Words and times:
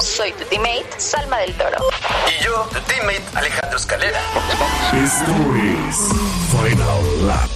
Soy 0.00 0.32
tu 0.32 0.44
teammate, 0.44 0.88
Salma 0.98 1.38
del 1.38 1.54
Toro. 1.56 1.76
Y 2.28 2.44
yo, 2.44 2.68
tu 2.72 2.80
teammate, 2.80 3.22
Alejandro 3.34 3.78
Escalera. 3.78 4.20
Esto 4.92 5.32
es 5.56 5.96
Final 6.50 7.26
Lap. 7.26 7.50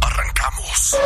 Arrancamos. 0.00 0.96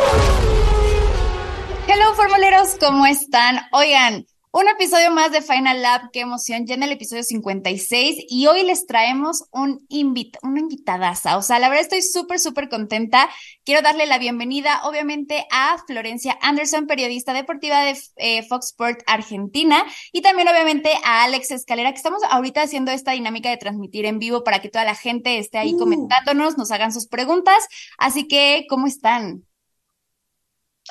Hello, 1.87 2.13
formuleros, 2.15 2.77
¿cómo 2.79 3.05
están? 3.05 3.61
Oigan, 3.71 4.25
un 4.51 4.67
episodio 4.67 5.11
más 5.11 5.31
de 5.31 5.43
Final 5.43 5.81
Lab, 5.83 6.09
qué 6.11 6.21
emoción, 6.21 6.65
ya 6.65 6.73
en 6.73 6.81
el 6.81 6.91
episodio 6.91 7.21
56 7.21 8.25
y 8.29 8.47
hoy 8.47 8.63
les 8.63 8.87
traemos 8.87 9.43
un 9.51 9.85
invit 9.89 10.37
una 10.41 10.59
invitadaza, 10.59 11.37
o 11.37 11.43
sea, 11.43 11.59
la 11.59 11.69
verdad 11.69 11.83
estoy 11.83 12.01
súper, 12.01 12.39
súper 12.39 12.67
contenta. 12.67 13.29
Quiero 13.63 13.83
darle 13.83 14.07
la 14.07 14.17
bienvenida, 14.17 14.81
obviamente, 14.85 15.45
a 15.51 15.77
Florencia 15.85 16.37
Anderson, 16.41 16.87
periodista 16.87 17.33
deportiva 17.33 17.83
de 17.83 17.95
eh, 18.15 18.43
Fox 18.47 18.67
Sport 18.67 19.01
Argentina 19.05 19.83
y 20.11 20.21
también, 20.21 20.47
obviamente, 20.47 20.93
a 21.03 21.23
Alex 21.25 21.51
Escalera, 21.51 21.91
que 21.91 21.97
estamos 21.97 22.23
ahorita 22.29 22.63
haciendo 22.63 22.91
esta 22.91 23.11
dinámica 23.11 23.49
de 23.49 23.57
transmitir 23.57 24.05
en 24.05 24.17
vivo 24.17 24.43
para 24.43 24.59
que 24.59 24.69
toda 24.69 24.85
la 24.85 24.95
gente 24.95 25.37
esté 25.37 25.59
ahí 25.59 25.77
comentándonos, 25.77 26.57
nos 26.57 26.71
hagan 26.71 26.91
sus 26.91 27.07
preguntas. 27.07 27.67
Así 27.99 28.27
que, 28.27 28.65
¿cómo 28.67 28.87
están? 28.87 29.43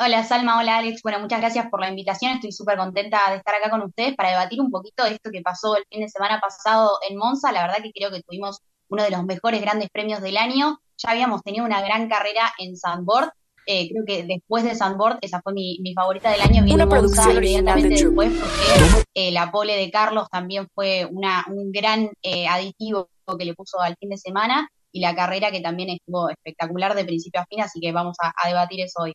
Hola 0.01 0.23
Salma, 0.23 0.61
hola 0.61 0.79
Alex. 0.79 1.03
Bueno, 1.03 1.19
muchas 1.19 1.41
gracias 1.41 1.67
por 1.69 1.81
la 1.81 1.89
invitación. 1.89 2.35
Estoy 2.35 2.53
súper 2.53 2.79
contenta 2.79 3.19
de 3.31 3.39
estar 3.39 3.53
acá 3.57 3.69
con 3.69 3.83
ustedes 3.83 4.15
para 4.15 4.31
debatir 4.31 4.61
un 4.61 4.71
poquito 4.71 5.03
de 5.03 5.15
esto 5.15 5.31
que 5.33 5.43
pasó 5.43 5.77
el 5.77 5.85
fin 5.91 6.03
de 6.03 6.09
semana 6.09 6.41
pasado 6.41 7.01
en 7.09 7.17
Monza. 7.17 7.51
La 7.51 7.63
verdad 7.63 7.83
que 7.83 7.91
creo 7.91 8.13
que 8.13 8.23
tuvimos 8.23 8.61
uno 8.91 9.03
de 9.03 9.11
los 9.11 9.25
mejores 9.25 9.61
grandes 9.61 9.91
premios 9.91 10.23
del 10.23 10.37
año. 10.37 10.79
Ya 10.99 11.11
habíamos 11.11 11.43
tenido 11.43 11.65
una 11.65 11.83
gran 11.83 12.09
carrera 12.09 12.53
en 12.59 12.77
Sandboard. 12.77 13.33
Eh, 13.67 13.89
creo 13.91 14.05
que 14.07 14.23
después 14.23 14.63
de 14.63 14.77
Sandboard, 14.77 15.19
esa 15.21 15.43
fue 15.43 15.53
mi, 15.53 15.93
favorita 15.97 16.31
del 16.31 16.43
año. 16.43 16.63
Una 16.73 16.89
producción 16.89 17.33
inmediatamente 17.33 17.89
de 17.89 18.05
después 18.05 18.33
porque 18.39 19.05
eh, 19.15 19.33
la 19.33 19.51
pole 19.51 19.75
de 19.75 19.91
Carlos 19.91 20.29
también 20.31 20.69
fue 20.77 21.09
una, 21.11 21.45
un 21.49 21.73
gran 21.73 22.13
eh, 22.23 22.47
aditivo 22.47 23.11
que 23.37 23.45
le 23.45 23.55
puso 23.55 23.81
al 23.81 23.97
fin 23.99 24.11
de 24.11 24.17
semana 24.17 24.71
y 24.93 25.01
la 25.01 25.17
carrera 25.17 25.51
que 25.51 25.61
también 25.61 25.91
estuvo 25.91 26.31
espectacular 26.31 26.95
de 26.95 27.05
principio 27.05 27.41
a 27.41 27.47
fin, 27.47 27.61
así 27.61 27.81
que 27.81 27.91
vamos 27.91 28.17
a 28.23 28.49
debatir 28.49 28.81
eso 28.81 29.03
hoy. 29.03 29.13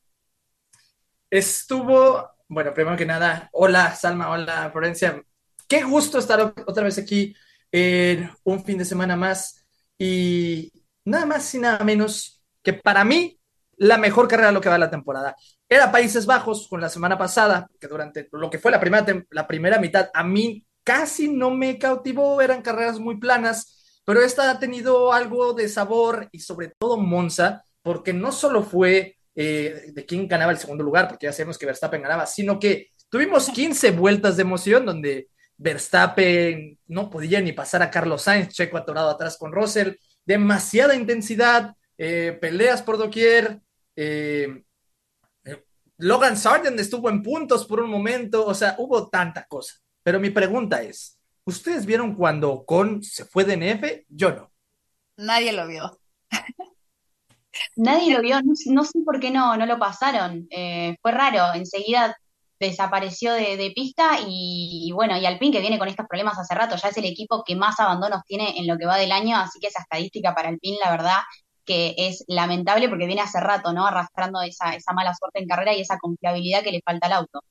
Estuvo, 1.33 2.29
bueno, 2.47 2.75
primero 2.75 2.95
que 2.95 3.07
nada, 3.07 3.49
hola 3.53 3.95
Salma, 3.95 4.29
hola 4.29 4.69
Florencia. 4.71 5.19
Qué 5.67 5.81
gusto 5.81 6.19
estar 6.19 6.53
otra 6.67 6.83
vez 6.83 6.99
aquí 6.99 7.35
en 7.71 8.29
un 8.43 8.63
fin 8.63 8.77
de 8.77 8.85
semana 8.85 9.15
más 9.15 9.65
y 9.97 10.71
nada 11.03 11.25
más 11.25 11.51
y 11.55 11.57
nada 11.57 11.83
menos 11.83 12.39
que 12.61 12.73
para 12.73 13.03
mí 13.03 13.39
la 13.77 13.97
mejor 13.97 14.27
carrera 14.27 14.51
lo 14.51 14.61
que 14.61 14.69
va 14.69 14.77
la 14.77 14.91
temporada. 14.91 15.35
Era 15.67 15.91
Países 15.91 16.27
Bajos 16.27 16.67
con 16.67 16.79
la 16.79 16.89
semana 16.89 17.17
pasada, 17.17 17.67
que 17.79 17.87
durante 17.87 18.29
lo 18.31 18.51
que 18.51 18.59
fue 18.59 18.69
la 18.69 18.79
primera, 18.79 19.03
la 19.31 19.47
primera 19.47 19.79
mitad 19.79 20.11
a 20.13 20.23
mí 20.23 20.63
casi 20.83 21.29
no 21.29 21.49
me 21.49 21.79
cautivó, 21.79 22.43
eran 22.43 22.61
carreras 22.61 22.99
muy 22.99 23.17
planas, 23.17 24.01
pero 24.05 24.21
esta 24.21 24.51
ha 24.51 24.59
tenido 24.59 25.11
algo 25.11 25.53
de 25.53 25.67
sabor 25.67 26.29
y 26.31 26.37
sobre 26.41 26.75
todo 26.77 26.97
Monza, 26.97 27.65
porque 27.81 28.13
no 28.13 28.31
solo 28.31 28.61
fue 28.61 29.17
eh, 29.35 29.91
de 29.93 30.05
quién 30.05 30.27
ganaba 30.27 30.51
el 30.51 30.57
segundo 30.57 30.83
lugar, 30.83 31.07
porque 31.07 31.25
ya 31.25 31.33
sabemos 31.33 31.57
que 31.57 31.65
Verstappen 31.65 32.01
ganaba, 32.01 32.25
sino 32.25 32.59
que 32.59 32.91
tuvimos 33.09 33.49
15 33.49 33.91
vueltas 33.91 34.37
de 34.37 34.41
emoción 34.41 34.85
donde 34.85 35.29
Verstappen 35.57 36.77
no 36.87 37.09
podía 37.09 37.41
ni 37.41 37.51
pasar 37.51 37.81
a 37.81 37.89
Carlos 37.89 38.23
Sainz, 38.23 38.49
Checo 38.49 38.77
atorado 38.77 39.09
atrás 39.09 39.37
con 39.37 39.51
Russell, 39.51 39.93
demasiada 40.25 40.95
intensidad, 40.95 41.75
eh, 41.97 42.37
peleas 42.39 42.81
por 42.81 42.97
doquier. 42.97 43.59
Eh, 43.95 44.63
Logan 45.97 46.37
Sargent 46.37 46.79
estuvo 46.79 47.09
en 47.09 47.21
puntos 47.21 47.65
por 47.65 47.79
un 47.79 47.89
momento, 47.89 48.45
o 48.45 48.53
sea, 48.53 48.75
hubo 48.77 49.09
tanta 49.09 49.45
cosa. 49.45 49.75
Pero 50.03 50.19
mi 50.19 50.31
pregunta 50.31 50.81
es, 50.81 51.19
¿ustedes 51.45 51.85
vieron 51.85 52.15
cuando 52.15 52.65
Con 52.65 53.03
se 53.03 53.25
fue 53.25 53.45
de 53.45 53.53
NF? 53.55 54.05
Yo 54.09 54.31
no. 54.31 54.51
Nadie 55.17 55.53
lo 55.53 55.67
vio. 55.67 55.99
Nadie 57.75 58.13
lo 58.13 58.21
vio, 58.21 58.41
no, 58.41 58.83
sé 58.83 58.99
por 59.05 59.19
qué 59.19 59.31
no, 59.31 59.55
no 59.57 59.65
lo 59.65 59.79
pasaron. 59.79 60.47
Eh, 60.49 60.95
fue 61.01 61.11
raro, 61.11 61.53
enseguida 61.53 62.15
desapareció 62.59 63.33
de, 63.33 63.71
pista 63.75 64.19
y, 64.25 64.91
bueno, 64.93 65.17
y 65.17 65.25
Alpine 65.25 65.51
que 65.51 65.59
viene 65.59 65.79
con 65.79 65.87
estos 65.87 66.07
problemas 66.07 66.37
hace 66.39 66.55
rato, 66.55 66.75
ya 66.75 66.89
es 66.89 66.97
el 66.97 67.05
equipo 67.05 67.43
que 67.43 67.55
más 67.55 67.79
abandonos 67.79 68.21
tiene 68.25 68.57
en 68.57 68.67
lo 68.67 68.77
que 68.77 68.85
va 68.85 68.97
del 68.97 69.11
año, 69.11 69.37
así 69.37 69.59
que 69.59 69.67
esa 69.67 69.81
estadística 69.81 70.33
para 70.33 70.49
Alpine, 70.49 70.77
la 70.83 70.91
verdad, 70.91 71.19
que 71.65 71.95
es 71.97 72.23
lamentable 72.27 72.89
porque 72.89 73.05
viene 73.05 73.21
hace 73.21 73.39
rato, 73.39 73.73
¿no? 73.73 73.85
Arrastrando 73.85 74.41
esa, 74.41 74.75
esa 74.75 74.93
mala 74.93 75.13
suerte 75.13 75.41
en 75.41 75.47
carrera 75.47 75.73
y 75.73 75.81
esa 75.81 75.97
confiabilidad 75.97 76.63
que 76.63 76.71
le 76.71 76.81
falta 76.85 77.07
al 77.07 77.13
auto. 77.13 77.41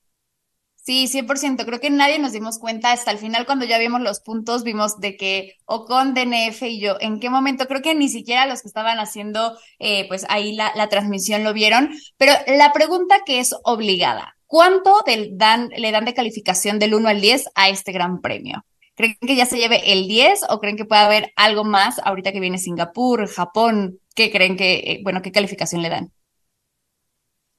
Sí, 0.85 1.07
100%. 1.07 1.65
Creo 1.65 1.79
que 1.79 1.89
nadie 1.89 2.19
nos 2.19 2.33
dimos 2.33 2.59
cuenta 2.59 2.91
hasta 2.91 3.09
el 3.11 3.17
final 3.17 3.45
cuando 3.45 3.63
ya 3.63 3.79
vimos 3.79 4.01
los 4.01 4.19
puntos, 4.19 4.63
vimos 4.65 4.99
de 4.99 5.15
que 5.15 5.55
Ocon, 5.63 6.13
DNF 6.13 6.61
y 6.63 6.81
yo, 6.81 6.97
¿en 6.99 7.21
qué 7.21 7.29
momento? 7.29 7.67
Creo 7.67 7.81
que 7.81 7.95
ni 7.95 8.09
siquiera 8.09 8.45
los 8.47 8.61
que 8.61 8.67
estaban 8.67 8.99
haciendo 8.99 9.57
eh, 9.79 10.05
pues 10.09 10.25
ahí 10.27 10.53
la, 10.53 10.89
transmisión 10.89 11.45
lo 11.45 11.53
vieron. 11.53 11.91
Pero 12.17 12.33
la 12.47 12.73
pregunta 12.73 13.21
que 13.25 13.39
es 13.39 13.55
obligada, 13.63 14.35
¿cuánto 14.45 14.93
le 15.07 15.91
dan 15.91 16.05
de 16.05 16.13
calificación 16.13 16.79
del 16.79 16.95
1 16.95 17.07
al 17.07 17.21
10 17.21 17.49
a 17.55 17.69
este 17.69 17.93
gran 17.93 18.19
premio? 18.19 18.65
¿Creen 18.95 19.15
que 19.21 19.37
ya 19.37 19.45
se 19.45 19.57
lleve 19.57 19.93
el 19.93 20.09
10 20.09 20.41
o 20.49 20.59
creen 20.59 20.75
que 20.75 20.85
puede 20.85 21.01
haber 21.01 21.31
algo 21.37 21.63
más 21.63 21.99
ahorita 22.03 22.33
que 22.33 22.41
viene 22.41 22.57
Singapur, 22.57 23.25
Japón? 23.27 23.99
¿Qué 24.15 24.31
creen 24.31 24.57
que, 24.57 24.73
eh, 24.73 24.99
bueno, 25.01 25.21
qué 25.21 25.31
calificación 25.31 25.81
le 25.81 25.89
dan? 25.89 26.11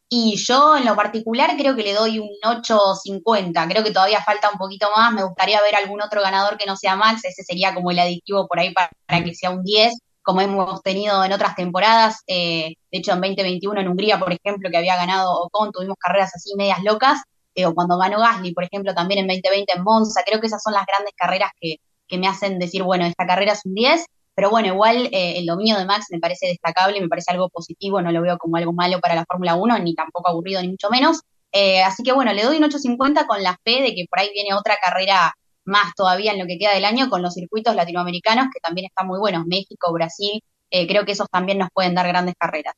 Y 0.09 0.37
yo 0.37 0.76
en 0.76 0.84
lo 0.84 0.94
particular 0.94 1.56
creo 1.56 1.75
que 1.75 1.82
le 1.82 1.94
doy 1.94 2.19
un 2.19 2.28
8.50, 2.44 3.69
creo 3.69 3.82
que 3.82 3.91
todavía 3.91 4.22
falta 4.22 4.50
un 4.50 4.59
poquito 4.59 4.88
más, 4.94 5.12
me 5.12 5.25
gustaría 5.25 5.60
ver 5.62 5.75
algún 5.76 6.03
otro 6.03 6.20
ganador 6.20 6.59
que 6.59 6.66
no 6.66 6.76
sea 6.76 6.94
Max, 6.94 7.25
ese 7.25 7.42
sería 7.42 7.75
como 7.75 7.91
el 7.91 7.98
adictivo 7.98 8.47
por 8.47 8.60
ahí 8.60 8.72
para, 8.72 8.91
que 9.25 9.34
sea 9.34 9.50
un 9.50 9.65
10, 9.65 9.94
como 10.22 10.41
hemos 10.41 10.82
tenido 10.82 11.25
en 11.25 11.32
otras 11.32 11.56
temporadas, 11.56 12.22
eh, 12.26 12.75
de 12.92 12.98
hecho 12.98 13.12
en 13.12 13.20
2021 13.22 13.81
en 13.81 13.88
Hungría, 13.88 14.19
por 14.19 14.32
ejemplo, 14.32 14.70
que 14.70 14.76
había 14.76 14.97
ganado 14.97 15.32
Ocon, 15.42 15.72
tuvimos 15.72 15.97
carreras 15.98 16.32
así 16.34 16.54
medias 16.54 16.82
locas, 16.84 17.22
eh, 17.54 17.66
o 17.66 17.75
cuando 17.75 17.98
ganó 17.98 18.19
Gasly, 18.21 18.53
por 18.53 18.65
ejemplo, 18.65 18.94
también 18.94 19.21
en 19.21 19.26
2020 19.26 19.72
en 19.75 19.82
Monza, 19.82 20.22
creo 20.25 20.41
que 20.41 20.48
esas 20.48 20.62
son 20.62 20.75
las 20.75 20.86
grandes 20.86 21.15
carreras 21.16 21.50
que, 21.60 21.76
que 22.06 22.19
me 22.19 22.28
hacen 22.28 22.59
decir, 22.59 22.82
bueno, 22.82 23.04
esta 23.06 23.26
carrera 23.26 23.53
es 23.53 23.65
un 23.65 23.75
10, 23.75 24.04
pero 24.34 24.50
bueno, 24.50 24.69
igual 24.69 25.09
eh, 25.12 25.39
el 25.39 25.47
dominio 25.47 25.77
de 25.77 25.84
Max 25.84 26.06
me 26.11 26.19
parece 26.19 26.47
destacable, 26.47 27.00
me 27.00 27.09
parece 27.09 27.33
algo 27.33 27.49
positivo, 27.49 28.03
no 28.03 28.11
lo 28.11 28.21
veo 28.21 28.37
como 28.39 28.56
algo 28.56 28.72
malo 28.72 29.00
para 29.00 29.15
la 29.15 29.25
Fórmula 29.25 29.55
1, 29.55 29.78
ni 29.78 29.95
tampoco 29.95 30.28
aburrido, 30.28 30.61
ni 30.61 30.69
mucho 30.69 30.91
menos. 30.91 31.21
Eh, 31.53 31.83
así 31.83 32.03
que 32.03 32.12
bueno, 32.12 32.33
le 32.33 32.43
doy 32.43 32.56
un 32.56 32.65
8.50 32.65 33.27
con 33.27 33.43
la 33.43 33.56
fe 33.65 33.81
de 33.81 33.95
que 33.95 34.06
por 34.11 34.19
ahí 34.19 34.31
viene 34.34 34.55
otra 34.55 34.77
carrera 34.83 35.34
más 35.65 35.95
todavía 35.95 36.33
en 36.33 36.41
lo 36.41 36.47
que 36.47 36.59
queda 36.59 36.75
del 36.75 36.84
año 36.84 37.09
con 37.09 37.22
los 37.22 37.34
circuitos 37.34 37.75
latinoamericanos 37.75 38.49
que 38.53 38.61
también 38.61 38.87
están 38.87 39.06
muy 39.06 39.19
buenos, 39.19 39.47
México, 39.47 39.93
Brasil, 39.93 40.43
eh, 40.71 40.87
creo 40.89 41.05
que 41.05 41.12
esos 41.12 41.31
también 41.31 41.59
nos 41.59 41.69
pueden 41.72 41.95
dar 41.95 42.09
grandes 42.09 42.34
carreras. 42.37 42.75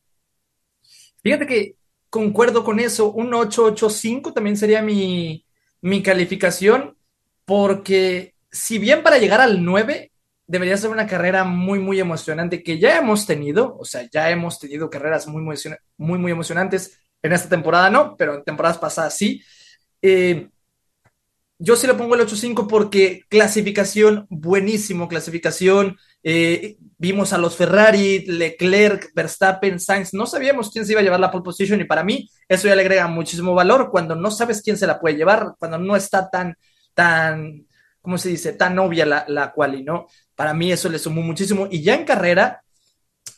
Fíjate 1.22 1.46
que 1.46 1.74
concuerdo 2.10 2.64
con 2.64 2.78
eso, 2.78 3.10
un 3.10 3.32
885 3.32 4.34
también 4.34 4.56
sería 4.56 4.82
mi, 4.82 5.44
mi 5.80 6.02
calificación, 6.02 6.96
porque 7.46 8.34
si 8.50 8.78
bien 8.78 9.02
para 9.02 9.18
llegar 9.18 9.40
al 9.40 9.64
9 9.64 10.12
debería 10.46 10.76
ser 10.76 10.90
una 10.90 11.06
carrera 11.06 11.44
muy, 11.44 11.78
muy 11.78 12.00
emocionante 12.00 12.62
que 12.62 12.78
ya 12.78 12.98
hemos 12.98 13.26
tenido, 13.26 13.76
o 13.78 13.84
sea, 13.84 14.08
ya 14.10 14.30
hemos 14.30 14.58
tenido 14.58 14.90
carreras 14.90 15.26
muy, 15.26 15.42
muy, 15.42 15.56
muy, 15.96 16.18
muy 16.18 16.32
emocionantes. 16.32 17.00
En 17.22 17.32
esta 17.32 17.48
temporada 17.48 17.90
no, 17.90 18.16
pero 18.16 18.36
en 18.36 18.44
temporadas 18.44 18.78
pasadas 18.78 19.16
sí. 19.16 19.42
Eh, 20.02 20.48
yo 21.58 21.74
sí 21.74 21.86
le 21.86 21.94
pongo 21.94 22.14
el 22.14 22.20
8-5 22.20 22.66
porque 22.68 23.22
clasificación, 23.28 24.26
buenísimo, 24.28 25.08
clasificación. 25.08 25.96
Eh, 26.22 26.76
vimos 26.98 27.32
a 27.32 27.38
los 27.38 27.56
Ferrari, 27.56 28.26
Leclerc, 28.26 29.10
Verstappen, 29.14 29.80
Sainz. 29.80 30.12
No 30.12 30.26
sabíamos 30.26 30.70
quién 30.70 30.84
se 30.84 30.92
iba 30.92 31.00
a 31.00 31.04
llevar 31.04 31.20
la 31.20 31.30
pole 31.30 31.44
position 31.44 31.80
y 31.80 31.84
para 31.84 32.04
mí 32.04 32.28
eso 32.46 32.68
ya 32.68 32.74
le 32.74 32.82
agrega 32.82 33.06
muchísimo 33.08 33.54
valor 33.54 33.90
cuando 33.90 34.14
no 34.14 34.30
sabes 34.30 34.60
quién 34.60 34.76
se 34.76 34.86
la 34.86 35.00
puede 35.00 35.16
llevar, 35.16 35.54
cuando 35.58 35.78
no 35.78 35.96
está 35.96 36.28
tan, 36.28 36.56
tan, 36.92 37.66
¿cómo 38.02 38.18
se 38.18 38.28
dice? 38.28 38.52
Tan 38.52 38.78
obvia 38.78 39.06
la, 39.06 39.24
la 39.28 39.52
quali, 39.52 39.82
¿no? 39.82 40.06
Para 40.36 40.54
mí 40.54 40.70
eso 40.70 40.88
le 40.88 40.98
sumó 40.98 41.22
muchísimo. 41.22 41.66
Y 41.70 41.82
ya 41.82 41.94
en 41.94 42.04
carrera, 42.04 42.62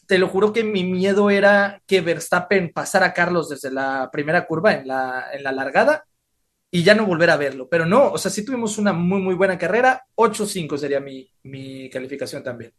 te 0.06 0.18
lo 0.18 0.28
juro 0.28 0.52
que 0.52 0.64
mi 0.64 0.84
miedo 0.84 1.30
era 1.30 1.80
que 1.86 2.00
Verstappen 2.00 2.72
pasara 2.72 3.06
a 3.06 3.14
Carlos 3.14 3.48
desde 3.48 3.70
la 3.70 4.10
primera 4.12 4.46
curva 4.46 4.74
en 4.74 4.88
la, 4.88 5.26
en 5.32 5.42
la 5.42 5.52
largada 5.52 6.04
y 6.70 6.82
ya 6.82 6.94
no 6.94 7.06
volver 7.06 7.30
a 7.30 7.36
verlo. 7.36 7.68
Pero 7.68 7.86
no, 7.86 8.10
o 8.10 8.18
sea, 8.18 8.30
sí 8.30 8.44
tuvimos 8.44 8.78
una 8.78 8.92
muy, 8.92 9.20
muy 9.20 9.34
buena 9.34 9.56
carrera. 9.56 10.04
8-5 10.16 10.76
sería 10.76 11.00
mi, 11.00 11.30
mi 11.44 11.88
calificación 11.88 12.42
también. 12.42 12.72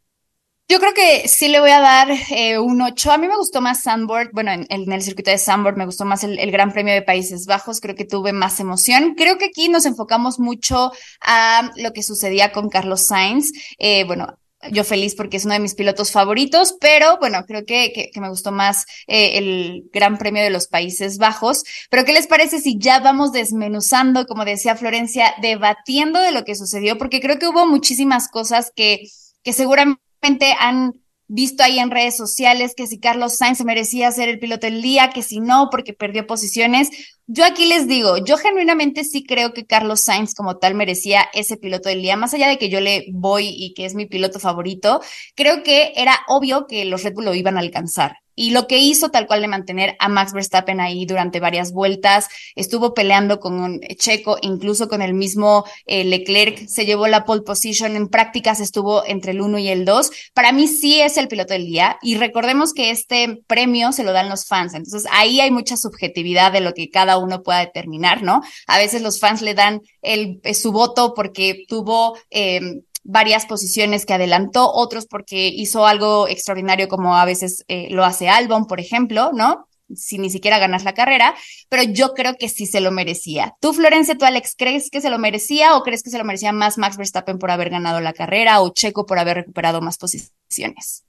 Yo 0.70 0.78
creo 0.78 0.94
que 0.94 1.26
sí 1.26 1.48
le 1.48 1.58
voy 1.58 1.70
a 1.70 1.80
dar 1.80 2.08
eh, 2.30 2.60
un 2.60 2.80
8. 2.80 3.10
A 3.10 3.18
mí 3.18 3.26
me 3.26 3.36
gustó 3.36 3.60
más 3.60 3.82
Sandboard. 3.82 4.30
Bueno, 4.32 4.52
en, 4.52 4.66
en 4.68 4.92
el 4.92 5.02
circuito 5.02 5.32
de 5.32 5.36
Sandboard 5.36 5.76
me 5.76 5.84
gustó 5.84 6.04
más 6.04 6.22
el, 6.22 6.38
el, 6.38 6.52
Gran 6.52 6.72
Premio 6.72 6.94
de 6.94 7.02
Países 7.02 7.46
Bajos. 7.46 7.80
Creo 7.80 7.96
que 7.96 8.04
tuve 8.04 8.32
más 8.32 8.60
emoción. 8.60 9.16
Creo 9.16 9.36
que 9.36 9.46
aquí 9.46 9.68
nos 9.68 9.84
enfocamos 9.84 10.38
mucho 10.38 10.92
a 11.22 11.72
lo 11.74 11.92
que 11.92 12.04
sucedía 12.04 12.52
con 12.52 12.68
Carlos 12.68 13.06
Sainz. 13.06 13.50
Eh, 13.78 14.04
bueno, 14.04 14.38
yo 14.70 14.84
feliz 14.84 15.16
porque 15.16 15.38
es 15.38 15.44
uno 15.44 15.54
de 15.54 15.60
mis 15.60 15.74
pilotos 15.74 16.12
favoritos, 16.12 16.76
pero 16.80 17.18
bueno, 17.18 17.44
creo 17.48 17.64
que, 17.64 17.90
que, 17.92 18.12
que 18.12 18.20
me 18.20 18.28
gustó 18.28 18.52
más 18.52 18.86
eh, 19.08 19.38
el 19.38 19.90
Gran 19.92 20.18
Premio 20.18 20.44
de 20.44 20.50
los 20.50 20.68
Países 20.68 21.18
Bajos. 21.18 21.64
Pero 21.90 22.04
¿qué 22.04 22.12
les 22.12 22.28
parece 22.28 22.60
si 22.60 22.78
ya 22.78 23.00
vamos 23.00 23.32
desmenuzando, 23.32 24.24
como 24.24 24.44
decía 24.44 24.76
Florencia, 24.76 25.34
debatiendo 25.42 26.20
de 26.20 26.30
lo 26.30 26.44
que 26.44 26.54
sucedió? 26.54 26.96
Porque 26.96 27.20
creo 27.20 27.40
que 27.40 27.48
hubo 27.48 27.66
muchísimas 27.66 28.28
cosas 28.28 28.70
que, 28.76 29.08
que 29.42 29.52
seguramente 29.52 30.09
han 30.58 30.92
visto 31.32 31.62
ahí 31.62 31.78
en 31.78 31.92
redes 31.92 32.16
sociales 32.16 32.74
que 32.76 32.88
si 32.88 32.98
Carlos 32.98 33.36
Sainz 33.36 33.64
merecía 33.64 34.10
ser 34.10 34.28
el 34.28 34.40
piloto 34.40 34.66
del 34.66 34.82
día, 34.82 35.10
que 35.10 35.22
si 35.22 35.38
no, 35.38 35.68
porque 35.70 35.92
perdió 35.92 36.26
posiciones. 36.26 36.90
Yo 37.28 37.44
aquí 37.44 37.66
les 37.66 37.86
digo, 37.86 38.16
yo 38.18 38.36
genuinamente 38.36 39.04
sí 39.04 39.24
creo 39.24 39.52
que 39.52 39.64
Carlos 39.64 40.00
Sainz 40.00 40.34
como 40.34 40.56
tal 40.56 40.74
merecía 40.74 41.28
ese 41.32 41.56
piloto 41.56 41.88
del 41.88 42.02
día, 42.02 42.16
más 42.16 42.34
allá 42.34 42.48
de 42.48 42.58
que 42.58 42.68
yo 42.68 42.80
le 42.80 43.06
voy 43.12 43.46
y 43.46 43.74
que 43.74 43.84
es 43.84 43.94
mi 43.94 44.06
piloto 44.06 44.40
favorito, 44.40 45.00
creo 45.36 45.62
que 45.62 45.92
era 45.94 46.18
obvio 46.26 46.66
que 46.66 46.84
los 46.84 47.04
Red 47.04 47.14
Bull 47.14 47.26
lo 47.26 47.34
iban 47.34 47.56
a 47.56 47.60
alcanzar. 47.60 48.16
Y 48.34 48.50
lo 48.50 48.66
que 48.66 48.78
hizo 48.78 49.10
tal 49.10 49.26
cual 49.26 49.40
de 49.42 49.48
mantener 49.48 49.96
a 49.98 50.08
Max 50.08 50.32
Verstappen 50.32 50.80
ahí 50.80 51.06
durante 51.06 51.40
varias 51.40 51.72
vueltas, 51.72 52.28
estuvo 52.54 52.94
peleando 52.94 53.40
con 53.40 53.60
un 53.60 53.80
Checo, 53.96 54.38
incluso 54.42 54.88
con 54.88 55.02
el 55.02 55.14
mismo 55.14 55.64
eh, 55.86 56.04
Leclerc, 56.04 56.66
se 56.66 56.86
llevó 56.86 57.06
la 57.06 57.24
pole 57.24 57.42
position, 57.42 57.96
en 57.96 58.08
prácticas 58.08 58.60
estuvo 58.60 59.04
entre 59.04 59.32
el 59.32 59.40
1 59.40 59.58
y 59.58 59.68
el 59.68 59.84
2. 59.84 60.10
Para 60.34 60.52
mí 60.52 60.66
sí 60.66 61.00
es 61.00 61.16
el 61.16 61.28
piloto 61.28 61.52
del 61.52 61.66
día 61.66 61.98
y 62.02 62.16
recordemos 62.16 62.72
que 62.72 62.90
este 62.90 63.42
premio 63.46 63.92
se 63.92 64.04
lo 64.04 64.12
dan 64.12 64.28
los 64.28 64.46
fans, 64.46 64.74
entonces 64.74 65.08
ahí 65.12 65.40
hay 65.40 65.50
mucha 65.50 65.76
subjetividad 65.76 66.52
de 66.52 66.60
lo 66.60 66.72
que 66.72 66.90
cada 66.90 67.18
uno 67.18 67.42
pueda 67.42 67.60
determinar, 67.60 68.22
¿no? 68.22 68.40
A 68.66 68.78
veces 68.78 69.02
los 69.02 69.20
fans 69.20 69.42
le 69.42 69.54
dan 69.54 69.80
el, 70.02 70.40
su 70.54 70.72
voto 70.72 71.14
porque 71.14 71.64
tuvo... 71.68 72.16
Eh, 72.30 72.82
varias 73.02 73.46
posiciones 73.46 74.06
que 74.06 74.14
adelantó, 74.14 74.70
otros 74.72 75.06
porque 75.06 75.48
hizo 75.48 75.86
algo 75.86 76.28
extraordinario 76.28 76.88
como 76.88 77.16
a 77.16 77.24
veces 77.24 77.64
eh, 77.68 77.88
lo 77.90 78.04
hace 78.04 78.28
Albon, 78.28 78.66
por 78.66 78.80
ejemplo, 78.80 79.30
¿no? 79.32 79.66
Sin 79.94 80.22
ni 80.22 80.30
siquiera 80.30 80.58
ganar 80.58 80.82
la 80.82 80.94
carrera, 80.94 81.34
pero 81.68 81.82
yo 81.82 82.14
creo 82.14 82.36
que 82.38 82.48
sí 82.48 82.66
se 82.66 82.80
lo 82.80 82.92
merecía. 82.92 83.54
¿Tú, 83.60 83.72
Florencia, 83.72 84.16
tú, 84.16 84.24
Alex, 84.24 84.54
crees 84.56 84.88
que 84.90 85.00
se 85.00 85.10
lo 85.10 85.18
merecía 85.18 85.76
o 85.76 85.82
crees 85.82 86.02
que 86.02 86.10
se 86.10 86.18
lo 86.18 86.24
merecía 86.24 86.52
más 86.52 86.78
Max 86.78 86.96
Verstappen 86.96 87.38
por 87.38 87.50
haber 87.50 87.70
ganado 87.70 88.00
la 88.00 88.12
carrera 88.12 88.60
o 88.60 88.72
Checo 88.72 89.06
por 89.06 89.18
haber 89.18 89.38
recuperado 89.38 89.80
más 89.80 89.96
posiciones? 89.96 91.04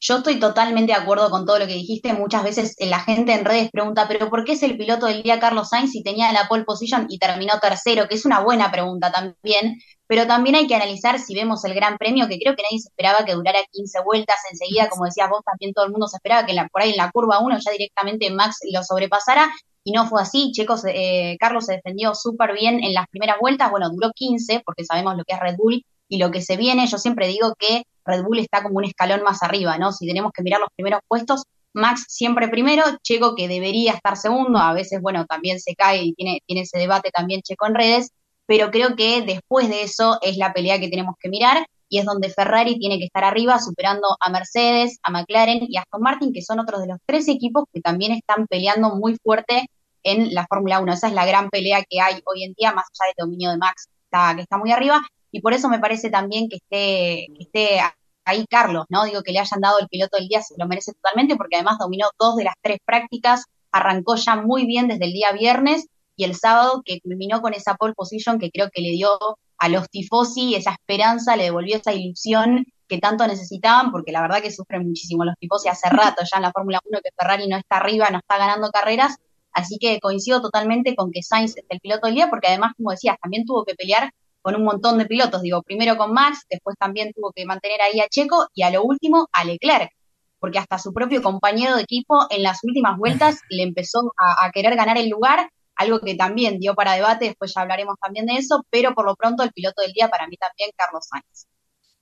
Yo 0.00 0.18
estoy 0.18 0.38
totalmente 0.38 0.92
de 0.92 0.98
acuerdo 0.98 1.28
con 1.28 1.44
todo 1.44 1.58
lo 1.58 1.66
que 1.66 1.74
dijiste. 1.74 2.12
Muchas 2.12 2.44
veces 2.44 2.76
la 2.78 3.00
gente 3.00 3.32
en 3.32 3.44
redes 3.44 3.70
pregunta, 3.70 4.06
pero 4.06 4.30
¿por 4.30 4.44
qué 4.44 4.52
es 4.52 4.62
el 4.62 4.76
piloto 4.76 5.06
del 5.06 5.22
día 5.24 5.40
Carlos 5.40 5.70
Sainz 5.70 5.90
si 5.90 6.04
tenía 6.04 6.32
la 6.32 6.46
pole 6.46 6.64
position 6.64 7.06
y 7.08 7.18
terminó 7.18 7.58
tercero? 7.60 8.06
Que 8.06 8.14
es 8.14 8.24
una 8.24 8.40
buena 8.40 8.70
pregunta 8.70 9.10
también. 9.10 9.80
Pero 10.08 10.26
también 10.26 10.56
hay 10.56 10.66
que 10.66 10.74
analizar 10.74 11.18
si 11.18 11.34
vemos 11.34 11.64
el 11.66 11.74
Gran 11.74 11.98
Premio, 11.98 12.26
que 12.26 12.38
creo 12.38 12.56
que 12.56 12.62
nadie 12.62 12.80
se 12.80 12.88
esperaba 12.88 13.26
que 13.26 13.34
durara 13.34 13.58
15 13.70 14.00
vueltas 14.04 14.38
enseguida, 14.50 14.88
como 14.88 15.04
decías 15.04 15.28
vos, 15.28 15.44
también 15.44 15.74
todo 15.74 15.84
el 15.84 15.92
mundo 15.92 16.08
se 16.08 16.16
esperaba 16.16 16.46
que 16.46 16.54
la, 16.54 16.66
por 16.68 16.82
ahí 16.82 16.90
en 16.90 16.96
la 16.96 17.10
curva 17.10 17.40
1 17.40 17.58
ya 17.58 17.70
directamente 17.70 18.30
Max 18.30 18.60
lo 18.72 18.82
sobrepasara. 18.82 19.50
Y 19.84 19.92
no 19.92 20.06
fue 20.06 20.20
así, 20.20 20.50
chicos, 20.52 20.82
eh, 20.86 21.36
Carlos 21.38 21.66
se 21.66 21.74
defendió 21.74 22.14
súper 22.14 22.52
bien 22.52 22.82
en 22.82 22.94
las 22.94 23.06
primeras 23.08 23.36
vueltas, 23.40 23.70
bueno, 23.70 23.88
duró 23.90 24.10
15, 24.12 24.62
porque 24.64 24.84
sabemos 24.84 25.16
lo 25.16 25.24
que 25.24 25.34
es 25.34 25.40
Red 25.40 25.56
Bull 25.56 25.82
y 26.08 26.18
lo 26.18 26.30
que 26.30 26.42
se 26.42 26.56
viene. 26.56 26.86
Yo 26.86 26.98
siempre 26.98 27.28
digo 27.28 27.54
que 27.58 27.84
Red 28.04 28.22
Bull 28.22 28.38
está 28.38 28.62
como 28.62 28.78
un 28.78 28.84
escalón 28.84 29.22
más 29.22 29.42
arriba, 29.42 29.78
¿no? 29.78 29.92
Si 29.92 30.06
tenemos 30.06 30.32
que 30.32 30.42
mirar 30.42 30.60
los 30.60 30.70
primeros 30.74 31.00
puestos, 31.06 31.44
Max 31.74 32.06
siempre 32.08 32.48
primero, 32.48 32.82
Checo 33.02 33.34
que 33.34 33.46
debería 33.46 33.92
estar 33.92 34.16
segundo, 34.16 34.58
a 34.58 34.72
veces, 34.72 35.00
bueno, 35.00 35.26
también 35.26 35.60
se 35.60 35.74
cae 35.74 36.02
y 36.02 36.12
tiene, 36.14 36.40
tiene 36.46 36.62
ese 36.62 36.78
debate 36.78 37.10
también 37.10 37.42
Checo 37.42 37.66
en 37.66 37.74
redes, 37.74 38.10
pero 38.48 38.70
creo 38.70 38.96
que 38.96 39.20
después 39.20 39.68
de 39.68 39.82
eso 39.82 40.16
es 40.22 40.38
la 40.38 40.54
pelea 40.54 40.80
que 40.80 40.88
tenemos 40.88 41.16
que 41.20 41.28
mirar 41.28 41.66
y 41.90 41.98
es 41.98 42.06
donde 42.06 42.30
Ferrari 42.30 42.78
tiene 42.78 42.98
que 42.98 43.04
estar 43.04 43.22
arriba, 43.22 43.58
superando 43.58 44.08
a 44.18 44.30
Mercedes, 44.30 44.98
a 45.02 45.10
McLaren 45.10 45.66
y 45.68 45.76
a 45.76 45.82
Aston 45.82 46.00
Martin, 46.00 46.32
que 46.32 46.40
son 46.40 46.58
otros 46.58 46.80
de 46.80 46.86
los 46.88 46.98
tres 47.04 47.28
equipos 47.28 47.64
que 47.70 47.82
también 47.82 48.12
están 48.12 48.46
peleando 48.46 48.96
muy 48.96 49.16
fuerte 49.22 49.68
en 50.02 50.32
la 50.32 50.46
Fórmula 50.46 50.80
1. 50.80 50.94
Esa 50.94 51.08
es 51.08 51.12
la 51.12 51.26
gran 51.26 51.50
pelea 51.50 51.84
que 51.88 52.00
hay 52.00 52.22
hoy 52.24 52.44
en 52.44 52.54
día, 52.54 52.72
más 52.72 52.86
allá 52.86 53.12
del 53.14 53.26
dominio 53.26 53.50
de 53.50 53.58
Max, 53.58 53.88
está, 54.04 54.34
que 54.34 54.42
está 54.42 54.56
muy 54.56 54.72
arriba, 54.72 55.02
y 55.30 55.42
por 55.42 55.52
eso 55.52 55.68
me 55.68 55.78
parece 55.78 56.08
también 56.08 56.48
que 56.48 56.56
esté, 56.56 57.26
que 57.36 57.42
esté 57.42 57.80
ahí 58.24 58.46
Carlos, 58.48 58.86
¿no? 58.88 59.04
Digo 59.04 59.22
que 59.22 59.32
le 59.32 59.40
hayan 59.40 59.60
dado 59.60 59.78
el 59.78 59.88
piloto 59.88 60.16
del 60.16 60.28
día, 60.28 60.40
se 60.40 60.54
lo 60.56 60.66
merece 60.66 60.94
totalmente, 60.94 61.36
porque 61.36 61.56
además 61.56 61.76
dominó 61.78 62.08
dos 62.18 62.36
de 62.36 62.44
las 62.44 62.54
tres 62.62 62.78
prácticas, 62.82 63.44
arrancó 63.72 64.16
ya 64.16 64.36
muy 64.36 64.64
bien 64.64 64.88
desde 64.88 65.04
el 65.04 65.12
día 65.12 65.32
viernes 65.32 65.86
y 66.18 66.24
el 66.24 66.34
sábado 66.34 66.82
que 66.84 67.00
culminó 67.00 67.40
con 67.40 67.54
esa 67.54 67.76
pole 67.76 67.94
position 67.94 68.40
que 68.40 68.50
creo 68.50 68.70
que 68.70 68.82
le 68.82 68.90
dio 68.90 69.08
a 69.56 69.68
los 69.68 69.88
tifosi 69.88 70.56
esa 70.56 70.72
esperanza, 70.72 71.36
le 71.36 71.44
devolvió 71.44 71.76
esa 71.76 71.92
ilusión 71.92 72.66
que 72.88 72.98
tanto 72.98 73.24
necesitaban, 73.24 73.92
porque 73.92 74.10
la 74.10 74.20
verdad 74.20 74.42
que 74.42 74.50
sufren 74.50 74.84
muchísimo 74.84 75.24
los 75.24 75.36
tifosi 75.38 75.68
hace 75.68 75.88
rato 75.88 76.24
ya 76.28 76.38
en 76.38 76.42
la 76.42 76.50
Fórmula 76.50 76.80
1 76.84 76.98
que 77.04 77.10
Ferrari 77.16 77.46
no 77.46 77.56
está 77.56 77.76
arriba, 77.76 78.10
no 78.10 78.18
está 78.18 78.36
ganando 78.36 78.68
carreras, 78.70 79.18
así 79.52 79.78
que 79.78 80.00
coincido 80.00 80.42
totalmente 80.42 80.96
con 80.96 81.12
que 81.12 81.22
Sainz 81.22 81.56
es 81.56 81.64
el 81.68 81.78
piloto 81.78 82.08
del 82.08 82.16
día, 82.16 82.28
porque 82.28 82.48
además, 82.48 82.72
como 82.76 82.90
decías, 82.90 83.16
también 83.22 83.44
tuvo 83.44 83.64
que 83.64 83.76
pelear 83.76 84.12
con 84.42 84.56
un 84.56 84.64
montón 84.64 84.98
de 84.98 85.06
pilotos, 85.06 85.42
digo, 85.42 85.62
primero 85.62 85.96
con 85.96 86.12
Max, 86.12 86.46
después 86.50 86.76
también 86.80 87.12
tuvo 87.12 87.30
que 87.30 87.46
mantener 87.46 87.80
ahí 87.80 88.00
a 88.00 88.08
Checo 88.08 88.48
y 88.54 88.62
a 88.62 88.70
lo 88.70 88.82
último 88.82 89.28
a 89.30 89.44
Leclerc, 89.44 89.92
porque 90.40 90.58
hasta 90.58 90.80
su 90.80 90.92
propio 90.92 91.22
compañero 91.22 91.76
de 91.76 91.82
equipo 91.82 92.26
en 92.30 92.42
las 92.42 92.64
últimas 92.64 92.98
vueltas 92.98 93.38
le 93.50 93.62
empezó 93.62 94.12
a, 94.16 94.46
a 94.46 94.50
querer 94.50 94.74
ganar 94.74 94.98
el 94.98 95.08
lugar, 95.08 95.48
algo 95.78 96.00
que 96.00 96.14
también 96.16 96.58
dio 96.58 96.74
para 96.74 96.94
debate, 96.94 97.26
después 97.26 97.54
ya 97.54 97.62
hablaremos 97.62 97.96
también 98.00 98.26
de 98.26 98.34
eso, 98.34 98.66
pero 98.68 98.94
por 98.94 99.06
lo 99.06 99.16
pronto 99.16 99.42
el 99.42 99.52
piloto 99.52 99.80
del 99.80 99.92
día 99.92 100.08
para 100.08 100.26
mí 100.26 100.36
también, 100.36 100.70
Carlos 100.76 101.06
Sainz. 101.08 101.46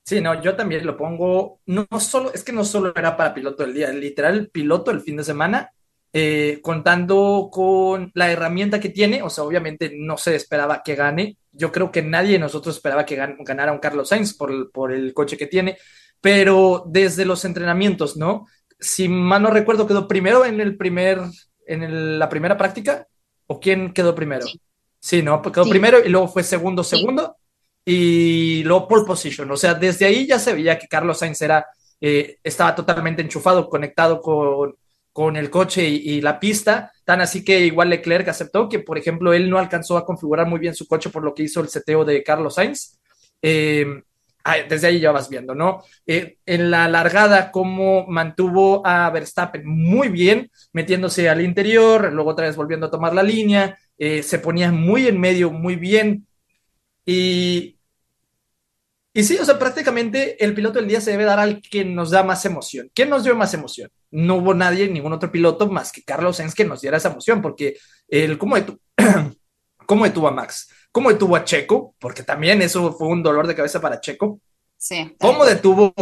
Sí, 0.03 0.21
no, 0.21 0.41
yo 0.41 0.57
también 0.57 0.87
lo 0.87 0.97
pongo, 0.97 1.61
no 1.67 1.87
solo, 1.99 2.33
es 2.33 2.43
que 2.43 2.53
no 2.53 2.65
solo 2.65 2.93
era 2.97 3.17
para 3.17 3.35
piloto 3.35 3.65
del 3.65 3.75
día, 3.75 3.91
literal 3.91 4.49
piloto 4.51 4.91
el 4.91 5.01
fin 5.01 5.17
de 5.17 5.25
semana, 5.25 5.73
eh, 6.13 6.61
contando 6.63 7.51
con 7.53 8.13
la 8.15 8.31
herramienta 8.31 8.81
que 8.81 8.89
tiene, 8.89 9.23
o 9.23 9.29
sea, 9.29 9.45
obviamente 9.45 9.93
no 9.95 10.17
se 10.17 10.35
esperaba 10.37 10.83
que 10.83 10.95
gane, 10.95 11.37
yo 11.53 11.73
creo 11.73 11.91
que 11.91 12.03
nadie 12.03 12.33
de 12.33 12.39
nosotros 12.39 12.77
esperaba 12.77 13.05
que 13.05 13.17
gan 13.17 13.37
ganara 13.41 13.73
un 13.73 13.79
Carlos 13.79 14.09
Sainz 14.09 14.33
por, 14.35 14.71
por 14.71 14.93
el 14.93 15.13
coche 15.13 15.37
que 15.37 15.47
tiene, 15.47 15.77
pero 16.21 16.85
desde 16.87 17.25
los 17.25 17.45
entrenamientos, 17.45 18.17
¿no? 18.17 18.47
Si 18.79 19.09
mal 19.09 19.43
no 19.43 19.51
recuerdo, 19.51 19.87
quedó 19.87 20.07
primero 20.09 20.45
en 20.45 20.61
el 20.61 20.77
primer, 20.77 21.21
en 21.67 22.19
la 22.19 22.29
primera 22.29 22.57
práctica, 22.57 23.09
¿o 23.47 23.61
quién 23.61 23.93
quedó 23.93 24.15
primero? 24.15 24.47
Sí, 24.47 24.61
sí 24.99 25.23
¿no? 25.23 25.41
Quedó 25.43 25.65
sí. 25.65 25.71
primero 25.71 26.05
y 26.05 26.09
luego 26.09 26.29
fue 26.29 26.43
segundo, 26.43 26.83
segundo, 26.85 27.37
sí. 27.85 27.93
y 27.93 28.65
luego 28.65 28.89
pole 28.89 29.05
position, 29.05 29.51
o 29.51 29.57
sea, 29.57 29.75
desde 29.75 30.07
ahí 30.07 30.27
ya 30.27 30.39
se 30.39 30.55
veía 30.55 30.79
que 30.79 30.89
Carlos 30.89 31.19
Sainz 31.19 31.41
era, 31.43 31.67
eh, 32.01 32.39
estaba 32.43 32.75
totalmente 32.75 33.23
enchufado, 33.23 33.69
conectado 33.69 34.21
con, 34.21 34.75
con 35.13 35.37
el 35.37 35.51
coche 35.51 35.89
y, 35.89 36.17
y, 36.17 36.21
la 36.21 36.39
pista, 36.39 36.93
tan 37.05 37.21
así 37.21 37.45
que 37.45 37.61
igual 37.61 37.91
Leclerc 37.91 38.29
aceptó 38.29 38.69
que, 38.69 38.81
por 38.81 38.99
ejemplo, 38.99 39.33
él 39.33 39.49
no 39.49 39.59
alcanzó 39.59 39.97
a 39.97 40.05
configurar 40.05 40.47
muy 40.47 40.59
bien 40.59 40.75
su 40.75 40.87
coche 40.87 41.11
por 41.11 41.23
lo 41.25 41.35
que 41.35 41.45
hizo 41.45 41.61
el 41.61 41.69
seteo 41.69 42.05
de 42.05 42.23
Carlos 42.23 42.57
Sainz. 42.57 42.99
Eh, 43.41 44.03
desde 44.69 44.89
ahí 44.89 45.01
ya 45.01 45.13
vas 45.13 45.29
viendo, 45.29 45.55
¿no? 45.55 45.83
Eh, 46.07 46.39
en 46.47 46.71
la 46.71 46.89
largada, 46.89 47.51
cómo 47.51 48.07
mantuvo 48.07 48.87
a 48.87 49.11
Verstappen 49.11 49.67
muy 49.67 50.09
bien, 50.09 50.51
metiéndose 50.73 51.29
al 51.29 51.41
interior, 51.41 52.13
luego 52.13 52.31
otra 52.31 52.47
vez 52.47 52.57
volviendo 52.57 52.87
a 52.87 52.91
tomar 52.91 53.15
la 53.15 53.23
línea, 53.23 53.79
eh, 53.99 54.23
se 54.23 54.39
ponía 54.39 54.73
muy 54.73 55.07
en 55.07 55.21
medio, 55.21 55.51
muy 55.51 55.77
bien. 55.77 56.27
Y 57.05 57.77
y 59.17 59.25
sí, 59.25 59.39
o 59.39 59.47
sea, 59.47 59.59
prácticamente 59.59 60.45
el 60.45 60.53
piloto 60.53 60.79
del 60.79 60.89
día 60.89 61.01
se 61.01 61.11
debe 61.11 61.25
dar 61.25 61.39
al 61.39 61.63
que 61.63 61.87
nos 61.87 62.11
da 62.11 62.23
más 62.23 62.45
emoción. 62.45 62.91
¿Quién 62.93 63.09
nos 63.09 63.25
dio 63.25 63.35
más 63.35 63.55
emoción? 63.55 63.91
No 64.11 64.35
hubo 64.35 64.53
nadie, 64.53 64.89
ningún 64.91 65.15
otro 65.15 65.33
piloto 65.33 65.71
más 65.71 65.91
que 65.91 66.03
Carlos 66.03 66.37
Sainz 66.37 66.55
que 66.55 66.67
nos 66.67 66.83
diera 66.83 66.99
esa 66.99 67.09
emoción, 67.13 67.41
porque 67.41 67.79
el 68.09 68.37
cómo, 68.37 68.57
detu 68.57 68.79
cómo 69.87 70.05
detuvo 70.05 70.29
a 70.29 70.33
Max, 70.33 70.69
cómo 70.97 71.11
detuvo 71.11 71.37
a 71.37 71.45
Checo, 71.45 71.95
porque 71.99 72.23
también 72.23 72.63
eso 72.63 72.91
fue 72.95 73.09
un 73.09 73.23
dolor 73.23 73.47
de 73.47 73.55
cabeza 73.55 73.83
para 73.83 74.01
Checo. 74.01 74.41
Sí. 74.79 75.15
Cómo 75.21 75.45
detuvo 75.45 75.93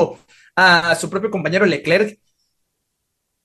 a 0.55 0.95
su 0.95 1.11
propio 1.11 1.33
compañero 1.33 1.67
Leclerc. 1.67 2.17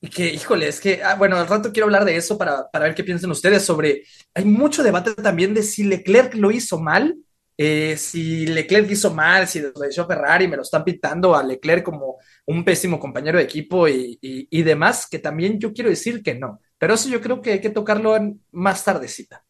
Y 0.00 0.08
que, 0.10 0.28
híjole, 0.28 0.68
es 0.68 0.80
que, 0.80 1.02
ah, 1.02 1.16
bueno, 1.16 1.36
al 1.36 1.48
rato 1.48 1.72
quiero 1.72 1.86
hablar 1.86 2.04
de 2.04 2.14
eso 2.14 2.38
para, 2.38 2.70
para 2.70 2.84
ver 2.84 2.94
qué 2.94 3.02
piensan 3.02 3.32
ustedes 3.32 3.64
sobre. 3.64 4.04
Hay 4.32 4.44
mucho 4.44 4.84
debate 4.84 5.12
también 5.16 5.52
de 5.52 5.64
si 5.64 5.82
Leclerc 5.82 6.34
lo 6.34 6.52
hizo 6.52 6.78
mal 6.78 7.16
eh, 7.62 7.98
si 7.98 8.46
Leclerc 8.46 8.90
hizo 8.90 9.12
mal, 9.12 9.46
si 9.46 9.60
desobedeció 9.60 10.06
Ferrari, 10.06 10.48
me 10.48 10.56
lo 10.56 10.62
están 10.62 10.82
pintando 10.82 11.36
a 11.36 11.42
Leclerc 11.42 11.84
como 11.84 12.16
un 12.46 12.64
pésimo 12.64 12.98
compañero 12.98 13.36
de 13.36 13.44
equipo 13.44 13.86
y, 13.86 14.18
y, 14.22 14.48
y, 14.50 14.62
demás, 14.62 15.06
que 15.06 15.18
también 15.18 15.60
yo 15.60 15.70
quiero 15.74 15.90
decir 15.90 16.22
que 16.22 16.34
no. 16.34 16.60
Pero 16.78 16.94
eso 16.94 17.10
yo 17.10 17.20
creo 17.20 17.42
que 17.42 17.52
hay 17.52 17.60
que 17.60 17.68
tocarlo 17.68 18.16
en 18.16 18.42
más 18.50 18.82
tardecita. 18.82 19.44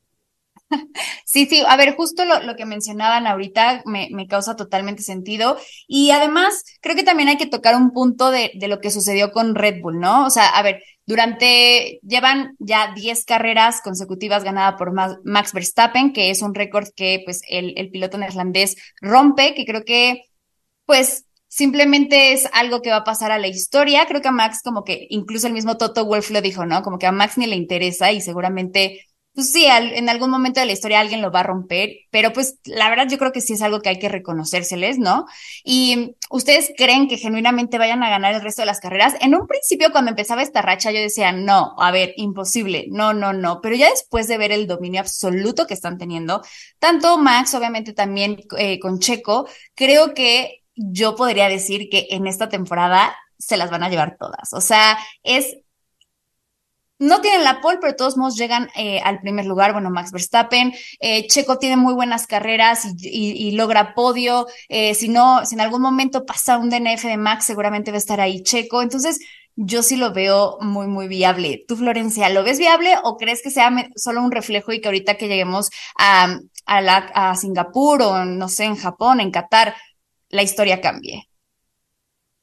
Sí, 1.24 1.46
sí, 1.46 1.62
a 1.66 1.76
ver, 1.76 1.94
justo 1.94 2.24
lo, 2.24 2.56
que 2.56 2.66
mencionaban 2.66 3.26
ahorita 3.26 3.82
me, 3.86 4.08
me, 4.10 4.26
causa 4.26 4.56
totalmente 4.56 5.02
sentido. 5.02 5.56
Y 5.86 6.10
además, 6.10 6.64
creo 6.80 6.96
que 6.96 7.04
también 7.04 7.28
hay 7.28 7.36
que 7.36 7.46
tocar 7.46 7.76
un 7.76 7.92
punto 7.92 8.30
de, 8.30 8.50
de, 8.54 8.66
lo 8.66 8.80
que 8.80 8.90
sucedió 8.90 9.30
con 9.30 9.54
Red 9.54 9.80
Bull, 9.80 10.00
¿no? 10.00 10.26
O 10.26 10.30
sea, 10.30 10.48
a 10.48 10.62
ver, 10.62 10.82
durante, 11.06 12.00
llevan 12.02 12.56
ya 12.58 12.92
10 12.94 13.24
carreras 13.24 13.80
consecutivas 13.80 14.44
ganadas 14.44 14.74
por 14.76 14.92
Max 14.92 15.52
Verstappen, 15.52 16.12
que 16.12 16.30
es 16.30 16.42
un 16.42 16.54
récord 16.54 16.88
que 16.94 17.22
pues 17.24 17.42
el, 17.48 17.74
el 17.76 17.90
piloto 17.90 18.18
neerlandés 18.18 18.76
rompe, 19.00 19.54
que 19.54 19.64
creo 19.64 19.84
que 19.84 20.24
pues 20.84 21.26
simplemente 21.48 22.32
es 22.32 22.48
algo 22.52 22.80
que 22.80 22.90
va 22.90 22.96
a 22.96 23.04
pasar 23.04 23.32
a 23.32 23.38
la 23.38 23.48
historia. 23.48 24.06
Creo 24.06 24.22
que 24.22 24.28
a 24.28 24.32
Max 24.32 24.60
como 24.62 24.84
que 24.84 25.06
incluso 25.10 25.46
el 25.46 25.52
mismo 25.52 25.76
Toto 25.76 26.06
Wolf 26.06 26.30
lo 26.30 26.40
dijo, 26.40 26.64
¿no? 26.64 26.82
Como 26.82 26.98
que 26.98 27.06
a 27.06 27.12
Max 27.12 27.36
ni 27.38 27.46
le 27.46 27.56
interesa 27.56 28.12
y 28.12 28.20
seguramente 28.20 29.06
pues 29.40 29.52
sí, 29.52 29.64
en 29.64 30.10
algún 30.10 30.28
momento 30.28 30.60
de 30.60 30.66
la 30.66 30.72
historia 30.72 31.00
alguien 31.00 31.22
lo 31.22 31.32
va 31.32 31.40
a 31.40 31.44
romper, 31.44 32.00
pero 32.10 32.30
pues 32.30 32.58
la 32.66 32.90
verdad 32.90 33.06
yo 33.08 33.16
creo 33.16 33.32
que 33.32 33.40
sí 33.40 33.54
es 33.54 33.62
algo 33.62 33.80
que 33.80 33.88
hay 33.88 33.98
que 33.98 34.10
reconocérseles, 34.10 34.98
¿no? 34.98 35.24
Y 35.64 36.14
ustedes 36.28 36.74
creen 36.76 37.08
que 37.08 37.16
genuinamente 37.16 37.78
vayan 37.78 38.02
a 38.02 38.10
ganar 38.10 38.34
el 38.34 38.42
resto 38.42 38.60
de 38.60 38.66
las 38.66 38.80
carreras. 38.80 39.14
En 39.22 39.34
un 39.34 39.46
principio 39.46 39.92
cuando 39.92 40.10
empezaba 40.10 40.42
esta 40.42 40.60
racha 40.60 40.90
yo 40.92 41.00
decía, 41.00 41.32
no, 41.32 41.74
a 41.78 41.90
ver, 41.90 42.12
imposible, 42.18 42.84
no, 42.90 43.14
no, 43.14 43.32
no, 43.32 43.62
pero 43.62 43.76
ya 43.76 43.88
después 43.88 44.28
de 44.28 44.36
ver 44.36 44.52
el 44.52 44.66
dominio 44.66 45.00
absoluto 45.00 45.66
que 45.66 45.72
están 45.72 45.96
teniendo, 45.96 46.42
tanto 46.78 47.16
Max, 47.16 47.54
obviamente 47.54 47.94
también 47.94 48.42
eh, 48.58 48.78
con 48.78 48.98
Checo, 48.98 49.48
creo 49.74 50.12
que 50.12 50.64
yo 50.74 51.16
podría 51.16 51.48
decir 51.48 51.88
que 51.88 52.08
en 52.10 52.26
esta 52.26 52.50
temporada 52.50 53.16
se 53.38 53.56
las 53.56 53.70
van 53.70 53.84
a 53.84 53.88
llevar 53.88 54.18
todas. 54.18 54.52
O 54.52 54.60
sea, 54.60 54.98
es 55.22 55.56
no 57.00 57.20
tienen 57.22 57.44
la 57.44 57.60
pole, 57.60 57.78
pero 57.80 57.96
todos 57.96 58.16
modos 58.18 58.36
llegan 58.36 58.68
eh, 58.76 59.00
al 59.00 59.20
primer 59.20 59.46
lugar. 59.46 59.72
Bueno, 59.72 59.90
Max 59.90 60.12
Verstappen, 60.12 60.72
eh, 61.00 61.26
Checo 61.26 61.58
tiene 61.58 61.76
muy 61.76 61.94
buenas 61.94 62.26
carreras 62.26 62.84
y, 62.84 63.08
y, 63.08 63.48
y 63.48 63.52
logra 63.52 63.94
podio. 63.94 64.46
Eh, 64.68 64.94
si 64.94 65.08
no, 65.08 65.44
si 65.46 65.54
en 65.54 65.62
algún 65.62 65.80
momento 65.80 66.26
pasa 66.26 66.58
un 66.58 66.68
DNF 66.68 67.04
de 67.04 67.16
Max, 67.16 67.46
seguramente 67.46 67.90
va 67.90 67.96
a 67.96 67.98
estar 67.98 68.20
ahí 68.20 68.42
Checo. 68.42 68.82
Entonces, 68.82 69.18
yo 69.56 69.82
sí 69.82 69.96
lo 69.96 70.12
veo 70.12 70.58
muy, 70.60 70.86
muy 70.88 71.08
viable. 71.08 71.64
¿Tú, 71.66 71.76
Florencia, 71.76 72.28
lo 72.28 72.44
ves 72.44 72.58
viable 72.58 72.94
o 73.02 73.16
crees 73.16 73.42
que 73.42 73.50
sea 73.50 73.72
solo 73.96 74.22
un 74.22 74.30
reflejo 74.30 74.72
y 74.72 74.80
que 74.82 74.88
ahorita 74.88 75.16
que 75.16 75.28
lleguemos 75.28 75.70
a, 75.98 76.38
a, 76.66 76.80
la, 76.82 76.96
a 77.14 77.34
Singapur 77.34 78.02
o 78.02 78.24
no 78.26 78.48
sé, 78.50 78.64
en 78.64 78.76
Japón, 78.76 79.20
en 79.20 79.30
Qatar, 79.30 79.74
la 80.28 80.42
historia 80.42 80.82
cambie? 80.82 81.29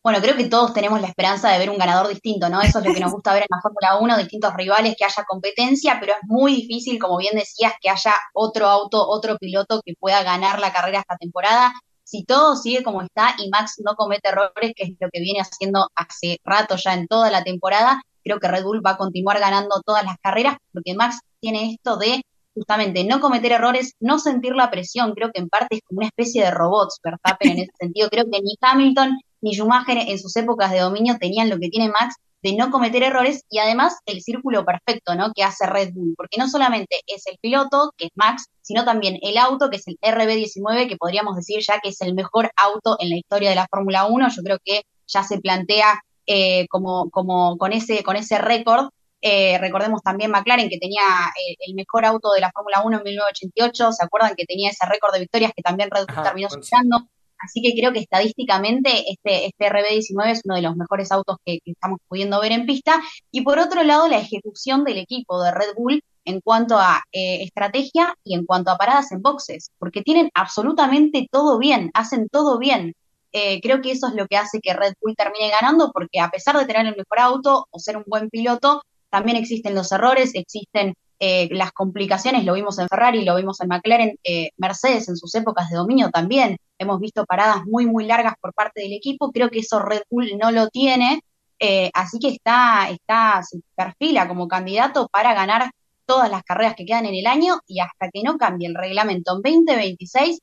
Bueno, 0.07 0.21
creo 0.21 0.37
que 0.37 0.45
todos 0.45 0.73
tenemos 0.73 1.01
la 1.01 1.07
esperanza 1.07 1.49
de 1.49 1.59
ver 1.59 1.69
un 1.69 1.77
ganador 1.77 2.07
distinto, 2.07 2.47
¿no? 2.47 2.61
Eso 2.61 2.79
es 2.79 2.85
lo 2.85 2.93
que 2.93 3.01
nos 3.01 3.11
gusta 3.11 3.33
ver 3.33 3.41
en 3.41 3.49
la 3.49 3.61
Fórmula 3.61 3.97
1, 3.99 4.17
distintos 4.19 4.53
rivales, 4.53 4.95
que 4.97 5.03
haya 5.03 5.25
competencia, 5.27 5.97
pero 5.99 6.13
es 6.13 6.19
muy 6.23 6.55
difícil, 6.55 6.97
como 6.97 7.17
bien 7.17 7.35
decías, 7.35 7.73
que 7.81 7.89
haya 7.89 8.13
otro 8.33 8.67
auto, 8.67 9.05
otro 9.05 9.37
piloto 9.37 9.81
que 9.85 9.95
pueda 9.99 10.23
ganar 10.23 10.61
la 10.61 10.71
carrera 10.71 10.99
esta 10.99 11.17
temporada. 11.17 11.73
Si 12.05 12.23
todo 12.23 12.55
sigue 12.55 12.83
como 12.83 13.01
está 13.01 13.35
y 13.37 13.49
Max 13.49 13.81
no 13.83 13.95
comete 13.97 14.29
errores, 14.29 14.71
que 14.77 14.85
es 14.85 14.91
lo 14.97 15.09
que 15.11 15.19
viene 15.19 15.41
haciendo 15.41 15.89
hace 15.93 16.39
rato 16.45 16.77
ya 16.77 16.93
en 16.93 17.07
toda 17.07 17.29
la 17.29 17.43
temporada, 17.43 18.01
creo 18.23 18.39
que 18.39 18.47
Red 18.47 18.63
Bull 18.63 18.81
va 18.85 18.91
a 18.91 18.97
continuar 18.97 19.41
ganando 19.41 19.81
todas 19.85 20.05
las 20.05 20.15
carreras, 20.19 20.55
porque 20.71 20.95
Max 20.95 21.19
tiene 21.41 21.73
esto 21.73 21.97
de 21.97 22.21
justamente 22.57 23.03
no 23.03 23.19
cometer 23.19 23.51
errores, 23.51 23.93
no 23.99 24.19
sentir 24.19 24.55
la 24.55 24.71
presión, 24.71 25.13
creo 25.13 25.31
que 25.31 25.41
en 25.41 25.49
parte 25.49 25.75
es 25.75 25.81
como 25.85 25.99
una 25.99 26.07
especie 26.07 26.43
de 26.43 26.51
robots, 26.51 26.99
Verstappen 27.03 27.51
en 27.51 27.59
ese 27.59 27.71
sentido, 27.79 28.09
creo 28.09 28.25
que 28.25 28.41
ni 28.41 28.55
Hamilton 28.59 29.17
ni 29.41 29.53
Schumacher 29.53 29.97
en 29.97 30.19
sus 30.19 30.35
épocas 30.35 30.71
de 30.71 30.79
dominio 30.79 31.17
tenían 31.19 31.49
lo 31.49 31.59
que 31.59 31.69
tiene 31.69 31.89
Max 31.89 32.15
de 32.41 32.55
no 32.55 32.71
cometer 32.71 33.03
errores 33.03 33.43
y 33.49 33.59
además 33.59 33.97
el 34.05 34.21
círculo 34.21 34.63
perfecto, 34.63 35.15
¿no? 35.15 35.31
Que 35.33 35.43
hace 35.43 35.65
Red 35.65 35.93
Bull, 35.93 36.13
porque 36.15 36.37
no 36.37 36.47
solamente 36.47 37.01
es 37.07 37.25
el 37.27 37.37
piloto, 37.41 37.93
que 37.97 38.05
es 38.05 38.11
Max, 38.15 38.45
sino 38.61 38.85
también 38.85 39.17
el 39.21 39.37
auto, 39.37 39.69
que 39.69 39.77
es 39.77 39.87
el 39.87 39.97
RB19, 40.01 40.87
que 40.87 40.97
podríamos 40.97 41.35
decir 41.35 41.59
ya 41.67 41.79
que 41.79 41.89
es 41.89 42.01
el 42.01 42.13
mejor 42.13 42.51
auto 42.55 42.95
en 42.99 43.09
la 43.09 43.17
historia 43.17 43.49
de 43.49 43.55
la 43.55 43.67
Fórmula 43.69 44.05
1. 44.05 44.29
Yo 44.29 44.43
creo 44.43 44.57
que 44.63 44.83
ya 45.07 45.23
se 45.23 45.39
plantea 45.39 46.01
eh, 46.27 46.67
como, 46.69 47.09
como 47.09 47.57
con 47.57 47.73
ese, 47.73 48.03
con 48.03 48.15
ese 48.15 48.37
récord. 48.37 48.89
Eh, 49.21 49.57
recordemos 49.57 50.01
también 50.03 50.31
McLaren 50.31 50.69
que 50.69 50.77
tenía 50.77 51.01
eh, 51.35 51.55
el 51.67 51.73
mejor 51.73 52.05
auto 52.05 52.31
de 52.33 52.41
la 52.41 52.51
Fórmula 52.51 52.81
1 52.83 52.97
en 52.97 53.03
1988, 53.03 53.91
¿se 53.91 54.03
acuerdan 54.03 54.35
que 54.35 54.45
tenía 54.45 54.69
ese 54.69 54.85
récord 54.85 55.13
de 55.13 55.21
victorias 55.21 55.51
que 55.55 55.63
también 55.63 55.89
Red 55.89 56.05
Bull 56.07 56.23
terminó 56.23 56.49
superando? 56.49 57.07
Así 57.39 57.61
que 57.61 57.73
creo 57.79 57.93
que 57.93 57.99
estadísticamente 57.99 59.11
este, 59.11 59.45
este 59.45 59.69
RB19 59.69 60.31
es 60.31 60.41
uno 60.45 60.55
de 60.55 60.61
los 60.61 60.75
mejores 60.75 61.11
autos 61.11 61.37
que, 61.45 61.59
que, 61.63 61.71
estamos 61.71 61.99
pudiendo 62.07 62.41
ver 62.41 62.51
en 62.51 62.65
pista. 62.65 62.99
Y 63.31 63.41
por 63.41 63.59
otro 63.59 63.83
lado, 63.83 64.07
la 64.07 64.17
ejecución 64.17 64.83
del 64.83 64.97
equipo 64.97 65.41
de 65.43 65.51
Red 65.51 65.75
Bull 65.75 66.01
en 66.27 66.41
cuanto 66.41 66.77
a 66.77 67.03
eh, 67.13 67.43
estrategia 67.43 68.13
y 68.23 68.35
en 68.35 68.45
cuanto 68.45 68.69
a 68.69 68.77
paradas 68.77 69.13
en 69.13 69.21
boxes, 69.21 69.71
porque 69.79 70.01
tienen 70.01 70.29
absolutamente 70.33 71.25
todo 71.31 71.57
bien, 71.57 71.89
hacen 71.93 72.27
todo 72.27 72.59
bien. 72.59 72.93
Eh, 73.31 73.61
creo 73.61 73.81
que 73.81 73.91
eso 73.91 74.07
es 74.07 74.13
lo 74.13 74.27
que 74.27 74.35
hace 74.35 74.59
que 74.59 74.73
Red 74.73 74.93
Bull 75.01 75.15
termine 75.15 75.49
ganando, 75.49 75.89
porque 75.93 76.19
a 76.19 76.29
pesar 76.29 76.57
de 76.57 76.65
tener 76.65 76.85
el 76.85 76.97
mejor 76.97 77.19
auto 77.19 77.67
o 77.71 77.79
ser 77.79 77.95
un 77.95 78.03
buen 78.07 78.29
piloto, 78.29 78.83
también 79.09 79.37
existen 79.37 79.75
los 79.75 79.91
errores, 79.91 80.31
existen 80.33 80.93
eh, 81.19 81.49
las 81.51 81.71
complicaciones, 81.71 82.45
lo 82.45 82.53
vimos 82.53 82.77
en 82.77 82.87
Ferrari, 82.87 83.25
lo 83.25 83.35
vimos 83.35 83.59
en 83.61 83.69
McLaren, 83.69 84.19
eh, 84.23 84.51
Mercedes 84.57 85.09
en 85.09 85.17
sus 85.17 85.33
épocas 85.33 85.69
de 85.69 85.77
dominio 85.77 86.09
también, 86.11 86.57
hemos 86.77 86.99
visto 86.99 87.25
paradas 87.25 87.65
muy, 87.65 87.87
muy 87.87 88.05
largas 88.05 88.35
por 88.39 88.53
parte 88.53 88.81
del 88.81 88.93
equipo, 88.93 89.31
creo 89.31 89.49
que 89.49 89.59
eso 89.59 89.79
Red 89.79 90.03
Bull 90.11 90.37
no 90.37 90.51
lo 90.51 90.67
tiene, 90.69 91.21
eh, 91.59 91.89
así 91.93 92.19
que 92.19 92.29
está, 92.29 92.89
está, 92.91 93.41
se 93.41 93.59
perfila 93.75 94.27
como 94.27 94.47
candidato 94.47 95.07
para 95.11 95.33
ganar 95.33 95.71
todas 96.05 96.29
las 96.29 96.43
carreras 96.43 96.75
que 96.75 96.85
quedan 96.85 97.07
en 97.07 97.15
el 97.15 97.25
año 97.25 97.59
y 97.65 97.79
hasta 97.79 98.09
que 98.11 98.21
no 98.23 98.37
cambie 98.37 98.67
el 98.67 98.75
reglamento 98.75 99.35
en 99.35 99.41
2026, 99.65 100.39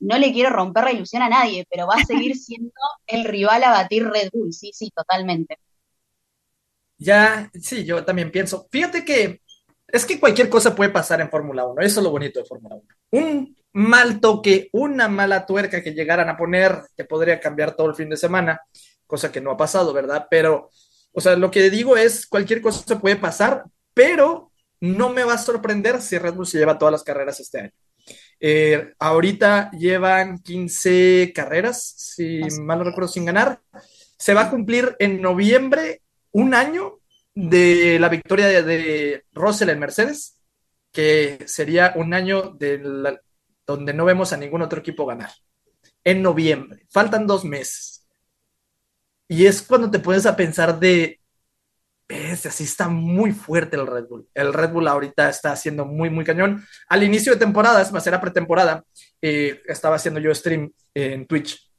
no 0.00 0.18
le 0.18 0.32
quiero 0.32 0.50
romper 0.50 0.84
la 0.84 0.92
ilusión 0.92 1.22
a 1.22 1.28
nadie, 1.28 1.66
pero 1.70 1.86
va 1.86 1.94
a 1.94 2.04
seguir 2.04 2.36
siendo 2.36 2.72
el 3.06 3.24
rival 3.24 3.64
a 3.64 3.70
batir 3.70 4.06
Red 4.06 4.30
Bull, 4.32 4.52
sí, 4.52 4.70
sí, 4.74 4.90
totalmente. 4.94 5.58
Ya, 6.98 7.50
sí, 7.54 7.84
yo 7.84 8.04
también 8.04 8.30
pienso. 8.30 8.68
Fíjate 8.70 9.04
que 9.04 9.40
es 9.86 10.04
que 10.04 10.20
cualquier 10.20 10.50
cosa 10.50 10.74
puede 10.74 10.90
pasar 10.90 11.20
en 11.20 11.30
Fórmula 11.30 11.64
1, 11.66 11.80
eso 11.82 12.00
es 12.00 12.04
lo 12.04 12.10
bonito 12.10 12.40
de 12.40 12.46
Fórmula 12.46 12.76
1. 12.76 12.84
Un 13.10 13.56
mal 13.72 14.20
toque, 14.20 14.68
una 14.72 15.08
mala 15.08 15.46
tuerca 15.46 15.82
que 15.82 15.94
llegaran 15.94 16.28
a 16.28 16.36
poner, 16.36 16.82
te 16.94 17.04
podría 17.04 17.40
cambiar 17.40 17.74
todo 17.74 17.88
el 17.88 17.94
fin 17.94 18.10
de 18.10 18.16
semana, 18.16 18.60
cosa 19.06 19.32
que 19.32 19.40
no 19.40 19.52
ha 19.52 19.56
pasado, 19.56 19.92
¿verdad? 19.92 20.26
Pero, 20.28 20.70
o 21.12 21.20
sea, 21.20 21.36
lo 21.36 21.50
que 21.50 21.70
digo 21.70 21.96
es, 21.96 22.26
cualquier 22.26 22.60
cosa 22.60 22.98
puede 23.00 23.16
pasar, 23.16 23.64
pero 23.94 24.52
no 24.80 25.10
me 25.10 25.24
va 25.24 25.34
a 25.34 25.38
sorprender 25.38 26.02
si 26.02 26.18
Red 26.18 26.34
Bull 26.34 26.46
se 26.46 26.58
lleva 26.58 26.78
todas 26.78 26.92
las 26.92 27.04
carreras 27.04 27.40
este 27.40 27.60
año. 27.60 27.72
Eh, 28.40 28.92
ahorita 28.98 29.70
llevan 29.72 30.38
15 30.38 31.32
carreras, 31.34 31.94
si 31.96 32.40
mal 32.60 32.78
no 32.78 32.84
recuerdo, 32.84 33.08
sin 33.08 33.24
ganar. 33.24 33.60
Se 34.18 34.34
va 34.34 34.42
a 34.42 34.50
cumplir 34.50 34.96
en 34.98 35.20
noviembre 35.22 36.02
un 36.32 36.54
año 36.54 36.98
de 37.34 37.98
la 37.98 38.08
victoria 38.08 38.46
de, 38.48 38.62
de 38.62 39.24
Russell 39.32 39.70
en 39.70 39.78
Mercedes, 39.78 40.38
que 40.92 41.38
sería 41.46 41.92
un 41.96 42.14
año 42.14 42.56
donde 43.66 43.94
no 43.94 44.04
vemos 44.04 44.32
a 44.32 44.36
ningún 44.36 44.62
otro 44.62 44.80
equipo 44.80 45.06
ganar. 45.06 45.30
En 46.04 46.22
noviembre, 46.22 46.86
faltan 46.90 47.26
dos 47.26 47.44
meses. 47.44 48.06
Y 49.28 49.46
es 49.46 49.62
cuando 49.62 49.90
te 49.90 49.98
puedes 49.98 50.24
a 50.26 50.36
pensar 50.36 50.80
de, 50.80 51.20
es 52.08 52.46
así 52.46 52.64
está 52.64 52.88
muy 52.88 53.32
fuerte 53.32 53.76
el 53.76 53.86
Red 53.86 54.06
Bull. 54.08 54.28
El 54.34 54.54
Red 54.54 54.70
Bull 54.70 54.88
ahorita 54.88 55.28
está 55.28 55.52
haciendo 55.52 55.84
muy, 55.84 56.08
muy 56.08 56.24
cañón. 56.24 56.66
Al 56.88 57.02
inicio 57.02 57.32
de 57.32 57.38
temporada, 57.38 57.82
es 57.82 57.92
más, 57.92 58.06
era 58.06 58.20
pretemporada, 58.20 58.84
eh, 59.20 59.62
estaba 59.66 59.96
haciendo 59.96 60.18
yo 60.18 60.34
stream 60.34 60.72
en 60.94 61.26
Twitch 61.26 61.70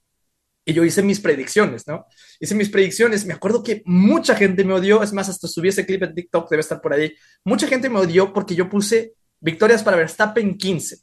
y 0.64 0.74
yo 0.74 0.84
hice 0.86 1.02
mis 1.02 1.20
predicciones, 1.20 1.88
¿no? 1.88 2.06
Hice 2.40 2.56
mis 2.56 2.70
predicciones, 2.70 3.26
me 3.26 3.34
acuerdo 3.34 3.62
que 3.62 3.82
mucha 3.86 4.36
gente 4.36 4.64
me 4.64 4.74
odió, 4.74 5.04
es 5.04 5.12
más, 5.12 5.28
hasta 5.28 5.48
subí 5.48 5.70
ese 5.70 5.86
clip 5.86 6.04
en 6.04 6.16
TikTok, 6.16 6.50
debe 6.50 6.62
estar 6.62 6.80
por 6.80 6.94
ahí, 6.94 7.14
mucha 7.44 7.68
gente 7.68 7.90
me 7.90 8.00
odió 8.00 8.32
porque 8.32 8.56
yo 8.56 8.70
puse 8.70 9.14
victorias 9.42 9.84
para 9.84 9.98
Verstappen 9.98 10.58
15, 10.58 10.98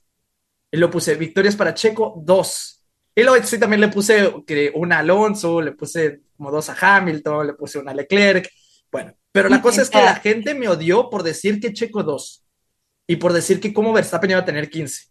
y 0.73 0.77
lo 0.79 0.91
puse 0.91 1.15
victorias 1.15 1.55
para 1.55 1.75
Checo 1.75 2.15
2, 2.25 2.85
y 3.17 3.23
luego 3.23 3.45
sí 3.45 3.59
también 3.59 3.81
le 3.81 3.89
puse 3.89 4.33
que 4.47 4.73
una 4.75 5.01
Alonso, 5.01 5.61
le 5.61 5.73
puse 5.73 6.23
como 6.37 6.51
dos 6.51 6.71
a 6.71 6.97
Hamilton, 6.97 7.49
le 7.49 7.53
puse 7.55 7.79
una 7.79 7.93
Leclerc, 7.93 8.49
bueno, 8.91 9.15
pero 9.31 9.49
la 9.51 9.61
cosa 9.61 9.83
es 9.83 9.91
que 9.91 9.99
la 9.99 10.17
gente 10.17 10.55
me 10.55 10.69
odió 10.69 11.11
por 11.11 11.23
decir 11.23 11.61
que 11.61 11.75
Checo 11.75 12.03
2, 12.03 12.45
y 13.09 13.17
por 13.17 13.35
decir 13.35 13.61
que 13.61 13.75
como 13.75 13.93
Verstappen 13.93 14.31
iba 14.31 14.41
a 14.41 14.45
tener 14.45 14.71
15, 14.71 15.09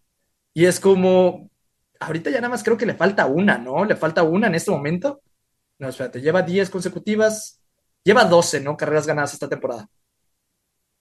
y 0.56 0.66
es 0.66 0.80
como, 0.80 1.52
ahorita 2.00 2.30
ya 2.30 2.38
nada 2.38 2.50
más 2.50 2.64
creo 2.64 2.78
que 2.78 2.86
le 2.86 2.96
falta 2.96 3.26
una, 3.26 3.58
¿no? 3.58 3.86
Le 3.86 3.96
falta 3.96 4.24
una 4.24 4.48
en 4.48 4.56
este 4.56 4.72
momento. 4.72 5.22
No, 5.80 5.90
espérate, 5.90 6.22
lleva 6.22 6.42
10 6.42 6.70
consecutivas, 6.70 7.62
lleva 8.04 8.26
12, 8.26 8.62
¿no? 8.62 8.78
Carreras 8.78 9.08
ganadas 9.08 9.34
esta 9.34 9.50
temporada. 9.50 9.90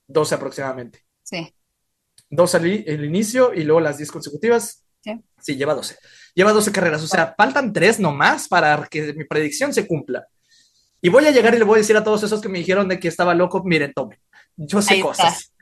12 0.09 0.35
aproximadamente. 0.35 1.05
Sí. 1.23 1.55
12 2.31 2.57
al 2.57 2.67
el 2.67 3.05
inicio 3.05 3.55
y 3.55 3.65
luego 3.65 3.81
las 3.81 3.99
10 3.99 4.11
consecutivas. 4.11 4.85
Sí. 5.01 5.21
Sí, 5.41 5.57
lleva 5.57 5.75
12. 5.75 5.97
Lleva 6.35 6.53
12 6.53 6.73
carreras, 6.73 7.03
o 7.03 7.07
sea, 7.07 7.35
faltan 7.37 7.73
3 7.73 8.01
nomás 8.01 8.49
para 8.49 8.87
que 8.91 9.13
mi 9.13 9.25
predicción 9.25 9.73
se 9.73 9.87
cumpla. 9.87 10.27
Y 11.01 11.11
voy 11.11 11.27
a 11.27 11.31
llegar 11.31 11.55
y 11.55 11.59
le 11.59 11.65
voy 11.65 11.77
a 11.77 11.83
decir 11.83 11.97
a 11.97 12.03
todos 12.03 12.23
esos 12.23 12.41
que 12.41 12.49
me 12.49 12.59
dijeron 12.59 12.89
de 12.89 12.99
que 12.99 13.09
estaba 13.09 13.35
loco, 13.35 13.63
miren, 13.63 13.93
tomen, 13.93 14.19
yo 14.57 14.81
sé 14.81 14.95
Ahí 14.95 15.01
cosas. 15.01 15.35
Está. 15.35 15.55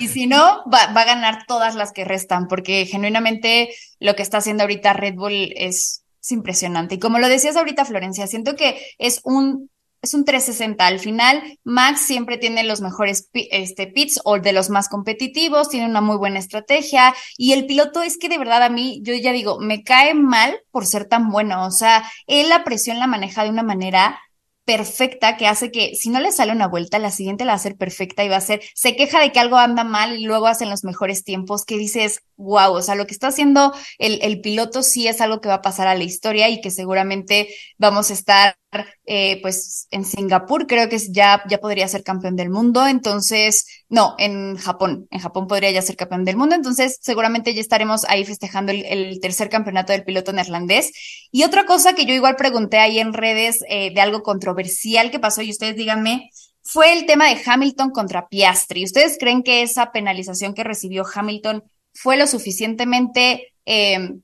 Y 0.00 0.08
si 0.08 0.26
no, 0.26 0.64
va, 0.70 0.92
va, 0.92 1.02
a 1.02 1.06
ganar 1.06 1.44
todas 1.46 1.74
las 1.74 1.92
que 1.92 2.04
restan, 2.04 2.48
porque 2.48 2.84
genuinamente 2.84 3.74
lo 4.00 4.14
que 4.14 4.22
está 4.22 4.38
haciendo 4.38 4.64
ahorita 4.64 4.92
Red 4.92 5.14
Bull 5.14 5.52
es, 5.56 6.01
es 6.22 6.32
impresionante. 6.32 6.94
Y 6.94 6.98
como 6.98 7.18
lo 7.18 7.28
decías 7.28 7.56
ahorita, 7.56 7.84
Florencia, 7.84 8.26
siento 8.26 8.54
que 8.56 8.80
es 8.98 9.20
un 9.24 9.70
es 10.02 10.14
un 10.14 10.24
360. 10.24 10.84
Al 10.84 10.98
final, 10.98 11.58
Max 11.64 12.00
siempre 12.00 12.36
tiene 12.36 12.64
los 12.64 12.80
mejores 12.80 13.30
este, 13.32 13.86
pits 13.86 14.20
o 14.24 14.38
de 14.40 14.52
los 14.52 14.68
más 14.68 14.88
competitivos, 14.88 15.68
tiene 15.68 15.86
una 15.86 16.00
muy 16.00 16.16
buena 16.16 16.40
estrategia 16.40 17.14
y 17.38 17.52
el 17.52 17.66
piloto 17.66 18.02
es 18.02 18.18
que 18.18 18.28
de 18.28 18.38
verdad 18.38 18.64
a 18.64 18.68
mí, 18.68 19.00
yo 19.04 19.14
ya 19.14 19.32
digo, 19.32 19.60
me 19.60 19.84
cae 19.84 20.14
mal 20.14 20.60
por 20.72 20.86
ser 20.86 21.04
tan 21.04 21.30
bueno. 21.30 21.64
O 21.64 21.70
sea, 21.70 22.02
él 22.26 22.48
la 22.48 22.64
presión 22.64 22.98
la 22.98 23.06
maneja 23.06 23.44
de 23.44 23.50
una 23.50 23.62
manera 23.62 24.20
perfecta 24.64 25.36
que 25.36 25.46
hace 25.46 25.70
que 25.70 25.94
si 25.96 26.08
no 26.10 26.20
le 26.20 26.32
sale 26.32 26.52
una 26.52 26.68
vuelta, 26.68 26.98
la 26.98 27.10
siguiente 27.10 27.44
la 27.44 27.52
va 27.52 27.54
a 27.54 27.56
hacer 27.56 27.76
perfecta 27.76 28.24
y 28.24 28.28
va 28.28 28.36
a 28.36 28.40
ser, 28.40 28.62
se 28.74 28.96
queja 28.96 29.20
de 29.20 29.32
que 29.32 29.40
algo 29.40 29.56
anda 29.56 29.84
mal 29.84 30.18
y 30.18 30.24
luego 30.24 30.46
hacen 30.46 30.70
los 30.70 30.84
mejores 30.84 31.24
tiempos 31.24 31.64
que 31.64 31.76
dices, 31.76 32.22
wow, 32.42 32.72
o 32.72 32.82
sea, 32.82 32.94
lo 32.94 33.06
que 33.06 33.14
está 33.14 33.28
haciendo 33.28 33.72
el, 33.98 34.40
piloto 34.40 34.82
sí 34.82 35.06
es 35.06 35.20
algo 35.20 35.40
que 35.40 35.48
va 35.48 35.54
a 35.54 35.62
pasar 35.62 35.86
a 35.86 35.94
la 35.94 36.04
historia 36.04 36.48
y 36.48 36.60
que 36.60 36.70
seguramente 36.70 37.48
vamos 37.78 38.10
a 38.10 38.12
estar 38.14 38.56
eh, 39.04 39.40
pues 39.42 39.86
en 39.90 40.04
Singapur 40.04 40.66
creo 40.66 40.88
que 40.88 40.98
ya, 40.98 41.42
ya 41.48 41.58
podría 41.58 41.86
ser 41.88 42.02
campeón 42.02 42.36
del 42.36 42.50
mundo, 42.50 42.86
entonces, 42.86 43.84
no, 43.88 44.14
en 44.18 44.56
Japón, 44.56 45.06
en 45.10 45.20
Japón 45.20 45.46
podría 45.46 45.70
ya 45.70 45.82
ser 45.82 45.96
campeón 45.96 46.24
del 46.24 46.36
mundo, 46.36 46.54
entonces 46.54 46.98
seguramente 47.00 47.54
ya 47.54 47.60
estaremos 47.60 48.04
ahí 48.08 48.24
festejando 48.24 48.72
el, 48.72 49.20
tercer 49.20 49.48
campeonato 49.50 49.92
del 49.92 50.04
piloto 50.04 50.32
neerlandés. 50.32 50.90
Y 51.30 51.44
otra 51.44 51.66
cosa 51.66 51.94
que 51.94 52.06
yo 52.06 52.14
igual 52.14 52.36
pregunté 52.36 52.78
ahí 52.78 52.98
en 52.98 53.12
redes 53.12 53.62
eh, 53.68 53.92
de 53.94 54.00
algo 54.00 54.22
controversial 54.22 55.10
que 55.10 55.20
pasó, 55.20 55.42
y 55.42 55.50
ustedes 55.50 55.76
díganme, 55.76 56.30
fue 56.62 56.92
el 56.92 57.06
tema 57.06 57.26
de 57.26 57.40
Hamilton 57.44 57.90
contra 57.90 58.28
Piastri. 58.28 58.84
¿Ustedes 58.84 59.16
creen 59.18 59.42
que 59.42 59.62
esa 59.62 59.92
penalización 59.92 60.54
que 60.54 60.64
recibió 60.64 61.04
Hamilton 61.12 61.64
fue 61.94 62.16
lo 62.16 62.26
suficientemente... 62.26 63.52
Eh, 63.66 64.16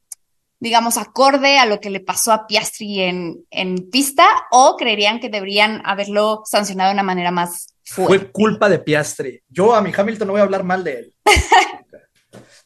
digamos, 0.61 0.97
acorde 0.97 1.59
a 1.59 1.67
lo 1.67 1.81
que 1.81 1.91
le 1.91 2.01
pasó 2.01 2.33
a 2.33 2.47
Piastri 2.47 3.01
en, 3.01 3.45
en 3.51 3.91
pista 3.91 4.27
o 4.51 4.77
creerían 4.77 5.21
que 5.21 5.29
deberían 5.29 5.83
haberlo 5.85 6.43
sancionado 6.45 6.91
de 6.91 6.95
una 6.95 7.05
manera 7.05 7.31
más 7.31 7.75
fuerte? 7.85 8.19
Fue 8.19 8.33
culpa 8.33 8.69
de 8.69 8.81
Piastri. 8.81 9.41
Yo 9.49 9.75
a 9.75 9.81
mi 9.81 9.93
Hamilton 9.97 10.27
no 10.27 10.33
voy 10.33 10.41
a 10.41 10.45
hablar 10.45 10.65
mal 10.65 10.85
de 10.85 10.93
él. 10.95 11.15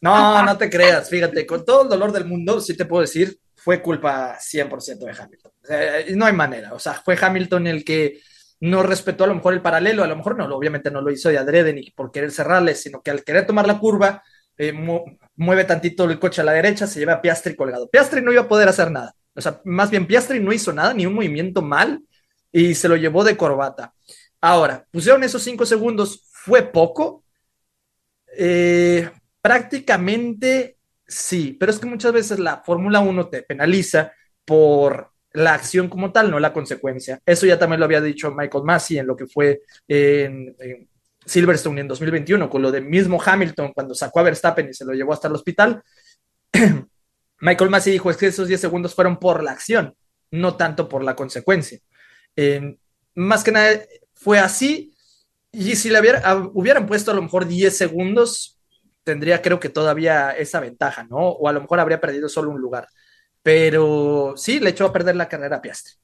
No, 0.00 0.42
no 0.44 0.58
te 0.58 0.68
creas, 0.68 1.08
fíjate, 1.08 1.46
con 1.46 1.64
todo 1.64 1.84
el 1.84 1.88
dolor 1.88 2.10
del 2.10 2.24
mundo, 2.24 2.60
sí 2.60 2.76
te 2.76 2.86
puedo 2.86 3.02
decir, 3.02 3.38
fue 3.54 3.80
culpa 3.80 4.36
100% 4.36 4.98
de 4.98 5.12
Hamilton. 5.12 6.18
no 6.18 6.26
hay 6.26 6.32
manera, 6.32 6.74
o 6.74 6.80
sea, 6.80 6.94
fue 6.94 7.16
Hamilton 7.20 7.68
el 7.68 7.84
que 7.84 8.20
no 8.58 8.82
respetó 8.82 9.22
a 9.22 9.26
lo 9.28 9.36
mejor 9.36 9.54
el 9.54 9.62
paralelo, 9.62 10.02
a 10.02 10.08
lo 10.08 10.16
mejor 10.16 10.36
no, 10.36 10.44
obviamente 10.56 10.90
no 10.90 11.00
lo 11.02 11.12
hizo 11.12 11.28
de 11.28 11.38
adrede 11.38 11.72
ni 11.72 11.88
por 11.92 12.10
querer 12.10 12.32
cerrarle, 12.32 12.74
sino 12.74 13.00
que 13.00 13.12
al 13.12 13.22
querer 13.22 13.46
tomar 13.46 13.64
la 13.64 13.78
curva, 13.78 14.24
eh, 14.58 14.72
mueve 15.36 15.64
tantito 15.64 16.04
el 16.04 16.18
coche 16.18 16.40
a 16.40 16.44
la 16.44 16.52
derecha, 16.52 16.86
se 16.86 17.00
lleva 17.00 17.14
a 17.14 17.22
Piastri 17.22 17.56
colgado. 17.56 17.88
Piastri 17.88 18.22
no 18.22 18.32
iba 18.32 18.42
a 18.42 18.48
poder 18.48 18.68
hacer 18.68 18.90
nada. 18.90 19.14
O 19.34 19.40
sea, 19.40 19.60
más 19.64 19.90
bien 19.90 20.06
Piastri 20.06 20.40
no 20.40 20.52
hizo 20.52 20.72
nada, 20.72 20.92
ni 20.94 21.06
un 21.06 21.14
movimiento 21.14 21.62
mal, 21.62 22.02
y 22.52 22.74
se 22.74 22.88
lo 22.88 22.96
llevó 22.96 23.24
de 23.24 23.36
corbata. 23.36 23.94
Ahora, 24.40 24.86
pusieron 24.90 25.24
esos 25.24 25.42
cinco 25.42 25.64
segundos, 25.64 26.28
fue 26.30 26.62
poco. 26.62 27.24
Eh, 28.36 29.10
prácticamente 29.40 30.78
sí, 31.06 31.56
pero 31.58 31.72
es 31.72 31.78
que 31.78 31.86
muchas 31.86 32.12
veces 32.12 32.38
la 32.38 32.62
Fórmula 32.64 33.00
1 33.00 33.28
te 33.28 33.42
penaliza 33.42 34.12
por 34.44 35.12
la 35.32 35.54
acción 35.54 35.88
como 35.88 36.12
tal, 36.12 36.30
no 36.30 36.38
la 36.38 36.52
consecuencia. 36.52 37.20
Eso 37.24 37.46
ya 37.46 37.58
también 37.58 37.80
lo 37.80 37.86
había 37.86 38.00
dicho 38.00 38.32
Michael 38.32 38.64
Massey 38.64 38.98
en 38.98 39.06
lo 39.06 39.16
que 39.16 39.26
fue 39.26 39.62
en, 39.88 40.54
en 40.58 40.88
Silverstone 41.24 41.80
en 41.80 41.88
2021, 41.88 42.48
con 42.50 42.62
lo 42.62 42.70
de 42.70 42.80
mismo 42.80 43.20
Hamilton 43.24 43.72
cuando 43.72 43.94
sacó 43.94 44.20
a 44.20 44.24
Verstappen 44.24 44.68
y 44.68 44.74
se 44.74 44.84
lo 44.84 44.92
llevó 44.92 45.12
hasta 45.12 45.28
el 45.28 45.34
hospital, 45.34 45.82
Michael 47.40 47.70
Massey 47.70 47.92
dijo 47.92 48.10
es 48.10 48.16
que 48.16 48.26
esos 48.26 48.48
10 48.48 48.60
segundos 48.60 48.94
fueron 48.94 49.18
por 49.18 49.42
la 49.42 49.52
acción, 49.52 49.94
no 50.30 50.56
tanto 50.56 50.88
por 50.88 51.02
la 51.02 51.16
consecuencia. 51.16 51.78
más 53.14 53.44
que 53.44 53.52
nada 53.52 53.80
fue 54.14 54.38
así, 54.38 54.94
y 55.50 55.76
si 55.76 55.90
le 55.90 56.00
hubiera, 56.00 56.50
hubieran 56.54 56.86
puesto 56.86 57.10
a 57.10 57.14
lo 57.14 57.22
mejor 57.22 57.46
10 57.46 57.76
segundos, 57.76 58.58
tendría 59.04 59.42
creo 59.42 59.60
que 59.60 59.68
todavía 59.68 60.30
esa 60.30 60.60
ventaja, 60.60 61.04
¿no? 61.04 61.18
O 61.18 61.48
a 61.48 61.52
lo 61.52 61.60
mejor 61.60 61.80
habría 61.80 62.00
perdido 62.00 62.28
solo 62.28 62.50
un 62.50 62.60
lugar. 62.60 62.88
Pero 63.42 64.34
sí, 64.36 64.60
le 64.60 64.70
echó 64.70 64.86
a 64.86 64.92
perder 64.92 65.16
la 65.16 65.28
carrera 65.28 65.56
a 65.56 65.62
Piastri. 65.62 65.94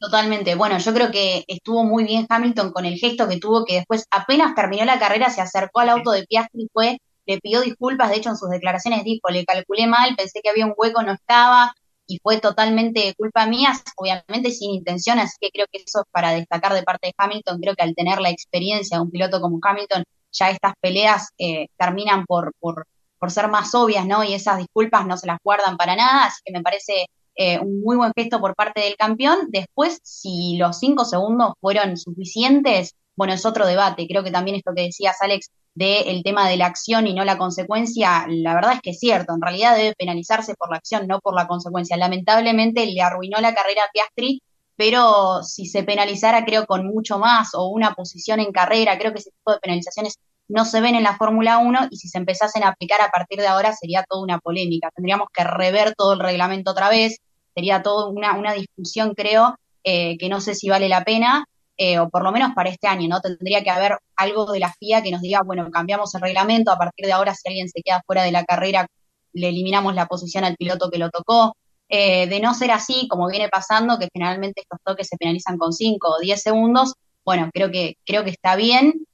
Totalmente. 0.00 0.54
Bueno, 0.54 0.78
yo 0.78 0.94
creo 0.94 1.10
que 1.10 1.44
estuvo 1.48 1.82
muy 1.84 2.04
bien 2.04 2.26
Hamilton 2.28 2.72
con 2.72 2.84
el 2.84 2.98
gesto 2.98 3.28
que 3.28 3.38
tuvo, 3.38 3.64
que 3.64 3.76
después 3.76 4.06
apenas 4.12 4.54
terminó 4.54 4.84
la 4.84 5.00
carrera 5.00 5.28
se 5.28 5.40
acercó 5.40 5.80
al 5.80 5.88
auto 5.88 6.12
de 6.12 6.24
Piastri 6.24 6.62
y 6.64 6.68
fue, 6.72 6.98
le 7.26 7.38
pidió 7.40 7.60
disculpas, 7.60 8.10
de 8.10 8.16
hecho 8.16 8.30
en 8.30 8.36
sus 8.36 8.48
declaraciones 8.48 9.02
dijo, 9.02 9.28
le 9.30 9.44
calculé 9.44 9.88
mal, 9.88 10.14
pensé 10.16 10.40
que 10.40 10.50
había 10.50 10.66
un 10.66 10.74
hueco, 10.76 11.02
no 11.02 11.12
estaba, 11.12 11.74
y 12.06 12.18
fue 12.22 12.40
totalmente 12.40 13.12
culpa 13.16 13.46
mía, 13.46 13.72
obviamente 13.96 14.52
sin 14.52 14.70
intención, 14.70 15.18
así 15.18 15.36
que 15.40 15.50
creo 15.50 15.66
que 15.70 15.82
eso 15.84 16.00
es 16.00 16.06
para 16.12 16.30
destacar 16.30 16.74
de 16.74 16.84
parte 16.84 17.08
de 17.08 17.14
Hamilton, 17.16 17.60
creo 17.60 17.74
que 17.74 17.82
al 17.82 17.94
tener 17.94 18.20
la 18.20 18.30
experiencia 18.30 18.98
de 18.98 19.02
un 19.02 19.10
piloto 19.10 19.40
como 19.40 19.58
Hamilton, 19.60 20.04
ya 20.32 20.50
estas 20.50 20.74
peleas 20.80 21.30
eh, 21.38 21.66
terminan 21.76 22.24
por, 22.24 22.52
por, 22.60 22.86
por 23.18 23.30
ser 23.30 23.48
más 23.48 23.74
obvias, 23.74 24.06
¿no? 24.06 24.24
Y 24.24 24.32
esas 24.34 24.58
disculpas 24.58 25.06
no 25.06 25.16
se 25.16 25.26
las 25.26 25.38
guardan 25.42 25.76
para 25.76 25.96
nada, 25.96 26.26
así 26.26 26.40
que 26.44 26.52
me 26.52 26.62
parece 26.62 27.06
eh, 27.38 27.60
un 27.60 27.80
muy 27.80 27.96
buen 27.96 28.12
gesto 28.16 28.40
por 28.40 28.56
parte 28.56 28.80
del 28.80 28.96
campeón. 28.96 29.46
Después, 29.50 30.00
si 30.02 30.56
los 30.58 30.78
cinco 30.80 31.04
segundos 31.04 31.54
fueron 31.60 31.96
suficientes, 31.96 32.96
bueno, 33.14 33.32
es 33.32 33.46
otro 33.46 33.64
debate. 33.64 34.08
Creo 34.08 34.24
que 34.24 34.32
también 34.32 34.56
esto 34.56 34.72
que 34.74 34.82
decías, 34.82 35.16
Alex, 35.20 35.50
del 35.72 36.24
tema 36.24 36.48
de 36.48 36.56
la 36.56 36.66
acción 36.66 37.06
y 37.06 37.14
no 37.14 37.24
la 37.24 37.38
consecuencia, 37.38 38.26
la 38.28 38.54
verdad 38.54 38.72
es 38.74 38.80
que 38.80 38.90
es 38.90 38.98
cierto. 38.98 39.34
En 39.34 39.40
realidad 39.40 39.76
debe 39.76 39.94
penalizarse 39.96 40.54
por 40.56 40.70
la 40.70 40.78
acción, 40.78 41.06
no 41.06 41.20
por 41.20 41.36
la 41.36 41.46
consecuencia. 41.46 41.96
Lamentablemente 41.96 42.84
le 42.86 43.00
arruinó 43.00 43.40
la 43.40 43.54
carrera 43.54 43.82
a 43.84 43.92
Piastri, 43.92 44.42
pero 44.74 45.44
si 45.44 45.66
se 45.66 45.84
penalizara, 45.84 46.44
creo, 46.44 46.66
con 46.66 46.86
mucho 46.86 47.20
más 47.20 47.54
o 47.54 47.68
una 47.68 47.94
posición 47.94 48.40
en 48.40 48.50
carrera, 48.50 48.98
creo 48.98 49.12
que 49.12 49.20
ese 49.20 49.30
tipo 49.30 49.52
de 49.52 49.60
penalizaciones 49.60 50.18
no 50.48 50.64
se 50.64 50.80
ven 50.80 50.96
en 50.96 51.04
la 51.04 51.16
Fórmula 51.16 51.58
1 51.58 51.88
y 51.90 51.98
si 51.98 52.08
se 52.08 52.18
empezasen 52.18 52.64
a 52.64 52.70
aplicar 52.70 53.00
a 53.00 53.10
partir 53.10 53.38
de 53.38 53.46
ahora 53.46 53.72
sería 53.72 54.04
toda 54.08 54.22
una 54.24 54.38
polémica. 54.40 54.90
Tendríamos 54.92 55.28
que 55.32 55.44
rever 55.44 55.94
todo 55.94 56.14
el 56.14 56.20
reglamento 56.20 56.72
otra 56.72 56.88
vez, 56.88 57.18
sería 57.58 57.82
toda 57.82 58.06
una, 58.06 58.34
una 58.34 58.52
discusión, 58.52 59.14
creo, 59.16 59.56
eh, 59.82 60.16
que 60.16 60.28
no 60.28 60.40
sé 60.40 60.54
si 60.54 60.68
vale 60.68 60.88
la 60.88 61.02
pena, 61.02 61.44
eh, 61.76 61.98
o 61.98 62.08
por 62.08 62.22
lo 62.22 62.30
menos 62.30 62.52
para 62.54 62.70
este 62.70 62.86
año, 62.86 63.08
¿no? 63.08 63.20
Tendría 63.20 63.64
que 63.64 63.70
haber 63.70 63.98
algo 64.14 64.52
de 64.52 64.60
la 64.60 64.72
FIA 64.72 65.02
que 65.02 65.10
nos 65.10 65.22
diga, 65.22 65.42
bueno, 65.44 65.68
cambiamos 65.72 66.14
el 66.14 66.20
reglamento, 66.20 66.70
a 66.70 66.78
partir 66.78 67.06
de 67.06 67.12
ahora 67.12 67.34
si 67.34 67.48
alguien 67.48 67.68
se 67.68 67.82
queda 67.82 68.00
fuera 68.06 68.22
de 68.22 68.30
la 68.30 68.44
carrera, 68.44 68.86
le 69.32 69.48
eliminamos 69.48 69.92
la 69.96 70.06
posición 70.06 70.44
al 70.44 70.54
piloto 70.54 70.88
que 70.88 70.98
lo 70.98 71.10
tocó. 71.10 71.56
Eh, 71.88 72.28
de 72.28 72.38
no 72.38 72.54
ser 72.54 72.70
así, 72.70 73.08
como 73.08 73.28
viene 73.28 73.48
pasando, 73.48 73.98
que 73.98 74.08
generalmente 74.12 74.60
estos 74.60 74.78
toques 74.84 75.08
se 75.08 75.16
penalizan 75.16 75.58
con 75.58 75.72
5 75.72 76.08
o 76.08 76.20
10 76.20 76.40
segundos, 76.40 76.94
bueno, 77.24 77.50
creo 77.52 77.72
que, 77.72 77.96
creo 78.06 78.22
que 78.22 78.30
está 78.30 78.54
bien. 78.54 79.04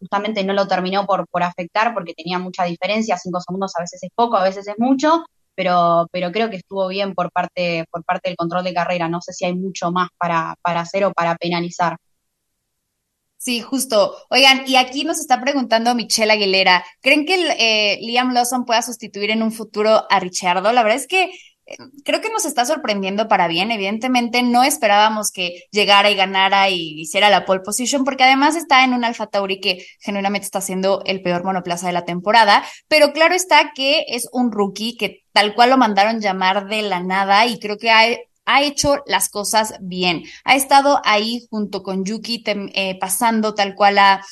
justamente 0.00 0.42
no 0.42 0.54
lo 0.54 0.66
terminó 0.66 1.04
por, 1.06 1.26
por 1.28 1.42
afectar 1.42 1.92
porque 1.92 2.14
tenía 2.14 2.38
mucha 2.38 2.64
diferencia, 2.64 3.18
5 3.18 3.40
segundos 3.40 3.72
a 3.76 3.82
veces 3.82 4.02
es 4.02 4.10
poco, 4.14 4.36
a 4.36 4.42
veces 4.42 4.66
es 4.68 4.78
mucho, 4.78 5.24
pero, 5.54 6.06
pero 6.12 6.32
creo 6.32 6.50
que 6.50 6.56
estuvo 6.56 6.88
bien 6.88 7.14
por 7.14 7.30
parte, 7.32 7.84
por 7.90 8.04
parte 8.04 8.30
del 8.30 8.36
control 8.36 8.64
de 8.64 8.74
carrera. 8.74 9.08
No 9.08 9.20
sé 9.20 9.32
si 9.32 9.44
hay 9.44 9.54
mucho 9.54 9.90
más 9.92 10.08
para, 10.18 10.54
para 10.62 10.80
hacer 10.80 11.04
o 11.04 11.12
para 11.12 11.36
penalizar. 11.36 11.96
Sí, 13.36 13.60
justo. 13.60 14.16
Oigan, 14.30 14.64
y 14.66 14.76
aquí 14.76 15.04
nos 15.04 15.20
está 15.20 15.38
preguntando 15.40 15.94
Michelle 15.94 16.32
Aguilera, 16.32 16.82
¿creen 17.02 17.26
que 17.26 17.34
eh, 17.58 17.98
Liam 18.00 18.32
Lawson 18.32 18.64
pueda 18.64 18.80
sustituir 18.80 19.30
en 19.30 19.42
un 19.42 19.52
futuro 19.52 20.06
a 20.08 20.18
Richardo? 20.18 20.72
La 20.72 20.82
verdad 20.82 20.98
es 20.98 21.06
que 21.06 21.30
creo 22.04 22.20
que 22.20 22.30
nos 22.30 22.44
está 22.44 22.64
sorprendiendo 22.64 23.28
para 23.28 23.48
bien. 23.48 23.70
Evidentemente 23.70 24.42
no 24.42 24.64
esperábamos 24.64 25.30
que 25.30 25.64
llegara 25.70 26.10
y 26.10 26.14
ganara 26.14 26.68
y 26.68 27.00
hiciera 27.00 27.30
la 27.30 27.44
pole 27.44 27.60
position, 27.60 28.04
porque 28.04 28.24
además 28.24 28.56
está 28.56 28.84
en 28.84 28.94
un 28.94 29.04
Alfa 29.04 29.26
Tauri 29.26 29.60
que 29.60 29.86
genuinamente 30.00 30.44
está 30.44 30.60
siendo 30.60 31.02
el 31.06 31.22
peor 31.22 31.44
monoplaza 31.44 31.86
de 31.86 31.92
la 31.92 32.04
temporada. 32.04 32.64
Pero 32.88 33.12
claro 33.12 33.34
está 33.34 33.72
que 33.74 34.04
es 34.08 34.28
un 34.32 34.52
rookie 34.52 34.96
que 34.96 35.24
tal 35.32 35.54
cual 35.54 35.70
lo 35.70 35.76
mandaron 35.76 36.20
llamar 36.20 36.68
de 36.68 36.82
la 36.82 37.00
nada 37.00 37.46
y 37.46 37.58
creo 37.58 37.76
que 37.78 37.90
ha, 37.90 38.04
ha 38.46 38.62
hecho 38.62 39.02
las 39.06 39.28
cosas 39.28 39.74
bien. 39.80 40.24
Ha 40.44 40.56
estado 40.56 41.00
ahí 41.04 41.46
junto 41.50 41.82
con 41.82 42.04
Yuki 42.04 42.42
eh, 42.46 42.98
pasando 42.98 43.54
tal 43.54 43.74
cual 43.74 43.98
a 43.98 44.24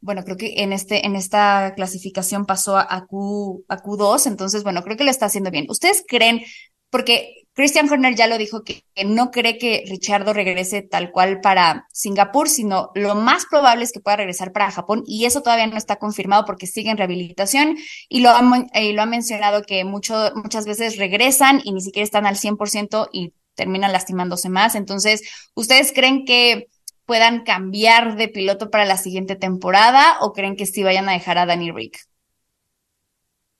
bueno, 0.00 0.24
creo 0.24 0.36
que 0.36 0.54
en, 0.62 0.72
este, 0.72 1.06
en 1.06 1.16
esta 1.16 1.74
clasificación 1.74 2.46
pasó 2.46 2.76
a, 2.78 3.06
Q, 3.06 3.64
a 3.68 3.78
Q2, 3.78 4.26
entonces, 4.26 4.62
bueno, 4.62 4.82
creo 4.82 4.96
que 4.96 5.04
lo 5.04 5.10
está 5.10 5.26
haciendo 5.26 5.50
bien. 5.50 5.66
¿Ustedes 5.68 6.04
creen, 6.06 6.42
porque 6.90 7.46
Christian 7.56 7.90
Horner 7.90 8.14
ya 8.14 8.26
lo 8.26 8.36
dijo, 8.36 8.64
que, 8.64 8.82
no 9.06 9.30
cree 9.30 9.56
que 9.56 9.84
Richardo 9.88 10.34
regrese 10.34 10.82
tal 10.82 11.10
cual 11.10 11.40
para 11.40 11.86
Singapur, 11.90 12.50
sino 12.50 12.90
lo 12.94 13.14
más 13.14 13.46
probable 13.46 13.84
es 13.84 13.92
que 13.92 14.00
pueda 14.00 14.18
regresar 14.18 14.52
para 14.52 14.70
Japón 14.70 15.02
y 15.06 15.24
eso 15.24 15.40
todavía 15.40 15.66
no 15.66 15.78
está 15.78 15.96
confirmado 15.96 16.44
porque 16.44 16.66
sigue 16.66 16.90
en 16.90 16.98
rehabilitación 16.98 17.76
y 18.10 18.20
lo 18.20 18.28
ha, 18.30 18.42
lo 18.42 19.02
ha 19.02 19.06
mencionado 19.06 19.62
que 19.62 19.84
mucho, 19.84 20.32
muchas 20.34 20.66
veces 20.66 20.98
regresan 20.98 21.62
y 21.64 21.72
ni 21.72 21.80
siquiera 21.80 22.04
están 22.04 22.26
al 22.26 22.36
100% 22.36 23.08
y 23.10 23.32
terminan 23.54 23.90
lastimándose 23.90 24.50
más. 24.50 24.74
Entonces, 24.74 25.22
¿ustedes 25.54 25.92
creen 25.92 26.26
que 26.26 26.68
puedan 27.06 27.44
cambiar 27.44 28.16
de 28.16 28.28
piloto 28.28 28.70
para 28.70 28.84
la 28.84 28.96
siguiente 28.96 29.36
temporada 29.36 30.18
o 30.20 30.32
creen 30.32 30.56
que 30.56 30.66
sí 30.66 30.82
vayan 30.82 31.08
a 31.08 31.12
dejar 31.12 31.38
a 31.38 31.46
Danny 31.46 31.70
Rick? 31.70 31.98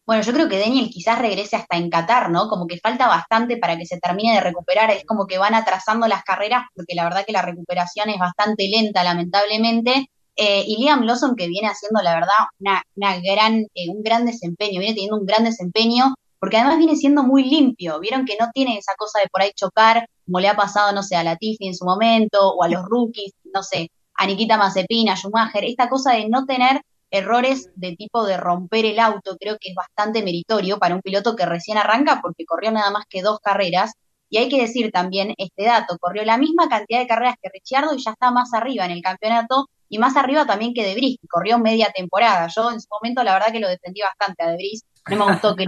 Bueno, 0.06 0.22
yo 0.22 0.32
creo 0.32 0.48
que 0.48 0.60
Daniel 0.60 0.88
quizás 0.88 1.18
regrese 1.18 1.56
hasta 1.56 1.76
en 1.76 1.90
Qatar, 1.90 2.30
¿no? 2.30 2.48
Como 2.48 2.68
que 2.68 2.78
falta 2.78 3.08
bastante 3.08 3.56
para 3.56 3.76
que 3.76 3.86
se 3.86 3.98
termine 3.98 4.34
de 4.34 4.40
recuperar. 4.40 4.90
Es 4.90 5.04
como 5.04 5.26
que 5.26 5.38
van 5.38 5.54
atrasando 5.54 6.06
las 6.06 6.22
carreras 6.22 6.62
porque 6.74 6.94
la 6.94 7.04
verdad 7.04 7.24
que 7.26 7.32
la 7.32 7.42
recuperación 7.42 8.10
es 8.10 8.18
bastante 8.18 8.68
lenta, 8.68 9.02
lamentablemente. 9.02 10.08
Eh, 10.36 10.64
y 10.66 10.76
Liam 10.80 11.02
Lawson 11.02 11.34
que 11.34 11.48
viene 11.48 11.68
haciendo, 11.68 12.02
la 12.02 12.14
verdad, 12.14 12.34
una, 12.60 12.82
una 12.94 13.18
gran, 13.20 13.66
eh, 13.74 13.88
un 13.88 14.02
gran 14.02 14.26
desempeño, 14.26 14.78
viene 14.78 14.94
teniendo 14.94 15.16
un 15.16 15.26
gran 15.26 15.42
desempeño, 15.44 16.14
porque 16.46 16.58
además 16.58 16.78
viene 16.78 16.94
siendo 16.94 17.24
muy 17.24 17.42
limpio. 17.42 17.98
Vieron 17.98 18.24
que 18.24 18.36
no 18.38 18.52
tiene 18.54 18.78
esa 18.78 18.92
cosa 18.96 19.18
de 19.18 19.28
por 19.28 19.42
ahí 19.42 19.50
chocar, 19.56 20.08
como 20.24 20.38
le 20.38 20.46
ha 20.46 20.54
pasado, 20.54 20.92
no 20.92 21.02
sé, 21.02 21.16
a 21.16 21.24
Latifi 21.24 21.66
en 21.66 21.74
su 21.74 21.84
momento, 21.84 22.54
o 22.54 22.62
a 22.62 22.68
los 22.68 22.84
rookies, 22.84 23.32
no 23.52 23.64
sé, 23.64 23.90
a 24.14 24.26
Nikita 24.28 24.56
Mazepin, 24.56 25.08
a 25.08 25.16
Schumacher, 25.16 25.64
esta 25.64 25.88
cosa 25.88 26.12
de 26.12 26.28
no 26.28 26.46
tener 26.46 26.82
errores 27.10 27.72
de 27.74 27.96
tipo 27.96 28.24
de 28.24 28.36
romper 28.36 28.84
el 28.84 29.00
auto, 29.00 29.36
creo 29.40 29.56
que 29.60 29.70
es 29.70 29.74
bastante 29.74 30.22
meritorio 30.22 30.78
para 30.78 30.94
un 30.94 31.00
piloto 31.00 31.34
que 31.34 31.46
recién 31.46 31.78
arranca 31.78 32.20
porque 32.22 32.44
corrió 32.44 32.70
nada 32.70 32.92
más 32.92 33.06
que 33.08 33.22
dos 33.22 33.40
carreras. 33.40 33.94
Y 34.30 34.38
hay 34.38 34.48
que 34.48 34.60
decir 34.60 34.92
también 34.92 35.34
este 35.38 35.64
dato, 35.64 35.98
corrió 35.98 36.24
la 36.24 36.38
misma 36.38 36.68
cantidad 36.68 37.00
de 37.00 37.08
carreras 37.08 37.34
que 37.42 37.50
Ricciardo 37.52 37.92
y 37.92 38.04
ya 38.04 38.12
está 38.12 38.30
más 38.30 38.54
arriba 38.54 38.84
en 38.84 38.92
el 38.92 39.02
campeonato 39.02 39.68
y 39.88 39.98
más 39.98 40.16
arriba 40.16 40.46
también 40.46 40.74
que 40.74 40.84
Debris, 40.84 41.18
que 41.20 41.26
corrió 41.26 41.58
media 41.58 41.90
temporada. 41.92 42.46
Yo 42.54 42.70
en 42.70 42.80
su 42.80 42.86
momento 42.88 43.24
la 43.24 43.32
verdad 43.32 43.50
que 43.50 43.58
lo 43.58 43.68
defendí 43.68 44.00
bastante 44.00 44.44
a 44.44 44.50
Debris, 44.50 44.84
no 45.10 45.16
me 45.16 45.32
gustó 45.32 45.56
que 45.56 45.66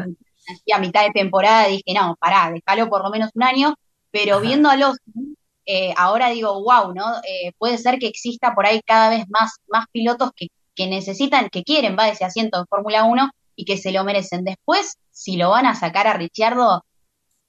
a 0.74 0.78
mitad 0.78 1.04
de 1.04 1.11
temporada 1.12 1.66
dije, 1.66 1.94
no, 1.94 2.16
pará, 2.20 2.50
déjalo 2.52 2.88
por 2.88 3.02
lo 3.02 3.11
menos 3.11 3.30
un 3.34 3.42
año, 3.42 3.74
pero 4.11 4.40
viendo 4.40 4.68
a 4.68 4.76
los 4.76 4.96
eh, 5.66 5.92
ahora 5.96 6.30
digo, 6.30 6.62
wow, 6.62 6.94
¿no? 6.94 7.04
Eh, 7.28 7.52
puede 7.58 7.76
ser 7.76 7.98
que 7.98 8.06
exista 8.06 8.54
por 8.54 8.66
ahí 8.66 8.80
cada 8.87 9.11
vez 9.11 9.26
más, 9.28 9.58
más 9.68 9.87
pilotos 9.92 10.30
que 10.34 10.48
que 10.78 10.87
necesitan, 10.87 11.50
que 11.50 11.64
quieren 11.64 11.96
va 11.98 12.08
ese 12.08 12.24
asiento 12.24 12.61
en 12.61 12.66
Fórmula 12.68 13.02
1 13.02 13.30
y 13.56 13.64
que 13.64 13.76
se 13.76 13.90
lo 13.90 14.04
merecen. 14.04 14.44
Después, 14.44 14.96
si 15.11 15.37
lo 15.37 15.50
van 15.50 15.66
a 15.66 15.74
sacar 15.74 16.06
a 16.06 16.12
Ricciardo, 16.12 16.84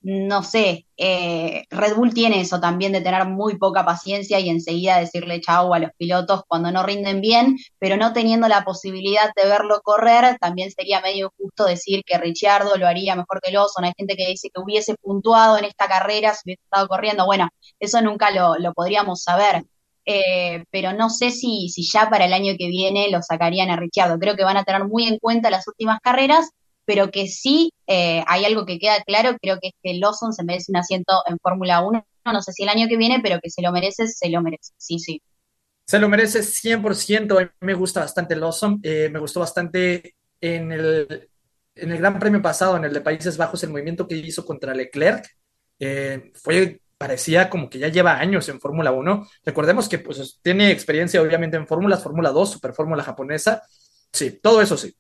no 0.02 0.44
sé, 0.44 0.86
eh, 0.98 1.66
Red 1.70 1.96
Bull 1.96 2.14
tiene 2.14 2.40
eso 2.40 2.60
también 2.62 2.94
de 2.94 3.02
tener 3.02 3.28
muy 3.28 3.58
poca 3.58 3.86
paciencia 3.86 4.40
y 4.40 4.50
enseguida 4.50 4.98
decirle 4.98 5.42
chau 5.42 5.74
a 5.74 5.80
los 5.80 5.92
pilotos 5.98 6.44
cuando 6.48 6.72
no 6.72 6.84
rinden 6.84 7.20
bien, 7.20 7.58
pero 7.80 7.98
no 7.98 8.14
teniendo 8.14 8.48
la 8.48 8.64
posibilidad 8.64 9.30
de 9.36 9.50
verlo 9.50 9.82
correr, 9.84 10.38
también 10.40 10.72
sería 10.72 11.02
medio 11.02 11.34
justo 11.38 11.66
decir 11.66 12.04
que 12.06 12.18
Ricciardo 12.18 12.78
lo 12.78 12.88
haría 12.88 13.16
mejor 13.16 13.42
que 13.42 13.52
Lawson. 13.52 13.86
Hay 13.86 13.94
gente 13.98 14.16
que 14.16 14.28
dice 14.28 14.50
que 14.54 14.62
hubiese 14.62 14.96
puntuado 14.96 15.58
en 15.58 15.66
esta 15.66 15.88
carrera 15.88 16.34
si 16.34 16.42
hubiese 16.46 16.64
estado 16.64 16.88
corriendo. 16.88 17.26
Bueno, 17.26 17.50
eso 17.80 18.02
nunca 18.02 18.32
lo, 18.32 18.58
lo 18.58 18.74
podríamos 18.74 19.24
saber. 19.24 19.64
Eh, 20.06 20.64
pero 20.72 20.94
no 20.94 21.10
sé 21.10 21.30
si, 21.30 21.70
si 21.70 21.84
ya 21.84 22.10
para 22.10 22.26
el 22.26 22.34
año 22.34 22.56
que 22.58 22.68
viene 22.68 23.12
lo 23.12 23.22
sacarían 23.22 23.70
a 23.70 23.76
Ricciardo. 23.76 24.18
Creo 24.18 24.36
que 24.36 24.44
van 24.44 24.58
a 24.58 24.64
tener 24.64 24.86
muy 24.88 25.08
en 25.08 25.20
cuenta 25.20 25.52
las 25.52 25.68
últimas 25.68 26.00
carreras, 26.02 26.50
pero 26.90 27.12
que 27.12 27.28
sí 27.28 27.72
eh, 27.86 28.24
hay 28.26 28.46
algo 28.46 28.66
que 28.66 28.80
queda 28.80 29.04
claro, 29.04 29.38
creo 29.40 29.60
que 29.62 29.68
es 29.68 29.74
que 29.84 29.94
Lawson 29.94 30.34
se 30.34 30.44
merece 30.44 30.72
un 30.72 30.78
asiento 30.78 31.22
en 31.28 31.38
Fórmula 31.38 31.86
1, 31.86 32.04
no 32.26 32.42
sé 32.42 32.52
si 32.52 32.64
el 32.64 32.70
año 32.70 32.88
que 32.88 32.98
viene, 32.98 33.20
pero 33.22 33.40
que 33.40 33.52
se 33.52 33.62
lo 33.62 33.72
merece, 33.72 34.08
se 34.08 34.28
lo 34.28 34.42
merece, 34.42 34.74
sí, 34.78 34.98
sí. 34.98 35.22
Se 35.86 36.00
lo 36.00 36.10
merece 36.10 36.40
100%, 36.42 37.38
a 37.38 37.44
mí 37.44 37.50
me 37.60 37.76
gusta 37.76 38.00
bastante 38.00 38.36
Lawson, 38.36 38.80
eh, 38.82 39.08
me 39.12 39.20
gustó 39.20 39.40
bastante 39.40 40.16
en 40.42 40.72
el, 40.72 41.30
en 41.76 41.92
el 41.92 41.98
Gran 42.00 42.18
Premio 42.18 42.42
pasado, 42.42 42.76
en 42.76 42.86
el 42.86 42.94
de 42.94 43.02
Países 43.02 43.38
Bajos, 43.38 43.64
el 43.64 43.70
movimiento 43.70 44.08
que 44.08 44.16
hizo 44.16 44.44
contra 44.44 44.74
Leclerc, 44.74 45.28
fue 46.34 46.82
parecía 46.98 47.52
como 47.52 47.70
que 47.70 47.78
ya 47.78 47.90
lleva 47.90 48.18
años 48.18 48.50
en 48.50 48.60
Fórmula 48.60 48.92
1. 48.92 49.28
Recordemos 49.46 49.88
que 49.88 50.00
pues 50.00 50.40
tiene 50.42 50.72
experiencia 50.72 51.22
obviamente 51.22 51.56
en 51.56 51.68
Fórmulas, 51.68 52.02
Fórmula 52.02 52.32
2, 52.32 52.50
Super 52.50 52.74
Fórmula 52.74 53.04
japonesa. 53.04 53.62
Sí, 54.12 54.40
todo 54.42 54.60
eso 54.60 54.76
sí. 54.76 54.96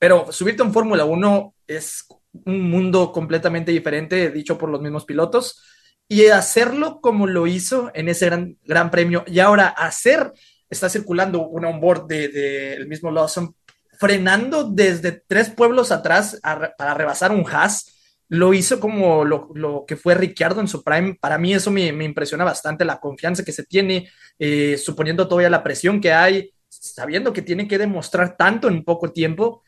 Pero 0.00 0.32
subirte 0.32 0.62
en 0.62 0.72
Fórmula 0.72 1.04
1 1.04 1.54
es 1.68 2.06
un 2.46 2.70
mundo 2.70 3.12
completamente 3.12 3.70
diferente, 3.70 4.30
dicho 4.30 4.56
por 4.56 4.70
los 4.70 4.80
mismos 4.80 5.04
pilotos. 5.04 5.62
Y 6.08 6.26
hacerlo 6.26 7.00
como 7.00 7.26
lo 7.26 7.46
hizo 7.46 7.92
en 7.94 8.08
ese 8.08 8.26
gran, 8.26 8.56
gran 8.64 8.90
premio. 8.90 9.24
Y 9.26 9.40
ahora 9.40 9.68
hacer, 9.68 10.32
está 10.70 10.88
circulando 10.88 11.46
un 11.46 11.66
onboard 11.66 12.06
del 12.06 12.32
de, 12.32 12.74
el 12.74 12.88
mismo 12.88 13.10
Lawson, 13.10 13.54
frenando 13.98 14.64
desde 14.64 15.12
tres 15.12 15.50
pueblos 15.50 15.92
atrás 15.92 16.40
para 16.42 16.94
rebasar 16.94 17.30
un 17.30 17.44
Haas 17.48 18.00
lo 18.30 18.54
hizo 18.54 18.78
como 18.78 19.24
lo, 19.24 19.84
que 19.86 19.96
fue 19.96 20.14
Ricciardo 20.14 20.60
en 20.60 20.68
su 20.68 20.84
prime. 20.84 21.18
Para 21.20 21.36
mí 21.36 21.52
eso 21.52 21.70
me, 21.72 21.88
impresiona 21.88 22.44
bastante, 22.44 22.84
la 22.84 23.00
confianza 23.00 23.44
que 23.44 23.52
se 23.52 23.64
tiene, 23.64 24.08
eh, 24.38 24.78
suponiendo 24.78 25.26
todavía 25.26 25.50
la 25.50 25.64
presión 25.64 26.00
que 26.00 26.12
hay, 26.12 26.52
sabiendo 26.68 27.32
que 27.32 27.42
tiene 27.42 27.66
que 27.66 27.76
demostrar 27.76 28.36
tanto 28.36 28.68
en 28.68 28.84
poco 28.84 29.12
tiempo. 29.12 29.64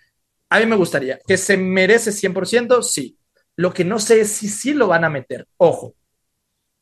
A 0.52 0.60
mí 0.60 0.66
me 0.66 0.76
gustaría 0.76 1.18
que 1.26 1.38
se 1.38 1.56
merece 1.56 2.10
100%, 2.10 2.82
sí. 2.82 3.16
Lo 3.56 3.72
que 3.72 3.86
no 3.86 3.98
sé 3.98 4.20
es 4.20 4.32
si 4.32 4.48
sí 4.48 4.74
lo 4.74 4.86
van 4.86 5.02
a 5.02 5.08
meter. 5.08 5.48
Ojo, 5.56 5.94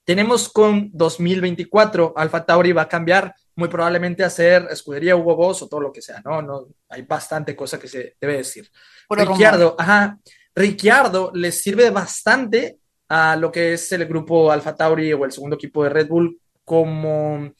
tenemos 0.04 0.48
con 0.48 0.90
2024, 0.92 2.14
Alfa 2.16 2.44
Tauri 2.44 2.72
va 2.72 2.82
a 2.82 2.88
cambiar 2.88 3.32
muy 3.54 3.68
probablemente 3.68 4.24
a 4.24 4.30
ser 4.30 4.66
escudería 4.72 5.14
Hugo 5.14 5.36
Boss 5.36 5.62
o 5.62 5.68
todo 5.68 5.82
lo 5.82 5.92
que 5.92 6.02
sea, 6.02 6.20
¿no? 6.24 6.42
no 6.42 6.66
hay 6.88 7.02
bastante 7.02 7.54
cosa 7.54 7.78
que 7.78 7.86
se 7.86 8.16
debe 8.20 8.38
decir. 8.38 8.68
Ricciardo, 9.08 9.76
ajá, 9.78 10.18
Ricciardo 10.52 11.30
les 11.32 11.62
sirve 11.62 11.90
bastante 11.90 12.78
a 13.08 13.36
lo 13.36 13.52
que 13.52 13.74
es 13.74 13.92
el 13.92 14.04
grupo 14.06 14.50
Alfa 14.50 14.74
Tauri 14.74 15.12
o 15.12 15.24
el 15.24 15.30
segundo 15.30 15.54
equipo 15.54 15.84
de 15.84 15.90
Red 15.90 16.08
Bull 16.08 16.40
como, 16.64 17.52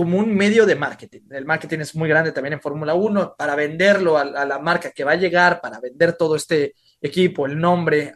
como 0.00 0.16
un 0.16 0.34
medio 0.34 0.64
de 0.64 0.76
marketing. 0.76 1.20
El 1.28 1.44
marketing 1.44 1.80
es 1.80 1.94
muy 1.94 2.08
grande 2.08 2.32
también 2.32 2.54
en 2.54 2.60
Fórmula 2.62 2.94
1 2.94 3.34
para 3.36 3.54
venderlo 3.54 4.16
a, 4.16 4.24
la 4.24 4.58
marca 4.58 4.92
que 4.92 5.04
va 5.04 5.12
a 5.12 5.16
llegar, 5.16 5.60
para 5.60 5.78
vender 5.78 6.14
todo 6.14 6.36
este 6.36 6.74
equipo, 7.02 7.44
el 7.44 7.60
nombre, 7.60 8.14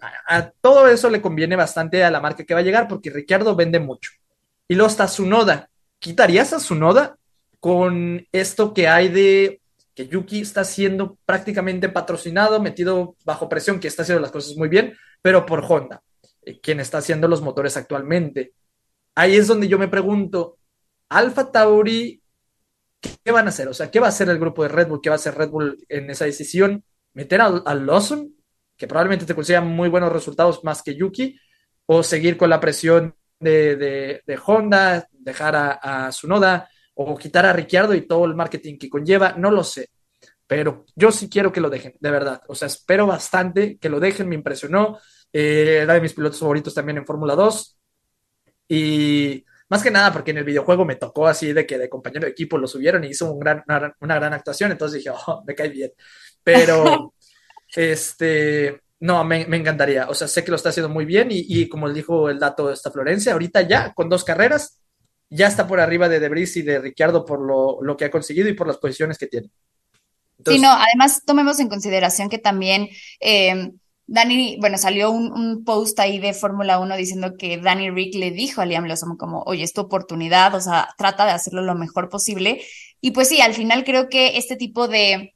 todo 0.62 0.88
eso 0.88 1.11
le 1.11 1.20
conviene 1.20 1.57
bastante 1.57 2.03
a 2.03 2.11
la 2.11 2.23
marca 2.23 2.42
que 2.42 2.55
va 2.55 2.61
a 2.61 2.62
llegar 2.62 2.88
porque 2.88 3.11
Ricciardo 3.11 3.55
vende 3.55 3.81
mucho. 3.81 4.12
Y 4.66 4.77
luego 4.77 4.88
está 4.88 5.07
Sunoda. 5.07 5.68
¿Quitarías 5.99 6.55
a 6.55 6.59
Sunoda 6.59 7.18
con 7.61 8.27
esto 8.33 8.73
que 8.73 8.88
hay 8.88 9.09
de 9.11 9.61
que 9.94 10.09
Yuki 10.09 10.40
está 10.40 10.64
siendo 10.64 11.18
prácticamente 11.27 11.90
patrocinado, 11.90 12.62
metido 12.62 13.14
bajo 13.27 13.47
presión, 13.47 13.79
que 13.79 13.88
está 13.88 14.05
haciendo 14.05 14.23
las 14.23 14.33
cosas 14.33 14.57
muy 14.57 14.70
bien, 14.70 14.97
pero 15.20 15.44
por 15.44 15.62
Honda, 15.68 16.03
eh, 16.40 16.59
quien 16.62 16.81
está 16.81 16.97
haciendo 16.97 17.29
los 17.29 17.42
motores 17.42 17.77
actualmente. 17.77 18.55
Ahí 19.14 19.37
es 19.37 19.49
donde 19.49 19.68
yo 19.68 19.79
me 19.79 19.88
pregunto, 19.88 20.57
Alfa 21.09 21.51
Tauri, 21.51 22.23
¿qué 23.01 23.31
van 23.31 23.47
a 23.47 23.51
hacer? 23.51 23.69
O 23.69 23.75
sea, 23.75 23.90
¿qué 23.90 24.01
va 24.01 24.07
a 24.07 24.11
hacer 24.11 24.29
el 24.29 24.38
grupo 24.38 24.62
de 24.62 24.69
Red 24.69 24.88
Bull? 24.88 25.01
¿Qué 25.03 25.11
va 25.11 25.14
a 25.14 25.17
hacer 25.17 25.35
Red 25.35 25.51
Bull 25.51 25.85
en 25.88 26.11
esa 26.11 26.25
decisión? 26.25 26.85
¿Meter 27.12 27.40
al, 27.40 27.87
Lawson, 27.87 28.35
que 28.77 28.88
probablemente 28.88 29.27
te 29.27 29.35
consiga 29.35 29.61
muy 29.61 29.88
buenos 29.88 30.12
resultados 30.12 30.64
más 30.64 30.83
que 30.83 30.97
Yuki? 30.97 31.38
¿O 31.87 32.03
seguir 32.03 32.37
con 32.37 32.51
la 32.51 32.61
presión 32.61 33.14
de, 33.38 34.23
Honda, 34.47 35.09
dejar 35.12 35.57
a, 35.57 36.07
a 36.07 36.12
Sunoda? 36.12 36.69
o 36.95 37.17
quitar 37.17 37.45
a 37.47 37.53
Ricciardo 37.53 37.95
y 37.95 38.07
todo 38.07 38.25
el 38.25 38.35
marketing 38.35 38.79
que 38.79 38.88
conlleva, 38.88 39.35
no 39.37 39.51
lo 39.51 39.64
sé. 39.64 39.90
Pero 40.47 40.85
yo 40.95 41.11
sí 41.11 41.29
quiero 41.29 41.53
que 41.53 41.61
lo 41.61 41.71
dejen, 41.71 41.95
de 41.99 42.11
verdad. 42.11 42.43
O 42.49 42.55
sea, 42.55 42.67
espero 42.67 43.07
bastante 43.07 43.79
que 43.79 43.88
lo 43.88 43.99
dejen, 43.99 44.29
me 44.29 44.35
impresionó. 44.35 44.99
Eh, 45.33 45.81
era 45.83 45.95
de 45.95 46.01
mis 46.01 46.12
pilotos 46.12 46.38
favoritos 46.38 46.75
también 46.75 46.99
en 46.99 47.07
Fórmula 47.07 47.35
2. 47.35 47.79
Y 48.69 49.45
más 49.74 49.82
que 49.82 49.90
nada 49.90 50.12
porque 50.12 50.30
en 50.30 50.38
el 50.38 50.44
videojuego 50.44 50.84
me 50.84 50.94
tocó 50.94 51.26
así 51.26 51.52
de 51.52 51.66
que 51.66 51.76
de 51.76 51.88
compañero 51.88 52.26
de 52.26 52.30
equipo 52.30 52.56
lo 52.56 52.68
subieron 52.68 53.02
y 53.02 53.08
hizo 53.08 53.32
un 53.32 53.40
gran, 53.40 53.64
una, 54.00 54.14
gran 54.14 54.32
actuación, 54.32 54.70
entonces 54.70 55.02
dije, 55.02 55.10
oh, 55.10 55.42
me 55.44 55.52
cae 55.52 55.68
bien. 55.68 55.90
Pero, 56.44 57.12
este, 57.74 58.82
no, 59.00 59.24
me, 59.24 59.46
me, 59.46 59.56
encantaría. 59.56 60.08
O 60.08 60.14
sea, 60.14 60.28
sé 60.28 60.44
que 60.44 60.52
lo 60.52 60.56
está 60.56 60.68
haciendo 60.68 60.88
muy 60.88 61.04
bien 61.04 61.32
y, 61.32 61.44
y 61.48 61.68
como 61.68 61.92
dijo 61.92 62.30
el 62.30 62.38
dato 62.38 62.68
de 62.68 62.74
esta 62.74 62.92
Florencia, 62.92 63.32
ahorita 63.32 63.62
ya 63.62 63.92
con 63.92 64.08
dos 64.08 64.22
carreras 64.22 64.78
ya 65.28 65.48
está 65.48 65.66
por 65.66 65.80
arriba 65.80 66.08
de 66.08 66.20
Debris 66.20 66.56
y 66.56 66.62
de 66.62 66.78
Ricciardo 66.78 67.24
por 67.24 67.40
lo, 67.40 67.96
que 67.96 68.04
ha 68.04 68.10
conseguido 68.12 68.48
y 68.48 68.54
por 68.54 68.68
las 68.68 68.76
posiciones 68.76 69.18
que 69.18 69.26
tiene. 69.26 69.50
sí, 70.46 70.60
no, 70.60 70.70
además 70.70 71.24
tomemos 71.26 71.58
en 71.58 71.68
consideración 71.68 72.28
que 72.28 72.38
también 72.38 72.88
eh, 73.18 73.72
Danny, 74.07 74.59
bueno, 74.61 74.77
salió 74.79 75.11
un, 75.11 75.64
post 75.64 75.99
ahí 76.01 76.19
de 76.19 76.35
Fórmula 76.35 76.79
1 76.79 76.97
diciendo 76.97 77.35
que 77.38 77.59
Danny 77.59 77.90
Rick 77.90 78.14
le 78.17 78.31
dijo 78.31 78.61
a 78.61 78.67
Liam 78.67 78.85
Lawson 78.85 79.17
como, 79.17 79.43
oye, 79.47 79.64
es 79.64 79.73
tu 79.73 79.81
oportunidad, 79.81 80.55
o 80.55 80.61
sea, 80.61 80.88
trata 80.99 81.25
de 81.25 81.33
hacerlo 81.33 81.62
lo 81.62 81.75
mejor 81.75 82.09
posible. 82.09 82.62
Y 83.01 83.12
pues 83.12 83.29
sí, 83.29 83.40
al 83.40 83.55
final 83.55 83.85
creo 83.85 84.09
que 84.09 84.37
este 84.37 84.57
tipo 84.57 84.88
de 84.88 85.34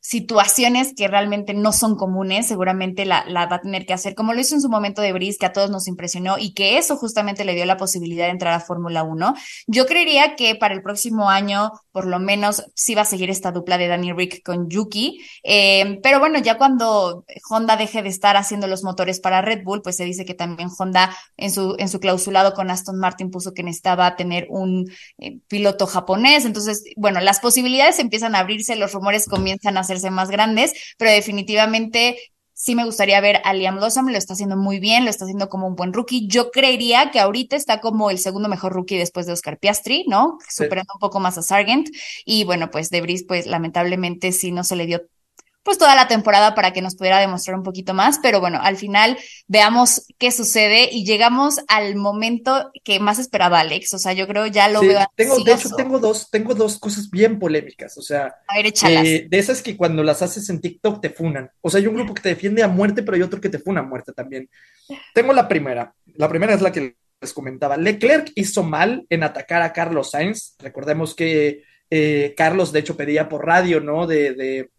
situaciones 0.00 0.94
que 0.96 1.08
realmente 1.08 1.52
no 1.52 1.72
son 1.72 1.94
comunes, 1.94 2.46
seguramente 2.46 3.04
la, 3.04 3.24
la, 3.26 3.46
va 3.46 3.56
a 3.56 3.60
tener 3.60 3.84
que 3.84 3.92
hacer, 3.92 4.14
como 4.14 4.32
lo 4.32 4.40
hizo 4.40 4.54
en 4.54 4.62
su 4.62 4.70
momento 4.70 5.02
de 5.02 5.12
Brice, 5.12 5.38
que 5.38 5.46
a 5.46 5.52
todos 5.52 5.70
nos 5.70 5.88
impresionó 5.88 6.38
y 6.38 6.54
que 6.54 6.78
eso 6.78 6.96
justamente 6.96 7.44
le 7.44 7.54
dio 7.54 7.66
la 7.66 7.76
posibilidad 7.76 8.24
de 8.24 8.30
entrar 8.30 8.54
a 8.54 8.60
Fórmula 8.60 9.02
1. 9.02 9.34
Yo 9.66 9.86
creería 9.86 10.36
que 10.36 10.54
para 10.54 10.74
el 10.74 10.82
próximo 10.82 11.28
año, 11.28 11.72
por 11.92 12.06
lo 12.06 12.18
menos, 12.18 12.64
sí 12.74 12.94
va 12.94 13.02
a 13.02 13.04
seguir 13.04 13.28
esta 13.28 13.52
dupla 13.52 13.76
de 13.76 13.88
Danny 13.88 14.12
Rick 14.12 14.42
con 14.42 14.70
Yuki, 14.70 15.20
eh, 15.44 15.98
pero 16.02 16.18
bueno, 16.18 16.38
ya 16.38 16.56
cuando 16.56 17.24
Honda 17.50 17.76
deje 17.76 18.02
de 18.02 18.08
estar 18.08 18.36
haciendo 18.36 18.66
los 18.66 18.82
motores 18.82 19.20
para 19.20 19.42
Red 19.42 19.64
Bull, 19.64 19.82
pues 19.82 19.96
se 19.96 20.04
dice 20.04 20.24
que 20.24 20.34
también 20.34 20.70
Honda 20.78 21.14
en 21.36 21.50
su, 21.50 21.76
en 21.78 21.88
su 21.90 22.00
clausulado 22.00 22.54
con 22.54 22.70
Aston 22.70 22.98
Martin 22.98 23.30
puso 23.30 23.52
que 23.52 23.62
necesitaba 23.62 24.16
tener 24.16 24.46
un 24.48 24.90
eh, 25.18 25.38
piloto 25.48 25.86
japonés, 25.86 26.46
entonces, 26.46 26.84
bueno, 26.96 27.20
las 27.20 27.40
posibilidades 27.40 27.98
empiezan 27.98 28.34
a 28.34 28.38
abrirse, 28.38 28.76
los 28.76 28.92
rumores 28.92 29.26
comienzan 29.28 29.76
a 29.76 29.89
hacerse 29.92 30.10
más 30.10 30.30
grandes, 30.30 30.72
pero 30.98 31.10
definitivamente 31.10 32.16
sí 32.60 32.74
me 32.74 32.84
gustaría 32.84 33.18
ver 33.22 33.40
a 33.44 33.54
Liam 33.54 33.78
Lawson, 33.78 34.12
lo 34.12 34.18
está 34.18 34.34
haciendo 34.34 34.56
muy 34.56 34.80
bien, 34.80 35.04
lo 35.04 35.10
está 35.10 35.24
haciendo 35.24 35.48
como 35.48 35.66
un 35.66 35.76
buen 35.76 35.94
rookie. 35.94 36.28
Yo 36.28 36.50
creería 36.50 37.10
que 37.10 37.18
ahorita 37.18 37.56
está 37.56 37.80
como 37.80 38.10
el 38.10 38.18
segundo 38.18 38.50
mejor 38.50 38.74
rookie 38.74 38.98
después 38.98 39.24
de 39.26 39.32
Oscar 39.32 39.58
Piastri, 39.58 40.04
¿no? 40.08 40.36
Superando 40.46 40.92
un 40.94 41.00
poco 41.00 41.20
más 41.20 41.38
a 41.38 41.42
Sargent. 41.42 41.88
Y 42.26 42.44
bueno, 42.44 42.70
pues 42.70 42.90
Debris, 42.90 43.24
pues 43.26 43.46
lamentablemente 43.46 44.32
sí 44.32 44.52
no 44.52 44.62
se 44.62 44.76
le 44.76 44.84
dio 44.84 45.00
pues 45.62 45.76
toda 45.76 45.94
la 45.94 46.08
temporada 46.08 46.54
para 46.54 46.72
que 46.72 46.80
nos 46.80 46.96
pudiera 46.96 47.18
demostrar 47.18 47.56
un 47.56 47.62
poquito 47.62 47.92
más, 47.92 48.18
pero 48.22 48.40
bueno, 48.40 48.58
al 48.62 48.76
final 48.76 49.18
veamos 49.46 50.06
qué 50.18 50.32
sucede 50.32 50.88
y 50.90 51.04
llegamos 51.04 51.58
al 51.68 51.96
momento 51.96 52.70
que 52.82 52.98
más 52.98 53.18
esperaba 53.18 53.60
Alex, 53.60 53.92
o 53.94 53.98
sea, 53.98 54.14
yo 54.14 54.26
creo 54.26 54.46
ya 54.46 54.68
lo 54.68 54.80
veo. 54.80 55.00
Tengo, 55.14 55.38
de 55.38 55.52
hecho, 55.52 55.68
tengo 55.76 55.98
dos, 55.98 56.30
tengo 56.30 56.54
dos 56.54 56.78
cosas 56.78 57.10
bien 57.10 57.38
polémicas, 57.38 57.96
o 57.98 58.02
sea, 58.02 58.34
a 58.48 58.56
ver, 58.56 58.66
échalas. 58.66 59.04
Eh, 59.06 59.26
de 59.28 59.38
esas 59.38 59.60
que 59.60 59.76
cuando 59.76 60.02
las 60.02 60.22
haces 60.22 60.48
en 60.48 60.60
TikTok 60.60 61.00
te 61.02 61.10
funan, 61.10 61.50
o 61.60 61.68
sea, 61.68 61.80
hay 61.80 61.86
un 61.86 61.94
grupo 61.94 62.14
que 62.14 62.22
te 62.22 62.30
defiende 62.30 62.62
a 62.62 62.68
muerte, 62.68 63.02
pero 63.02 63.16
hay 63.16 63.22
otro 63.22 63.40
que 63.40 63.50
te 63.50 63.58
funa 63.58 63.80
a 63.80 63.84
muerte 63.84 64.12
también. 64.12 64.48
Tengo 65.14 65.32
la 65.34 65.46
primera, 65.46 65.94
la 66.14 66.28
primera 66.28 66.54
es 66.54 66.62
la 66.62 66.72
que 66.72 66.96
les 67.20 67.32
comentaba, 67.34 67.76
Leclerc 67.76 68.32
hizo 68.34 68.62
mal 68.62 69.04
en 69.10 69.24
atacar 69.24 69.60
a 69.60 69.74
Carlos 69.74 70.12
Sainz, 70.12 70.56
recordemos 70.58 71.14
que 71.14 71.64
eh, 71.90 72.32
Carlos 72.34 72.72
de 72.72 72.80
hecho 72.80 72.96
pedía 72.96 73.28
por 73.28 73.44
radio, 73.44 73.80
¿no? 73.80 74.06
de, 74.06 74.32
de 74.32 74.70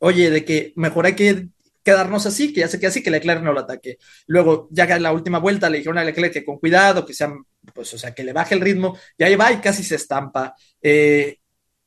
oye, 0.00 0.30
de 0.30 0.44
que 0.44 0.72
mejor 0.76 1.06
hay 1.06 1.14
que 1.14 1.48
quedarnos 1.82 2.26
así, 2.26 2.52
que 2.52 2.60
ya 2.60 2.68
se 2.68 2.78
quede 2.78 2.88
así, 2.88 3.02
que 3.02 3.10
Leclerc 3.10 3.42
no 3.42 3.52
lo 3.52 3.60
ataque. 3.60 3.98
Luego, 4.26 4.68
ya 4.70 4.84
en 4.84 5.02
la 5.02 5.12
última 5.12 5.38
vuelta 5.38 5.70
le 5.70 5.78
dijeron 5.78 5.98
a 5.98 6.04
Leclerc 6.04 6.32
que 6.32 6.44
con 6.44 6.58
cuidado, 6.58 7.06
que 7.06 7.14
sea, 7.14 7.32
pues, 7.74 7.92
o 7.94 7.98
sea, 7.98 8.14
que 8.14 8.24
le 8.24 8.32
baje 8.32 8.54
el 8.54 8.60
ritmo, 8.60 8.98
y 9.16 9.24
ahí 9.24 9.36
va 9.36 9.52
y 9.52 9.58
casi 9.58 9.82
se 9.82 9.96
estampa. 9.96 10.54
Eh, 10.82 11.38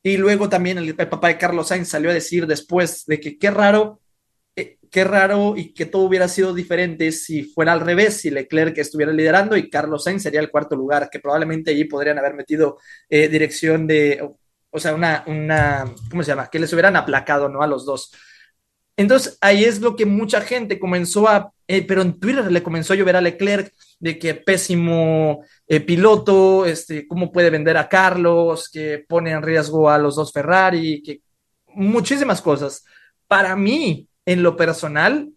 y 0.02 0.16
luego 0.16 0.48
también 0.48 0.78
el, 0.78 0.94
papá 0.94 1.28
de 1.28 1.38
Carlos 1.38 1.68
Sainz 1.68 1.88
salió 1.88 2.10
a 2.10 2.14
decir 2.14 2.46
después 2.46 3.04
de 3.06 3.20
que 3.20 3.38
qué 3.38 3.50
raro, 3.50 4.00
eh, 4.56 4.78
qué 4.90 5.04
raro 5.04 5.54
y 5.56 5.72
que 5.72 5.86
todo 5.86 6.02
hubiera 6.02 6.28
sido 6.28 6.52
diferente 6.52 7.10
si 7.12 7.44
fuera 7.44 7.72
al 7.72 7.80
revés, 7.80 8.18
si 8.18 8.30
Leclerc 8.30 8.76
estuviera 8.78 9.12
liderando 9.12 9.56
y 9.56 9.70
Carlos 9.70 10.04
Sainz 10.04 10.22
sería 10.22 10.40
el 10.40 10.50
cuarto 10.50 10.76
lugar, 10.76 11.08
que 11.10 11.20
probablemente 11.20 11.70
allí 11.70 11.84
podrían 11.84 12.18
haber 12.18 12.34
metido 12.34 12.78
eh, 13.08 13.28
dirección 13.28 13.86
de, 13.86 14.20
o 14.74 14.80
sea, 14.80 14.92
una, 14.92 15.22
una, 15.28 15.84
¿cómo 16.10 16.24
se 16.24 16.32
llama? 16.32 16.50
Que 16.50 16.58
les 16.58 16.72
hubieran 16.72 16.96
aplacado, 16.96 17.48
¿no? 17.48 17.62
A 17.62 17.66
los 17.68 17.86
dos. 17.86 18.12
Entonces, 18.96 19.38
ahí 19.40 19.62
es 19.62 19.80
lo 19.80 19.94
que 19.94 20.04
mucha 20.04 20.40
gente 20.40 20.80
comenzó 20.80 21.28
a, 21.28 21.52
eh, 21.68 21.86
pero 21.86 22.02
en 22.02 22.18
Twitter 22.18 22.50
le 22.50 22.62
comenzó 22.64 22.92
a 22.92 22.96
llover 22.96 23.14
a 23.14 23.20
Leclerc 23.20 23.72
de 24.00 24.18
que 24.18 24.34
pésimo 24.34 25.44
eh, 25.68 25.78
piloto, 25.78 26.66
este, 26.66 27.06
cómo 27.06 27.30
puede 27.30 27.50
vender 27.50 27.76
a 27.76 27.88
Carlos, 27.88 28.68
que 28.68 29.04
pone 29.08 29.30
en 29.30 29.42
riesgo 29.42 29.88
a 29.88 29.96
los 29.96 30.16
dos 30.16 30.32
Ferrari, 30.32 31.00
que 31.04 31.20
muchísimas 31.68 32.42
cosas. 32.42 32.84
Para 33.28 33.54
mí, 33.54 34.08
en 34.26 34.42
lo 34.42 34.56
personal, 34.56 35.30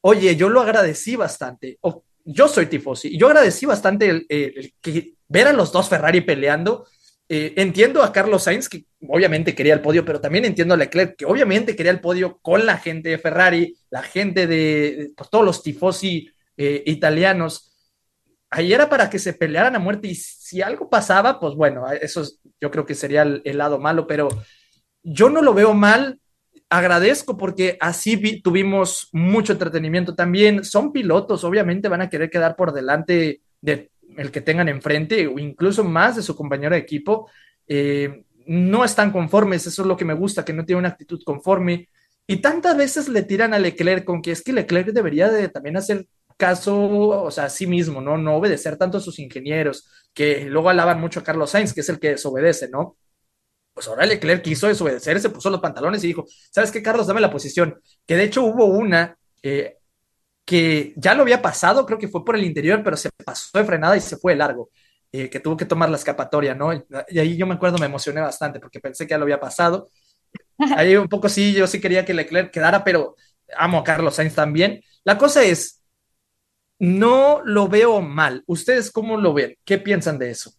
oye, 0.00 0.34
yo 0.34 0.48
lo 0.48 0.62
agradecí 0.62 1.14
bastante. 1.14 1.78
yo 2.24 2.48
soy 2.48 2.66
tifosi 2.66 3.08
y 3.08 3.18
yo 3.18 3.26
agradecí 3.26 3.66
bastante 3.66 4.08
el, 4.08 4.26
el, 4.30 4.72
que 4.80 5.12
ver 5.28 5.48
a 5.48 5.52
los 5.52 5.72
dos 5.72 5.90
Ferrari 5.90 6.22
peleando 6.22 6.86
eh, 7.28 7.54
entiendo 7.56 8.04
a 8.04 8.12
Carlos 8.12 8.44
Sainz, 8.44 8.68
que 8.68 8.84
obviamente 9.08 9.54
quería 9.54 9.74
el 9.74 9.80
podio, 9.80 10.04
pero 10.04 10.20
también 10.20 10.44
entiendo 10.44 10.74
a 10.74 10.76
Leclerc, 10.76 11.16
que 11.16 11.24
obviamente 11.24 11.74
quería 11.74 11.90
el 11.90 12.00
podio 12.00 12.38
con 12.38 12.64
la 12.64 12.78
gente 12.78 13.08
de 13.08 13.18
Ferrari, 13.18 13.76
la 13.90 14.02
gente 14.02 14.46
de 14.46 15.12
pues, 15.16 15.28
todos 15.28 15.44
los 15.44 15.62
tifosi 15.62 16.30
eh, 16.56 16.84
italianos. 16.86 17.72
Ahí 18.48 18.72
era 18.72 18.88
para 18.88 19.10
que 19.10 19.18
se 19.18 19.32
pelearan 19.32 19.74
a 19.74 19.80
muerte 19.80 20.06
y 20.06 20.14
si 20.14 20.62
algo 20.62 20.88
pasaba, 20.88 21.40
pues 21.40 21.54
bueno, 21.54 21.90
eso 22.00 22.22
yo 22.60 22.70
creo 22.70 22.86
que 22.86 22.94
sería 22.94 23.22
el, 23.22 23.58
lado 23.58 23.80
malo, 23.80 24.06
pero 24.06 24.28
yo 25.02 25.28
no 25.28 25.42
lo 25.42 25.52
veo 25.52 25.74
mal. 25.74 26.20
Agradezco 26.68 27.36
porque 27.36 27.76
así 27.80 28.40
tuvimos 28.40 29.08
mucho 29.12 29.52
entretenimiento 29.52 30.14
también. 30.14 30.64
Son 30.64 30.92
pilotos, 30.92 31.42
obviamente 31.42 31.88
van 31.88 32.02
a 32.02 32.08
querer 32.08 32.30
quedar 32.30 32.54
por 32.54 32.72
delante 32.72 33.40
de 33.60 33.90
el 34.16 34.30
que 34.30 34.40
tengan 34.40 34.68
enfrente 34.68 35.26
o 35.26 35.38
incluso 35.38 35.84
más 35.84 36.16
de 36.16 36.22
su 36.22 36.34
compañero 36.36 36.74
de 36.74 36.80
equipo, 36.80 37.30
eh, 37.68 38.24
no 38.46 38.84
están 38.84 39.10
conformes, 39.10 39.66
eso 39.66 39.82
es 39.82 39.88
lo 39.88 39.96
que 39.96 40.04
me 40.04 40.14
gusta, 40.14 40.44
que 40.44 40.52
no 40.52 40.64
tiene 40.64 40.80
una 40.80 40.90
actitud 40.90 41.20
conforme. 41.24 41.88
Y 42.26 42.36
tantas 42.38 42.76
veces 42.76 43.08
le 43.08 43.22
tiran 43.22 43.54
a 43.54 43.58
Leclerc 43.58 44.04
con 44.04 44.22
que 44.22 44.32
es 44.32 44.42
que 44.42 44.52
Leclerc 44.52 44.88
debería 44.88 45.30
de 45.30 45.48
también 45.48 45.76
hacer 45.76 46.06
caso, 46.36 46.76
o 46.78 47.30
sea, 47.30 47.44
a 47.44 47.50
sí 47.50 47.66
mismo, 47.66 48.00
¿no? 48.00 48.18
No 48.18 48.36
obedecer 48.36 48.76
tanto 48.76 48.98
a 48.98 49.00
sus 49.00 49.18
ingenieros, 49.18 49.88
que 50.12 50.44
luego 50.46 50.68
alaban 50.68 51.00
mucho 51.00 51.20
a 51.20 51.24
Carlos 51.24 51.50
Sainz, 51.50 51.72
que 51.72 51.80
es 51.80 51.88
el 51.88 51.98
que 51.98 52.10
desobedece, 52.10 52.68
¿no? 52.68 52.96
Pues 53.72 53.88
ahora 53.88 54.06
Leclerc 54.06 54.42
quiso 54.42 54.68
desobedecer, 54.68 55.20
se 55.20 55.30
puso 55.30 55.50
los 55.50 55.60
pantalones 55.60 56.02
y 56.04 56.08
dijo, 56.08 56.24
¿sabes 56.50 56.70
qué, 56.70 56.82
Carlos? 56.82 57.06
Dame 57.06 57.20
la 57.20 57.30
posición. 57.30 57.80
Que 58.06 58.16
de 58.16 58.24
hecho 58.24 58.42
hubo 58.42 58.66
una, 58.66 59.18
eh, 59.42 59.75
que 60.46 60.94
ya 60.96 61.14
lo 61.14 61.22
había 61.22 61.42
pasado, 61.42 61.86
creo 61.86 61.98
que 61.98 62.08
fue 62.08 62.24
por 62.24 62.36
el 62.36 62.44
interior, 62.44 62.82
pero 62.84 62.96
se 62.96 63.10
pasó 63.24 63.58
de 63.58 63.64
frenada 63.64 63.96
y 63.96 64.00
se 64.00 64.16
fue 64.16 64.32
de 64.32 64.38
largo, 64.38 64.70
eh, 65.12 65.28
que 65.30 65.40
tuvo 65.40 65.56
que 65.56 65.66
tomar 65.66 65.90
la 65.90 65.96
escapatoria, 65.98 66.54
¿no? 66.54 66.72
Y 66.74 67.18
ahí 67.18 67.36
yo 67.36 67.46
me 67.46 67.54
acuerdo, 67.54 67.78
me 67.78 67.86
emocioné 67.86 68.20
bastante 68.22 68.60
porque 68.60 68.80
pensé 68.80 69.06
que 69.06 69.12
ya 69.12 69.18
lo 69.18 69.24
había 69.24 69.40
pasado. 69.40 69.90
Ahí 70.76 70.96
un 70.96 71.08
poco 71.08 71.28
sí, 71.28 71.52
yo 71.54 71.66
sí 71.66 71.80
quería 71.80 72.04
que 72.04 72.14
Leclerc 72.14 72.52
quedara, 72.52 72.84
pero 72.84 73.16
amo 73.56 73.78
a 73.78 73.84
Carlos 73.84 74.14
Sainz 74.16 74.34
también. 74.34 74.82
La 75.04 75.18
cosa 75.18 75.44
es, 75.44 75.82
no 76.78 77.42
lo 77.44 77.68
veo 77.68 78.00
mal. 78.02 78.42
¿Ustedes 78.46 78.90
cómo 78.90 79.16
lo 79.16 79.34
ven? 79.34 79.56
¿Qué 79.64 79.78
piensan 79.78 80.18
de 80.18 80.30
eso? 80.30 80.52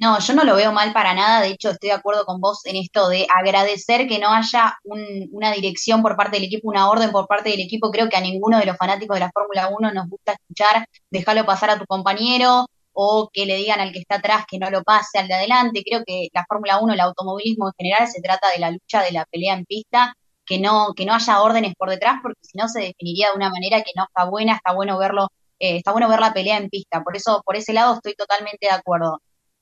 No, 0.00 0.18
yo 0.18 0.32
no 0.34 0.44
lo 0.44 0.56
veo 0.56 0.72
mal 0.72 0.94
para 0.94 1.12
nada, 1.12 1.42
de 1.42 1.48
hecho 1.48 1.70
estoy 1.70 1.90
de 1.90 1.94
acuerdo 1.94 2.24
con 2.24 2.40
vos 2.40 2.64
en 2.64 2.76
esto 2.76 3.08
de 3.10 3.26
agradecer 3.36 4.08
que 4.08 4.18
no 4.18 4.30
haya 4.30 4.78
una 4.82 5.52
dirección 5.52 6.00
por 6.00 6.16
parte 6.16 6.38
del 6.38 6.46
equipo, 6.46 6.70
una 6.70 6.88
orden 6.88 7.10
por 7.10 7.26
parte 7.26 7.50
del 7.50 7.60
equipo. 7.60 7.90
Creo 7.90 8.08
que 8.08 8.16
a 8.16 8.20
ninguno 8.22 8.58
de 8.58 8.64
los 8.64 8.78
fanáticos 8.78 9.14
de 9.16 9.20
la 9.20 9.30
Fórmula 9.30 9.68
1 9.68 9.92
nos 9.92 10.08
gusta 10.08 10.32
escuchar, 10.32 10.86
déjalo 11.10 11.44
pasar 11.44 11.68
a 11.70 11.78
tu 11.78 11.84
compañero 11.84 12.66
o 12.94 13.28
que 13.30 13.44
le 13.44 13.56
digan 13.56 13.80
al 13.80 13.92
que 13.92 13.98
está 13.98 14.16
atrás 14.16 14.44
que 14.48 14.58
no 14.58 14.70
lo 14.70 14.82
pase 14.82 15.18
al 15.18 15.28
de 15.28 15.34
adelante. 15.34 15.82
Creo 15.84 16.02
que 16.06 16.28
la 16.32 16.46
Fórmula 16.48 16.78
1, 16.80 16.94
el 16.94 17.00
automovilismo 17.00 17.68
en 17.68 17.74
general, 17.76 18.08
se 18.08 18.22
trata 18.22 18.48
de 18.50 18.58
la 18.58 18.70
lucha, 18.70 19.02
de 19.02 19.12
la 19.12 19.26
pelea 19.26 19.54
en 19.54 19.66
pista, 19.66 20.14
que 20.46 20.58
no, 20.58 20.94
que 20.96 21.04
no 21.04 21.14
haya 21.14 21.42
órdenes 21.42 21.74
por 21.76 21.90
detrás, 21.90 22.16
porque 22.22 22.40
si 22.42 22.56
no 22.56 22.68
se 22.68 22.80
definiría 22.80 23.30
de 23.30 23.36
una 23.36 23.50
manera 23.50 23.82
que 23.82 23.92
no 23.94 24.04
está 24.04 24.24
buena, 24.24 24.54
está 24.54 24.72
bueno 24.72 24.98
verlo, 24.98 25.28
eh, 25.58 25.76
está 25.76 25.92
bueno 25.92 26.08
ver 26.08 26.20
la 26.20 26.32
pelea 26.32 26.56
en 26.56 26.70
pista. 26.70 27.02
Por 27.04 27.16
eso, 27.16 27.42
por 27.44 27.56
ese 27.56 27.74
lado 27.74 27.94
estoy 27.94 28.14
totalmente 28.14 28.66
de 28.66 28.72
acuerdo. 28.72 29.20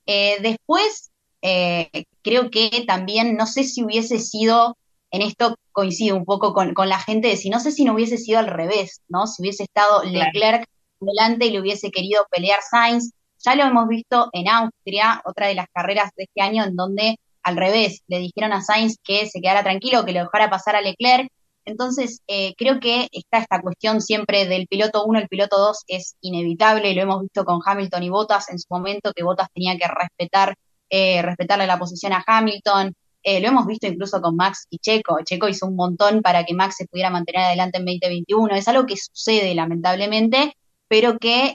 Eh, 0.08 0.38
después, 0.40 1.10
eh, 1.42 2.04
creo 2.22 2.50
que 2.50 2.84
también, 2.86 3.36
no 3.36 3.46
sé 3.46 3.62
si 3.62 3.84
hubiese 3.84 4.18
sido, 4.18 4.78
en 5.10 5.20
esto 5.20 5.54
coincido 5.72 6.16
un 6.16 6.24
poco 6.24 6.54
con, 6.54 6.88
la 6.88 6.98
gente, 6.98 7.28
de 7.28 7.36
si 7.36 7.50
no 7.50 7.60
sé 7.60 7.72
si 7.72 7.84
no 7.84 7.92
hubiese 7.92 8.16
sido 8.16 8.38
al 8.38 8.46
revés, 8.48 9.02
¿no? 9.08 9.26
Si 9.26 9.42
hubiese 9.42 9.64
estado 9.64 10.02
Leclerc 10.04 10.66
delante 10.98 11.46
y 11.46 11.50
le 11.50 11.60
hubiese 11.60 11.90
querido 11.90 12.26
pelear 12.30 12.60
Sainz. 12.68 13.12
Ya 13.44 13.54
lo 13.54 13.64
hemos 13.64 13.86
visto 13.86 14.30
en 14.32 14.48
Austria, 14.48 15.22
otra 15.26 15.46
de 15.46 15.54
las 15.54 15.66
carreras 15.72 16.10
de 16.16 16.24
este 16.24 16.40
año, 16.40 16.64
en 16.64 16.74
donde 16.74 17.20
al 17.42 17.56
revés, 17.56 18.02
le 18.08 18.18
dijeron 18.18 18.52
a 18.52 18.62
Sainz 18.62 18.96
que 19.04 19.26
se 19.26 19.40
quedara 19.40 19.62
tranquilo, 19.62 20.04
que 20.04 20.12
lo 20.12 20.20
dejara 20.20 20.50
pasar 20.50 20.74
a 20.74 20.80
Leclerc. 20.80 21.28
Entonces, 21.68 22.22
eh, 22.28 22.54
creo 22.56 22.80
que 22.80 23.08
está 23.12 23.38
esta 23.38 23.60
cuestión 23.60 24.00
siempre 24.00 24.46
del 24.46 24.66
piloto 24.68 25.04
1, 25.04 25.18
el 25.18 25.28
piloto 25.28 25.58
2 25.58 25.84
es 25.88 26.16
inevitable, 26.22 26.94
lo 26.94 27.02
hemos 27.02 27.20
visto 27.20 27.44
con 27.44 27.60
Hamilton 27.62 28.02
y 28.02 28.08
Bottas 28.08 28.48
en 28.48 28.58
su 28.58 28.66
momento, 28.70 29.12
que 29.14 29.22
Bottas 29.22 29.48
tenía 29.52 29.76
que 29.76 29.86
respetar, 29.86 30.54
eh, 30.88 31.20
respetarle 31.20 31.66
la 31.66 31.78
posición 31.78 32.14
a 32.14 32.24
Hamilton, 32.26 32.94
eh, 33.22 33.40
lo 33.40 33.48
hemos 33.48 33.66
visto 33.66 33.86
incluso 33.86 34.22
con 34.22 34.34
Max 34.34 34.66
y 34.70 34.78
Checo, 34.78 35.18
Checo 35.22 35.46
hizo 35.46 35.66
un 35.66 35.76
montón 35.76 36.22
para 36.22 36.44
que 36.44 36.54
Max 36.54 36.76
se 36.78 36.86
pudiera 36.86 37.10
mantener 37.10 37.42
adelante 37.42 37.76
en 37.76 37.84
2021, 37.84 38.54
es 38.54 38.66
algo 38.66 38.86
que 38.86 38.96
sucede 38.96 39.54
lamentablemente, 39.54 40.54
pero 40.88 41.18
que 41.18 41.52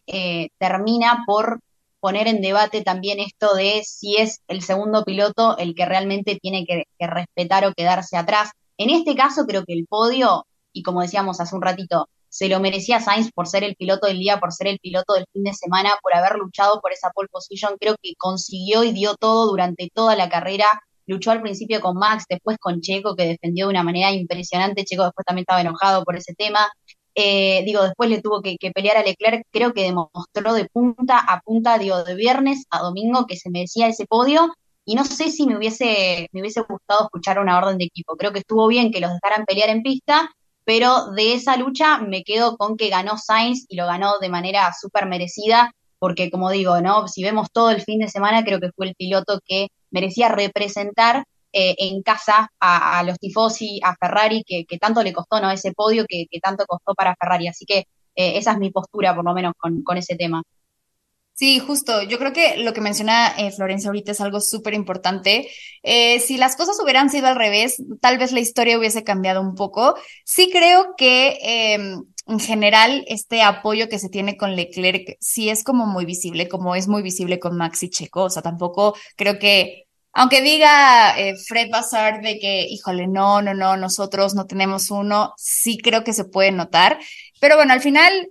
termina 0.60 1.24
por 1.26 1.60
poner 2.00 2.28
en 2.28 2.42
debate 2.42 2.84
también 2.84 3.20
esto 3.20 3.56
de 3.56 3.82
si 3.84 4.18
es 4.18 4.42
el 4.48 4.62
segundo 4.62 5.04
piloto 5.06 5.58
el 5.58 5.74
que 5.74 5.86
realmente 5.86 6.38
tiene 6.40 6.66
que 6.68 6.86
respetar 7.00 7.66
o 7.66 7.74
quedarse 7.74 8.16
atrás 8.16 8.52
en 8.78 8.90
este 8.90 9.16
caso 9.16 9.46
creo 9.46 9.66
que 9.66 9.74
el 9.74 9.86
podio, 9.88 10.46
y 10.72 10.84
como 10.84 11.02
decíamos 11.02 11.40
hace 11.40 11.56
un 11.56 11.62
ratito, 11.62 12.10
se 12.30 12.50
lo 12.50 12.60
merecía 12.60 13.00
Sainz 13.00 13.32
por 13.32 13.48
ser 13.48 13.64
el 13.64 13.76
piloto 13.76 14.08
del 14.08 14.18
día, 14.18 14.40
por 14.40 14.52
ser 14.52 14.68
el 14.68 14.80
piloto 14.80 15.14
del 15.14 15.26
fin 15.32 15.44
de 15.44 15.54
semana, 15.54 15.92
por 16.02 16.16
haber 16.16 16.36
luchado 16.36 16.82
por 16.82 16.92
esa 16.92 17.12
pole 17.12 17.30
position. 17.32 17.78
Creo 17.80 17.96
que 18.02 18.16
consiguió 18.18 18.84
y 18.84 18.92
dio 18.92 19.16
todo 19.16 19.46
durante 19.48 19.90
toda 19.94 20.16
la 20.16 20.30
carrera. 20.30 20.66
luchó 21.06 21.32
al 21.32 21.42
principio 21.44 21.80
con 21.82 21.96
Max, 21.98 22.26
después 22.28 22.58
con 22.60 22.82
Checo, 22.82 23.16
que 23.16 23.28
defendió 23.28 23.68
de 23.68 23.72
una 23.72 23.84
manera 23.84 24.12
impresionante, 24.12 24.84
Checo 24.86 25.04
después 25.04 25.26
también 25.26 25.44
estaba 25.44 25.62
enojado 25.62 26.04
por 26.04 26.16
ese 26.16 26.34
tema, 26.34 26.72
eh, 27.16 27.64
digo, 27.66 27.84
después 27.84 28.10
le 28.10 28.22
tuvo 28.22 28.42
que, 28.42 28.58
que, 28.58 28.72
pelear 28.72 28.98
a 28.98 29.04
Leclerc, 29.04 29.46
creo 29.52 29.74
que 29.74 29.84
demostró 29.84 30.54
de 30.54 30.66
punta 30.66 31.20
a 31.20 31.42
punta, 31.42 31.78
digo, 31.78 32.04
de 32.04 32.16
viernes 32.16 32.66
a 32.72 32.80
domingo 32.80 33.28
que 33.28 33.38
se 33.38 33.52
merecía 33.52 33.88
ese 33.88 34.08
podio, 34.08 34.52
y 34.86 34.96
no 34.96 35.06
sé 35.06 35.30
si 35.30 35.48
me 35.48 35.58
hubiese, 35.58 36.28
me 36.32 36.42
hubiese 36.42 36.62
gustado 36.62 37.06
escuchar 37.06 37.40
una 37.40 37.58
orden 37.58 37.78
de 37.78 37.86
equipo, 37.86 38.16
creo 38.16 38.34
que 38.34 38.40
estuvo 38.40 38.68
bien 38.68 38.92
que 38.92 39.00
los 39.00 39.12
dejaran 39.12 39.46
pelear 39.46 39.70
en 39.70 39.84
pista, 39.84 40.30
pero 40.66 41.12
de 41.12 41.34
esa 41.34 41.58
lucha 41.58 42.00
me 42.00 42.24
quedo 42.24 42.58
con 42.58 42.78
que 42.78 42.90
ganó 42.90 43.18
Sainz 43.18 43.66
y 43.70 43.76
lo 43.76 43.86
ganó 43.86 44.20
de 44.20 44.30
manera 44.30 44.74
súper 44.80 45.06
merecida, 45.08 45.74
porque 46.00 46.30
como 46.30 46.50
digo, 46.52 46.82
¿no? 46.82 47.08
Si 47.08 47.24
vemos 47.24 47.50
todo 47.52 47.72
el 47.72 47.82
fin 47.82 48.00
de 48.00 48.10
semana, 48.10 48.44
creo 48.44 48.60
que 48.60 48.72
fue 48.76 48.88
el 48.88 48.96
piloto 48.96 49.40
que 49.46 49.70
merecía 49.92 50.30
representar 50.30 51.26
eh, 51.54 51.76
en 51.78 52.02
casa 52.02 52.50
a, 52.60 53.04
los 53.04 53.20
tifosi, 53.20 53.80
a 53.84 53.96
Ferrari, 53.96 54.44
que, 54.44 54.66
tanto 54.80 55.04
le 55.04 55.14
costó, 55.14 55.40
¿no? 55.40 55.52
Ese 55.52 55.72
podio 55.72 56.06
que, 56.08 56.28
tanto 56.42 56.66
costó 56.66 56.96
para 56.96 57.16
Ferrari. 57.16 57.48
Así 57.48 57.66
que 57.66 57.80
eh, 58.16 58.38
esa 58.38 58.54
es 58.54 58.58
mi 58.58 58.72
postura, 58.72 59.16
por 59.16 59.24
lo 59.24 59.34
menos, 59.34 59.54
con, 59.58 59.84
con 59.84 59.98
ese 59.98 60.16
tema. 60.16 60.42
Sí, 61.36 61.58
justo. 61.60 62.04
Yo 62.04 62.20
creo 62.20 62.32
que 62.32 62.58
lo 62.58 62.74
que 62.74 62.82
menciona 62.82 63.30
eh, 63.38 63.52
Florencia 63.52 63.90
ahorita 63.90 64.12
es 64.12 64.22
algo 64.22 64.40
súper 64.40 64.76
importante. 64.76 65.50
Eh, 65.82 66.20
si 66.20 66.38
las 66.38 66.56
cosas 66.56 66.78
hubieran 66.82 67.10
sido 67.10 67.28
al 67.28 67.36
revés, 67.36 67.78
tal 68.02 68.20
vez 68.20 68.32
la 68.32 68.40
historia 68.40 68.78
hubiese 68.78 69.04
cambiado 69.04 69.42
un 69.42 69.56
poco. 69.56 69.96
Sí 70.26 70.50
creo 70.52 70.94
que 70.96 71.40
em, 71.42 72.04
en 72.28 72.40
general 72.40 73.04
este 73.08 73.42
apoyo 73.42 73.90
que 73.90 73.98
se 74.00 74.10
tiene 74.10 74.38
con 74.38 74.56
Leclerc 74.56 75.18
sí 75.20 75.50
es 75.50 75.64
como 75.64 75.88
muy 75.88 76.06
visible, 76.06 76.48
como 76.48 76.76
es 76.76 76.88
muy 76.88 77.02
visible 77.02 77.40
con 77.40 77.58
Maxi 77.58 77.90
Checo. 77.90 78.24
O 78.26 78.30
sea, 78.30 78.44
tampoco 78.44 78.96
creo 79.16 79.40
que, 79.40 79.88
aunque 80.14 80.42
diga 80.42 81.20
eh, 81.20 81.34
Fred 81.48 81.72
Bazar 81.72 82.22
de 82.22 82.38
que, 82.40 82.68
híjole, 82.70 83.08
no, 83.08 83.42
no, 83.42 83.56
no, 83.56 83.76
nosotros 83.76 84.36
no 84.36 84.46
tenemos 84.46 84.92
uno, 84.92 85.34
sí 85.38 85.78
creo 85.80 86.04
que 86.04 86.14
se 86.14 86.26
puede 86.26 86.52
notar. 86.52 87.00
Pero 87.40 87.56
bueno, 87.56 87.74
al 87.74 87.82
final 87.82 88.30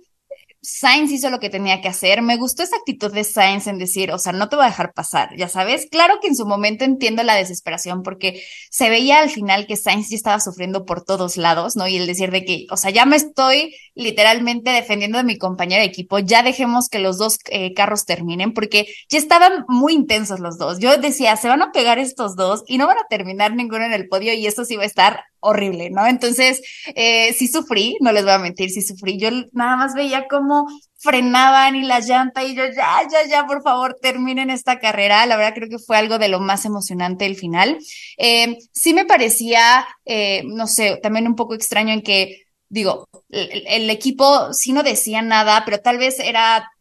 Sainz 0.65 1.11
hizo 1.11 1.29
lo 1.29 1.41
que 1.41 1.49
tenía 1.49 1.81
que 1.81 1.89
hacer. 1.89 2.21
Me 2.21 2.37
gustó 2.37 2.63
esa 2.63 2.77
actitud 2.77 3.13
de 3.13 3.25
Sainz 3.25 3.67
en 3.67 3.77
decir, 3.77 4.13
o 4.13 4.17
sea, 4.17 4.31
no 4.31 4.47
te 4.47 4.55
voy 4.55 4.63
a 4.63 4.69
dejar 4.69 4.93
pasar, 4.93 5.35
ya 5.37 5.49
sabes. 5.49 5.87
Claro 5.91 6.19
que 6.21 6.29
en 6.29 6.37
su 6.37 6.45
momento 6.45 6.85
entiendo 6.85 7.21
la 7.21 7.35
desesperación 7.35 8.01
porque 8.01 8.41
se 8.71 8.89
veía 8.89 9.19
al 9.19 9.29
final 9.29 9.67
que 9.67 9.75
Sainz 9.75 10.09
ya 10.09 10.15
estaba 10.15 10.39
sufriendo 10.39 10.85
por 10.85 11.03
todos 11.03 11.35
lados, 11.35 11.75
¿no? 11.75 11.85
Y 11.89 11.97
el 11.97 12.07
decir 12.07 12.31
de 12.31 12.45
que, 12.45 12.65
o 12.71 12.77
sea, 12.77 12.91
ya 12.91 13.05
me 13.05 13.17
estoy 13.17 13.75
literalmente 13.93 14.71
defendiendo 14.71 15.17
de 15.17 15.25
mi 15.25 15.37
compañero 15.37 15.81
de 15.81 15.87
equipo, 15.87 16.19
ya 16.19 16.43
dejemos 16.43 16.87
que 16.87 16.99
los 16.99 17.17
dos 17.17 17.39
eh, 17.49 17.73
carros 17.73 18.05
terminen 18.05 18.53
porque 18.53 18.87
ya 19.09 19.17
estaban 19.19 19.65
muy 19.67 19.93
intensos 19.93 20.39
los 20.39 20.57
dos. 20.57 20.79
Yo 20.79 20.97
decía, 20.97 21.35
se 21.35 21.49
van 21.49 21.61
a 21.61 21.73
pegar 21.73 21.99
estos 21.99 22.37
dos 22.37 22.63
y 22.67 22.77
no 22.77 22.87
van 22.87 22.99
a 22.99 23.07
terminar 23.09 23.53
ninguno 23.53 23.83
en 23.83 23.93
el 23.93 24.07
podio 24.07 24.33
y 24.33 24.47
esto 24.47 24.63
sí 24.63 24.77
va 24.77 24.83
a 24.83 24.85
estar 24.85 25.25
horrible, 25.43 25.89
¿no? 25.89 26.07
Entonces, 26.07 26.61
eh, 26.95 27.33
sí 27.33 27.47
sufrí, 27.47 27.97
no 27.99 28.11
les 28.11 28.23
voy 28.23 28.31
a 28.31 28.39
mentir, 28.39 28.69
sí 28.69 28.81
sufrí. 28.81 29.19
Yo 29.19 29.29
nada 29.51 29.75
más 29.75 29.93
veía 29.93 30.27
cómo 30.27 30.65
frenaban 30.97 31.75
y 31.75 31.83
la 31.83 31.99
llanta 31.99 32.43
y 32.43 32.55
yo, 32.55 32.63
ya, 32.65 33.01
ya, 33.11 33.27
ya, 33.27 33.45
por 33.45 33.61
favor, 33.61 33.97
terminen 34.01 34.49
esta 34.49 34.79
carrera. 34.79 35.25
La 35.25 35.35
verdad 35.35 35.53
creo 35.53 35.69
que 35.69 35.79
fue 35.79 35.97
algo 35.97 36.17
de 36.17 36.29
lo 36.29 36.39
más 36.39 36.65
emocionante 36.65 37.25
el 37.25 37.35
final. 37.35 37.77
Eh, 38.17 38.57
sí 38.71 38.93
me 38.93 39.05
parecía, 39.05 39.85
eh, 40.05 40.43
no 40.45 40.65
sé, 40.67 40.97
también 41.03 41.27
un 41.27 41.35
poco 41.35 41.55
extraño 41.55 41.93
en 41.93 42.01
que, 42.01 42.43
digo, 42.69 43.07
el, 43.29 43.89
equipo 43.89 44.53
sí 44.53 44.71
no 44.73 44.81
decía 44.81 45.21
nada, 45.21 45.63
pero 45.65 45.79
tal 45.79 45.97
vez 45.97 46.19
era, 46.19 46.71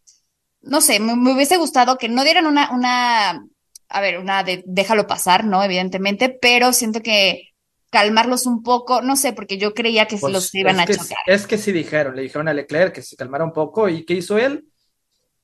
no 0.63 0.81
sé, 0.81 1.01
me, 1.01 1.17
me 1.17 1.35
hubiese 1.35 1.57
gustado 1.57 1.99
que 1.99 2.09
no 2.09 2.23
dieran 2.25 2.47
una, 2.47 2.71
una, 2.71 3.45
a 3.89 4.01
ver, 4.01 4.19
una 4.19 4.45
de 4.45 4.63
déjalo 4.67 5.07
pasar, 5.09 5.45
¿no? 5.45 5.65
Evidentemente, 5.65 6.29
pero 6.29 6.73
siento 6.73 7.01
que 7.03 7.52
calmarlos 7.93 8.47
un 8.47 8.63
poco, 8.63 9.03
no 9.03 9.17
sé, 9.17 9.35
porque 9.35 9.59
yo 9.59 9.75
creía 9.75 10.07
que 10.07 10.17
pues 10.17 10.33
los 10.33 10.55
iban 10.55 10.81
a 10.81 10.87
chocar. 10.87 11.19
Es 11.27 11.47
que 11.47 11.59
sí 11.59 11.73
dijeron, 11.73 12.17
le 12.17 12.23
dijeron 12.23 12.49
a 12.49 12.55
Leclerc 12.55 12.95
que 12.95 13.03
se 13.03 13.17
calmara 13.17 13.45
un 13.45 13.53
poco 13.53 13.87
y 13.87 14.07
¿qué 14.07 14.15
hizo 14.15 14.39
él? 14.39 14.65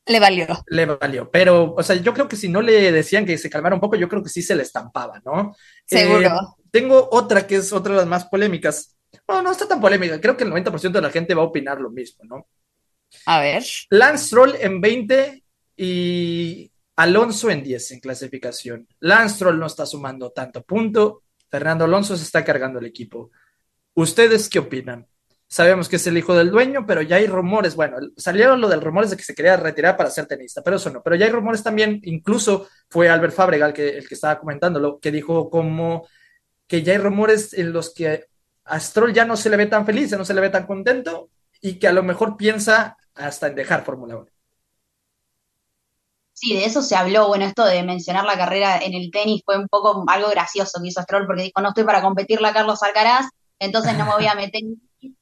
Le 0.06 0.18
valió. 0.18 0.46
Le 0.68 0.86
valió, 0.86 1.30
pero, 1.30 1.74
o 1.74 1.82
sea, 1.82 1.96
yo 1.96 2.14
creo 2.14 2.26
que 2.26 2.36
si 2.36 2.48
no 2.48 2.62
le 2.62 2.90
decían 2.90 3.26
que 3.26 3.36
se 3.36 3.50
calmara 3.50 3.74
un 3.74 3.82
poco, 3.82 3.96
yo 3.96 4.08
creo 4.08 4.22
que 4.22 4.30
sí 4.30 4.40
se 4.40 4.56
le 4.56 4.62
estampaba, 4.62 5.20
¿no? 5.26 5.54
Seguro. 5.84 6.26
Eh, 6.26 6.30
tengo 6.70 7.10
otra 7.12 7.46
que 7.46 7.56
es 7.56 7.70
otra 7.70 7.92
de 7.92 7.98
las 7.98 8.08
más 8.08 8.24
polémicas. 8.24 8.96
Bueno, 9.26 9.42
no 9.42 9.52
está 9.52 9.68
tan 9.68 9.82
polémica, 9.82 10.18
creo 10.18 10.34
que 10.34 10.44
el 10.44 10.50
90% 10.50 10.92
de 10.92 11.02
la 11.02 11.10
gente 11.10 11.34
va 11.34 11.42
a 11.42 11.46
opinar 11.46 11.78
lo 11.78 11.90
mismo, 11.90 12.24
¿no? 12.24 12.48
A 13.26 13.40
ver. 13.40 13.62
Lance 13.90 14.24
Stroll 14.24 14.56
en 14.58 14.80
20 14.80 15.44
y 15.76 16.72
Alonso 16.96 17.50
en 17.50 17.62
10 17.62 17.90
en 17.92 18.00
clasificación. 18.00 18.88
Lance 19.00 19.34
Stroll 19.34 19.58
no 19.58 19.66
está 19.66 19.84
sumando 19.84 20.30
tanto 20.30 20.62
punto, 20.62 21.24
Fernando 21.50 21.84
Alonso 21.84 22.16
se 22.16 22.24
está 22.24 22.44
cargando 22.44 22.78
el 22.78 22.86
equipo. 22.86 23.30
¿Ustedes 23.94 24.48
qué 24.48 24.58
opinan? 24.58 25.06
Sabemos 25.46 25.88
que 25.88 25.96
es 25.96 26.06
el 26.06 26.18
hijo 26.18 26.36
del 26.36 26.50
dueño, 26.50 26.84
pero 26.86 27.00
ya 27.00 27.16
hay 27.16 27.26
rumores. 27.26 27.74
Bueno, 27.74 27.96
salieron 28.16 28.60
lo 28.60 28.68
del 28.68 28.82
rumores 28.82 29.10
de 29.10 29.16
que 29.16 29.22
se 29.22 29.34
quería 29.34 29.56
retirar 29.56 29.96
para 29.96 30.10
ser 30.10 30.26
tenista, 30.26 30.62
pero 30.62 30.76
eso 30.76 30.90
no. 30.90 31.02
Pero 31.02 31.16
ya 31.16 31.24
hay 31.24 31.32
rumores 31.32 31.62
también, 31.62 32.00
incluso 32.04 32.68
fue 32.90 33.08
Albert 33.08 33.34
Fabregal 33.34 33.72
que, 33.72 33.96
el 33.96 34.06
que 34.06 34.14
estaba 34.14 34.38
comentándolo, 34.38 35.00
que 35.00 35.10
dijo 35.10 35.48
como 35.48 36.06
que 36.66 36.82
ya 36.82 36.92
hay 36.92 36.98
rumores 36.98 37.54
en 37.54 37.72
los 37.72 37.94
que 37.94 38.26
a 38.64 38.78
Stroll 38.78 39.14
ya 39.14 39.24
no 39.24 39.36
se 39.36 39.48
le 39.48 39.56
ve 39.56 39.66
tan 39.66 39.86
feliz, 39.86 40.12
no 40.12 40.24
se 40.24 40.34
le 40.34 40.42
ve 40.42 40.50
tan 40.50 40.66
contento 40.66 41.30
y 41.62 41.78
que 41.78 41.88
a 41.88 41.92
lo 41.92 42.02
mejor 42.02 42.36
piensa 42.36 42.98
hasta 43.14 43.46
en 43.48 43.54
dejar 43.54 43.84
Fórmula 43.84 44.16
1. 44.16 44.26
Sí, 46.40 46.54
de 46.54 46.66
eso 46.66 46.82
se 46.82 46.94
habló. 46.94 47.26
Bueno, 47.26 47.44
esto 47.46 47.64
de 47.64 47.82
mencionar 47.82 48.24
la 48.24 48.36
carrera 48.38 48.78
en 48.78 48.94
el 48.94 49.10
tenis 49.10 49.42
fue 49.44 49.58
un 49.58 49.66
poco 49.66 50.04
algo 50.06 50.30
gracioso 50.30 50.80
que 50.80 50.86
hizo 50.88 51.02
Stroll 51.02 51.26
porque 51.26 51.42
dijo, 51.42 51.60
no 51.60 51.70
estoy 51.70 51.82
para 51.82 52.00
competirle 52.00 52.46
a 52.46 52.52
Carlos 52.52 52.80
Alcaraz, 52.84 53.26
entonces 53.58 53.98
no 53.98 54.04
me 54.04 54.12
voy 54.12 54.26
a 54.26 54.34
meter. 54.36 54.62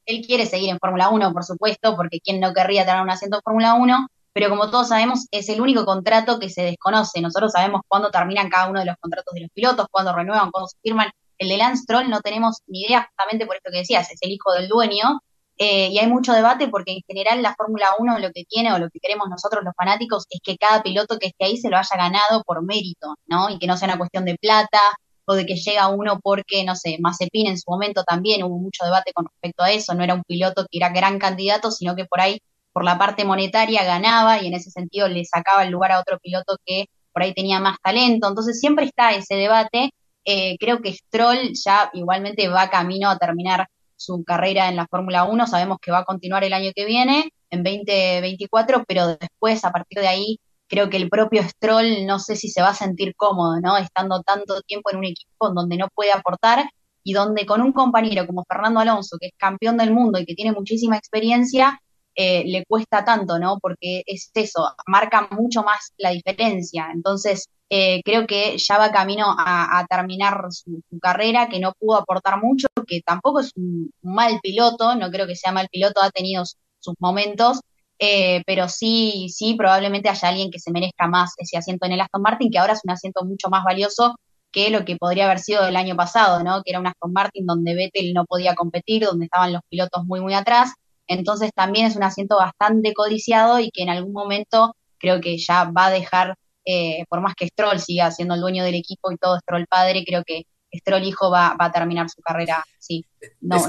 Él 0.04 0.26
quiere 0.26 0.44
seguir 0.44 0.68
en 0.68 0.78
Fórmula 0.78 1.08
1, 1.08 1.32
por 1.32 1.42
supuesto, 1.42 1.96
porque 1.96 2.20
quién 2.20 2.38
no 2.38 2.52
querría 2.52 2.84
tener 2.84 3.00
un 3.00 3.08
asiento 3.08 3.38
en 3.38 3.42
Fórmula 3.42 3.74
1, 3.74 4.08
pero 4.34 4.50
como 4.50 4.70
todos 4.70 4.88
sabemos, 4.88 5.26
es 5.30 5.48
el 5.48 5.62
único 5.62 5.86
contrato 5.86 6.38
que 6.38 6.50
se 6.50 6.62
desconoce. 6.62 7.22
Nosotros 7.22 7.52
sabemos 7.52 7.80
cuándo 7.88 8.10
terminan 8.10 8.50
cada 8.50 8.68
uno 8.68 8.80
de 8.80 8.86
los 8.86 8.96
contratos 9.00 9.32
de 9.32 9.40
los 9.40 9.50
pilotos, 9.52 9.86
cuándo 9.90 10.14
renuevan, 10.14 10.50
cuándo 10.50 10.68
se 10.68 10.76
firman. 10.82 11.10
El 11.38 11.48
de 11.48 11.56
Lance 11.56 11.84
Stroll 11.84 12.10
no 12.10 12.20
tenemos 12.20 12.58
ni 12.66 12.82
idea, 12.82 13.06
justamente 13.08 13.46
por 13.46 13.56
esto 13.56 13.70
que 13.72 13.78
decías, 13.78 14.10
es 14.10 14.18
el 14.20 14.32
hijo 14.32 14.52
del 14.52 14.68
dueño, 14.68 15.20
eh, 15.58 15.88
y 15.88 15.98
hay 15.98 16.06
mucho 16.06 16.32
debate 16.32 16.68
porque 16.68 16.92
en 16.92 17.02
general 17.06 17.40
la 17.40 17.54
Fórmula 17.54 17.88
1 17.98 18.18
lo 18.18 18.30
que 18.30 18.44
tiene 18.44 18.72
o 18.72 18.78
lo 18.78 18.90
que 18.90 19.00
queremos 19.00 19.28
nosotros 19.30 19.64
los 19.64 19.74
fanáticos 19.74 20.26
es 20.28 20.40
que 20.42 20.58
cada 20.58 20.82
piloto 20.82 21.18
que 21.18 21.28
esté 21.28 21.46
ahí 21.46 21.56
se 21.56 21.70
lo 21.70 21.78
haya 21.78 21.96
ganado 21.96 22.42
por 22.44 22.62
mérito, 22.62 23.14
¿no? 23.26 23.48
Y 23.48 23.58
que 23.58 23.66
no 23.66 23.76
sea 23.76 23.88
una 23.88 23.98
cuestión 23.98 24.26
de 24.26 24.36
plata 24.36 24.78
o 25.24 25.34
de 25.34 25.46
que 25.46 25.56
llega 25.56 25.88
uno 25.88 26.20
porque, 26.20 26.64
no 26.64 26.76
sé, 26.76 26.98
Mazepin 27.00 27.48
en 27.48 27.58
su 27.58 27.70
momento 27.70 28.04
también 28.04 28.44
hubo 28.44 28.58
mucho 28.58 28.84
debate 28.84 29.12
con 29.14 29.26
respecto 29.26 29.62
a 29.64 29.72
eso, 29.72 29.94
no 29.94 30.04
era 30.04 30.14
un 30.14 30.22
piloto 30.24 30.66
que 30.70 30.78
era 30.78 30.90
gran 30.90 31.18
candidato, 31.18 31.70
sino 31.70 31.96
que 31.96 32.04
por 32.04 32.20
ahí, 32.20 32.40
por 32.72 32.84
la 32.84 32.98
parte 32.98 33.24
monetaria 33.24 33.84
ganaba 33.84 34.40
y 34.42 34.46
en 34.48 34.54
ese 34.54 34.70
sentido 34.70 35.08
le 35.08 35.24
sacaba 35.24 35.64
el 35.64 35.70
lugar 35.70 35.92
a 35.92 36.00
otro 36.00 36.18
piloto 36.18 36.58
que 36.64 36.86
por 37.12 37.22
ahí 37.22 37.32
tenía 37.34 37.60
más 37.60 37.78
talento. 37.82 38.28
Entonces 38.28 38.60
siempre 38.60 38.84
está 38.84 39.14
ese 39.14 39.36
debate. 39.36 39.90
Eh, 40.24 40.56
creo 40.58 40.82
que 40.82 40.92
Stroll 40.92 41.52
ya 41.54 41.90
igualmente 41.94 42.48
va 42.48 42.68
camino 42.68 43.08
a 43.08 43.18
terminar 43.18 43.68
su 43.96 44.24
carrera 44.24 44.68
en 44.68 44.76
la 44.76 44.86
Fórmula 44.86 45.24
1, 45.24 45.46
sabemos 45.46 45.78
que 45.80 45.90
va 45.90 45.98
a 45.98 46.04
continuar 46.04 46.44
el 46.44 46.52
año 46.52 46.70
que 46.74 46.84
viene, 46.84 47.30
en 47.50 47.62
2024, 47.62 48.84
pero 48.86 49.16
después, 49.16 49.64
a 49.64 49.72
partir 49.72 50.00
de 50.00 50.08
ahí, 50.08 50.40
creo 50.68 50.90
que 50.90 50.96
el 50.96 51.08
propio 51.08 51.42
Stroll 51.42 52.06
no 52.06 52.18
sé 52.18 52.36
si 52.36 52.48
se 52.48 52.62
va 52.62 52.70
a 52.70 52.74
sentir 52.74 53.14
cómodo, 53.16 53.60
¿no? 53.60 53.76
Estando 53.76 54.22
tanto 54.22 54.60
tiempo 54.62 54.90
en 54.90 54.98
un 54.98 55.04
equipo 55.04 55.50
donde 55.50 55.76
no 55.76 55.88
puede 55.94 56.12
aportar 56.12 56.68
y 57.04 57.12
donde 57.12 57.46
con 57.46 57.62
un 57.62 57.72
compañero 57.72 58.26
como 58.26 58.44
Fernando 58.48 58.80
Alonso, 58.80 59.16
que 59.20 59.28
es 59.28 59.32
campeón 59.36 59.76
del 59.76 59.92
mundo 59.92 60.18
y 60.18 60.26
que 60.26 60.34
tiene 60.34 60.52
muchísima 60.52 60.96
experiencia, 60.96 61.80
eh, 62.16 62.44
le 62.46 62.64
cuesta 62.64 63.04
tanto, 63.04 63.38
¿no? 63.38 63.58
Porque 63.60 64.02
es 64.06 64.30
eso, 64.34 64.74
marca 64.86 65.28
mucho 65.30 65.62
más 65.62 65.92
la 65.98 66.10
diferencia. 66.10 66.88
Entonces, 66.92 67.48
eh, 67.68 68.00
creo 68.04 68.26
que 68.26 68.56
ya 68.58 68.78
va 68.78 68.90
camino 68.90 69.26
a, 69.38 69.84
terminar 69.90 70.46
su, 70.50 70.82
carrera, 71.00 71.48
que 71.48 71.60
no 71.60 71.72
pudo 71.78 71.96
aportar 71.96 72.42
mucho, 72.42 72.68
que 72.86 73.02
tampoco 73.04 73.40
es 73.40 73.52
un, 73.56 73.90
mal 74.02 74.40
piloto, 74.42 74.94
no 74.94 75.10
creo 75.10 75.26
que 75.26 75.36
sea 75.36 75.52
mal 75.52 75.68
piloto, 75.70 76.00
ha 76.00 76.10
tenido 76.10 76.44
sus 76.78 76.94
momentos, 77.00 77.60
eh, 77.98 78.42
pero 78.46 78.68
sí, 78.68 79.28
sí, 79.30 79.54
probablemente 79.54 80.08
haya 80.08 80.28
alguien 80.28 80.50
que 80.50 80.58
se 80.60 80.70
merezca 80.70 81.08
más 81.08 81.34
ese 81.38 81.58
asiento 81.58 81.86
en 81.86 81.92
el 81.92 82.00
Aston 82.00 82.22
Martin, 82.22 82.50
que 82.50 82.58
ahora 82.58 82.74
es 82.74 82.80
un 82.84 82.92
asiento 82.92 83.24
mucho 83.24 83.48
más 83.50 83.64
valioso 83.64 84.16
que 84.52 84.70
lo 84.70 84.84
que 84.84 84.96
podría 84.96 85.26
haber 85.26 85.40
sido 85.40 85.66
el 85.66 85.76
año 85.76 85.96
pasado, 85.96 86.42
¿no? 86.42 86.62
Que 86.62 86.70
era 86.70 86.80
un 86.80 86.86
Aston 86.86 87.12
Martin 87.12 87.46
donde 87.46 87.74
Vettel 87.74 88.14
no 88.14 88.24
podía 88.24 88.54
competir, 88.54 89.04
donde 89.04 89.26
estaban 89.26 89.52
los 89.52 89.62
pilotos 89.68 90.04
muy, 90.06 90.20
muy 90.20 90.34
atrás. 90.34 90.72
Entonces 91.06 91.50
también 91.54 91.86
es 91.86 91.96
un 91.96 92.02
asiento 92.02 92.36
bastante 92.36 92.92
codiciado 92.94 93.60
y 93.60 93.70
que 93.70 93.82
en 93.82 93.90
algún 93.90 94.12
momento 94.12 94.74
creo 94.98 95.20
que 95.20 95.38
ya 95.38 95.64
va 95.64 95.86
a 95.86 95.90
dejar 95.90 96.36
eh, 96.64 97.04
por 97.08 97.20
más 97.20 97.34
que 97.36 97.46
Stroll 97.46 97.78
siga 97.78 98.10
siendo 98.10 98.34
el 98.34 98.40
dueño 98.40 98.64
del 98.64 98.74
equipo 98.74 99.12
y 99.12 99.16
todo 99.16 99.38
Stroll 99.38 99.66
padre, 99.68 100.04
creo 100.04 100.24
que 100.26 100.42
Stroll 100.74 101.04
hijo 101.04 101.30
va, 101.30 101.54
a 101.56 101.72
terminar 101.72 102.10
su 102.10 102.20
carrera, 102.20 102.64
sí. 102.78 103.04
No, 103.40 103.60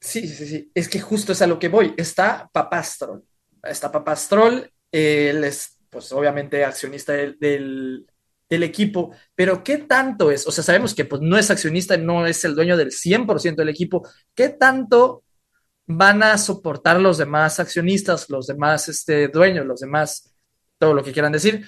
sí, 0.00 0.26
sí, 0.26 0.46
sí, 0.46 0.70
es 0.74 0.88
que 0.88 1.00
justo 1.00 1.32
es 1.32 1.42
a 1.42 1.46
lo 1.46 1.58
que 1.60 1.68
voy. 1.68 1.94
Está 1.96 2.50
papá 2.52 2.82
Stroll, 2.82 3.22
está 3.62 3.92
papá 3.92 4.16
Stroll, 4.16 4.68
él 4.90 5.44
es, 5.44 5.78
pues 5.88 6.10
obviamente, 6.12 6.64
accionista 6.64 7.12
del, 7.12 8.04
el 8.48 8.62
equipo, 8.64 9.12
pero 9.34 9.62
¿qué 9.62 9.78
tanto 9.78 10.32
es? 10.32 10.46
O 10.46 10.50
sea, 10.50 10.64
sabemos 10.64 10.94
que 10.94 11.04
pues, 11.04 11.22
no 11.22 11.38
es 11.38 11.50
accionista, 11.50 11.96
no 11.96 12.26
es 12.26 12.44
el 12.44 12.56
dueño 12.56 12.76
del 12.76 12.90
100% 12.90 13.54
del 13.54 13.68
equipo. 13.68 14.06
¿Qué 14.34 14.48
tanto 14.48 15.22
van 15.86 16.22
a 16.22 16.38
soportar 16.38 17.00
los 17.00 17.18
demás 17.18 17.60
accionistas, 17.60 18.30
los 18.30 18.46
demás 18.46 18.88
este, 18.88 19.28
dueños, 19.28 19.66
los 19.66 19.80
demás, 19.80 20.34
todo 20.78 20.94
lo 20.94 21.02
que 21.02 21.12
quieran 21.12 21.32
decir? 21.32 21.66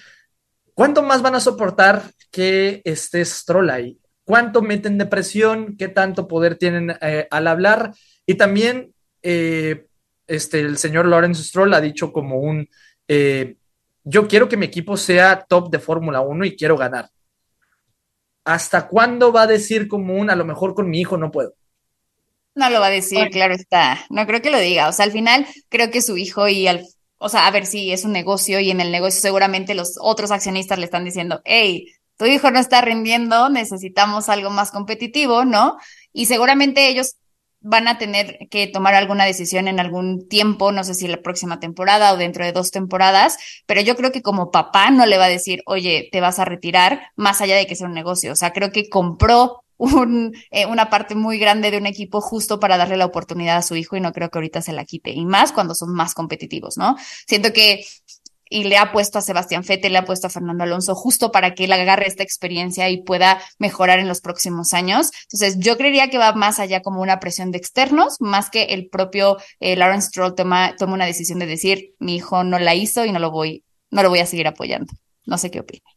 ¿Cuánto 0.73 1.03
más 1.03 1.23
van 1.23 1.35
a 1.35 1.41
soportar 1.41 2.03
que 2.31 2.83
esté 2.85 3.25
Stroll 3.25 3.71
ahí? 3.71 3.99
¿Cuánto 4.25 4.63
meten 4.63 4.99
de 4.99 5.07
presión? 5.07 5.77
¿Qué 5.77 5.89
tanto 5.89 6.27
poder 6.27 6.57
tienen 6.57 6.97
eh, 7.01 7.29
al 7.31 7.47
hablar? 7.47 7.93
Y 8.27 8.35
también 8.35 8.95
eh, 9.23 9.87
este, 10.27 10.61
el 10.61 10.79
señor 10.79 11.07
Lawrence 11.07 11.45
Stroll 11.45 11.75
ha 11.75 11.81
dicho 11.81 12.13
como 12.13 12.39
un... 12.39 12.69
Eh, 13.07 13.57
yo 14.03 14.29
quiero 14.29 14.49
que 14.49 14.57
mi 14.57 14.67
equipo 14.67 14.97
sea 14.97 15.45
top 15.49 15.71
de 15.71 15.79
Fórmula 15.79 16.21
1 16.21 16.45
y 16.45 16.57
quiero 16.57 16.77
ganar. 16.77 17.11
¿Hasta 18.45 18.89
cuándo 18.89 19.33
va 19.33 19.43
a 19.43 19.47
decir 19.47 19.89
como 19.89 20.15
un, 20.15 20.29
a 20.29 20.37
lo 20.37 20.45
mejor 20.45 20.75
con 20.75 20.91
mi 20.91 21.01
hijo 21.01 21.17
no 21.17 21.31
puedo? 21.31 21.55
No 22.55 22.71
lo 22.71 22.81
va 22.81 22.87
a 22.87 22.91
decir, 22.91 23.31
claro 23.31 23.55
está. 23.55 24.05
No 24.11 24.27
creo 24.27 24.41
que 24.41 24.51
lo 24.51 24.59
diga. 24.59 24.89
O 24.89 24.93
sea, 24.93 25.05
al 25.05 25.13
final 25.13 25.47
creo 25.69 25.91
que 25.91 26.03
su 26.03 26.17
hijo 26.17 26.49
y 26.49 26.69
al, 26.69 26.87
o 27.19 27.29
sea, 27.29 27.47
a 27.47 27.51
ver 27.51 27.67
si 27.67 27.93
es 27.93 28.05
un 28.05 28.13
negocio 28.13 28.61
y 28.61 28.71
en 28.71 28.81
el 28.81 28.93
negocio 28.93 29.21
seguramente 29.21 29.75
los 29.75 29.97
otros 30.01 30.31
accionistas 30.31 30.79
le 30.79 30.85
están 30.85 31.05
diciendo, 31.05 31.41
hey, 31.45 31.87
tu 32.17 32.27
hijo 32.27 32.51
no 32.51 32.61
está 32.61 32.81
rindiendo, 32.81 33.49
necesitamos 33.49 34.29
algo 34.29 34.51
más 34.51 34.71
competitivo, 34.71 35.45
¿no? 35.45 35.77
Y 36.13 36.27
seguramente 36.27 36.89
ellos 36.89 37.17
van 37.61 37.89
a 37.89 37.97
tener 37.97 38.37
que 38.51 38.67
tomar 38.67 38.95
alguna 38.95 39.25
decisión 39.25 39.69
en 39.69 39.81
algún 39.81 40.29
tiempo, 40.29 40.71
no 40.71 40.85
sé 40.85 40.95
si 40.95 41.09
la 41.09 41.23
próxima 41.23 41.61
temporada 41.61 42.13
o 42.13 42.19
dentro 42.19 42.45
de 42.45 42.53
dos 42.53 42.71
temporadas, 42.71 43.39
pero 43.67 43.81
yo 43.81 43.97
creo 43.97 44.13
que 44.13 44.21
como 44.21 44.51
papá 44.51 44.91
no 44.91 45.07
le 45.07 45.17
va 45.17 45.25
a 45.25 45.31
decir, 45.31 45.63
oye, 45.65 46.09
te 46.13 46.21
vas 46.21 46.39
a 46.39 46.45
retirar, 46.45 47.09
más 47.17 47.41
allá 47.41 47.57
de 47.57 47.67
que 47.67 47.75
sea 47.75 47.87
un 47.89 47.95
negocio. 47.95 48.33
O 48.33 48.37
sea, 48.37 48.53
creo 48.53 48.71
que 48.71 48.91
compró 48.91 49.64
un, 49.77 50.33
eh, 50.51 50.67
una 50.67 50.91
parte 50.91 51.15
muy 51.15 51.39
grande 51.39 51.71
de 51.71 51.79
un 51.79 51.87
equipo 51.87 52.21
justo 52.21 52.61
para 52.61 52.77
darle 52.77 52.97
la 52.97 53.07
oportunidad 53.07 53.57
a 53.57 53.63
su 53.63 53.77
hijo 53.77 53.97
y 53.97 54.01
no 54.01 54.13
creo 54.13 54.31
que 54.31 54.39
ahorita 54.39 54.63
se 54.63 54.73
la 54.73 54.85
quite. 54.85 55.11
Y 55.11 55.25
más 55.25 55.53
cuando 55.53 55.75
son 55.75 55.93
más 55.95 56.15
competitivos, 56.15 56.77
¿no? 56.77 56.97
Siento 57.27 57.53
que 57.53 57.85
y 58.55 58.65
le 58.65 58.77
ha 58.77 58.93
puesto 58.93 59.19
a 59.19 59.23
Sebastián 59.23 59.65
Fete, 59.65 59.91
le 59.91 59.99
ha 59.99 60.05
puesto 60.05 60.27
a 60.27 60.31
Fernando 60.31 60.65
Alonso 60.65 60.95
justo 60.95 61.33
para 61.33 61.55
que 61.55 61.65
él 61.65 61.73
agarre 61.73 62.07
esta 62.07 62.23
experiencia 62.23 62.89
y 62.89 63.03
pueda 63.03 63.41
mejorar 63.59 63.99
en 63.99 64.07
los 64.07 64.21
próximos 64.21 64.75
años. 64.75 65.11
Entonces, 65.25 65.59
yo 65.59 65.77
creería 65.77 66.09
que 66.09 66.19
va 66.19 66.33
más 66.35 66.61
allá 66.61 66.81
como 66.81 67.01
una 67.01 67.21
presión 67.21 67.51
de 67.51 67.59
externos, 67.59 68.21
más 68.21 68.51
que 68.51 68.65
el 68.65 68.89
propio 68.89 69.39
eh, 69.61 69.77
Lawrence 69.77 70.09
Stroll 70.09 70.35
toma, 70.35 70.77
toma 70.77 70.95
una 70.95 71.07
decisión 71.07 71.39
de 71.39 71.47
decir, 71.47 71.95
mi 71.99 72.17
hijo 72.17 72.45
no 72.45 72.59
la 72.59 72.75
hizo 72.75 73.05
y 73.05 73.13
no 73.13 73.19
lo 73.19 73.31
voy, 73.31 73.65
no 73.91 74.03
lo 74.03 74.11
voy 74.11 74.21
a 74.21 74.27
seguir 74.27 74.47
apoyando. 74.47 74.93
No 75.27 75.39
sé 75.39 75.51
qué 75.51 75.61
opina. 75.61 75.89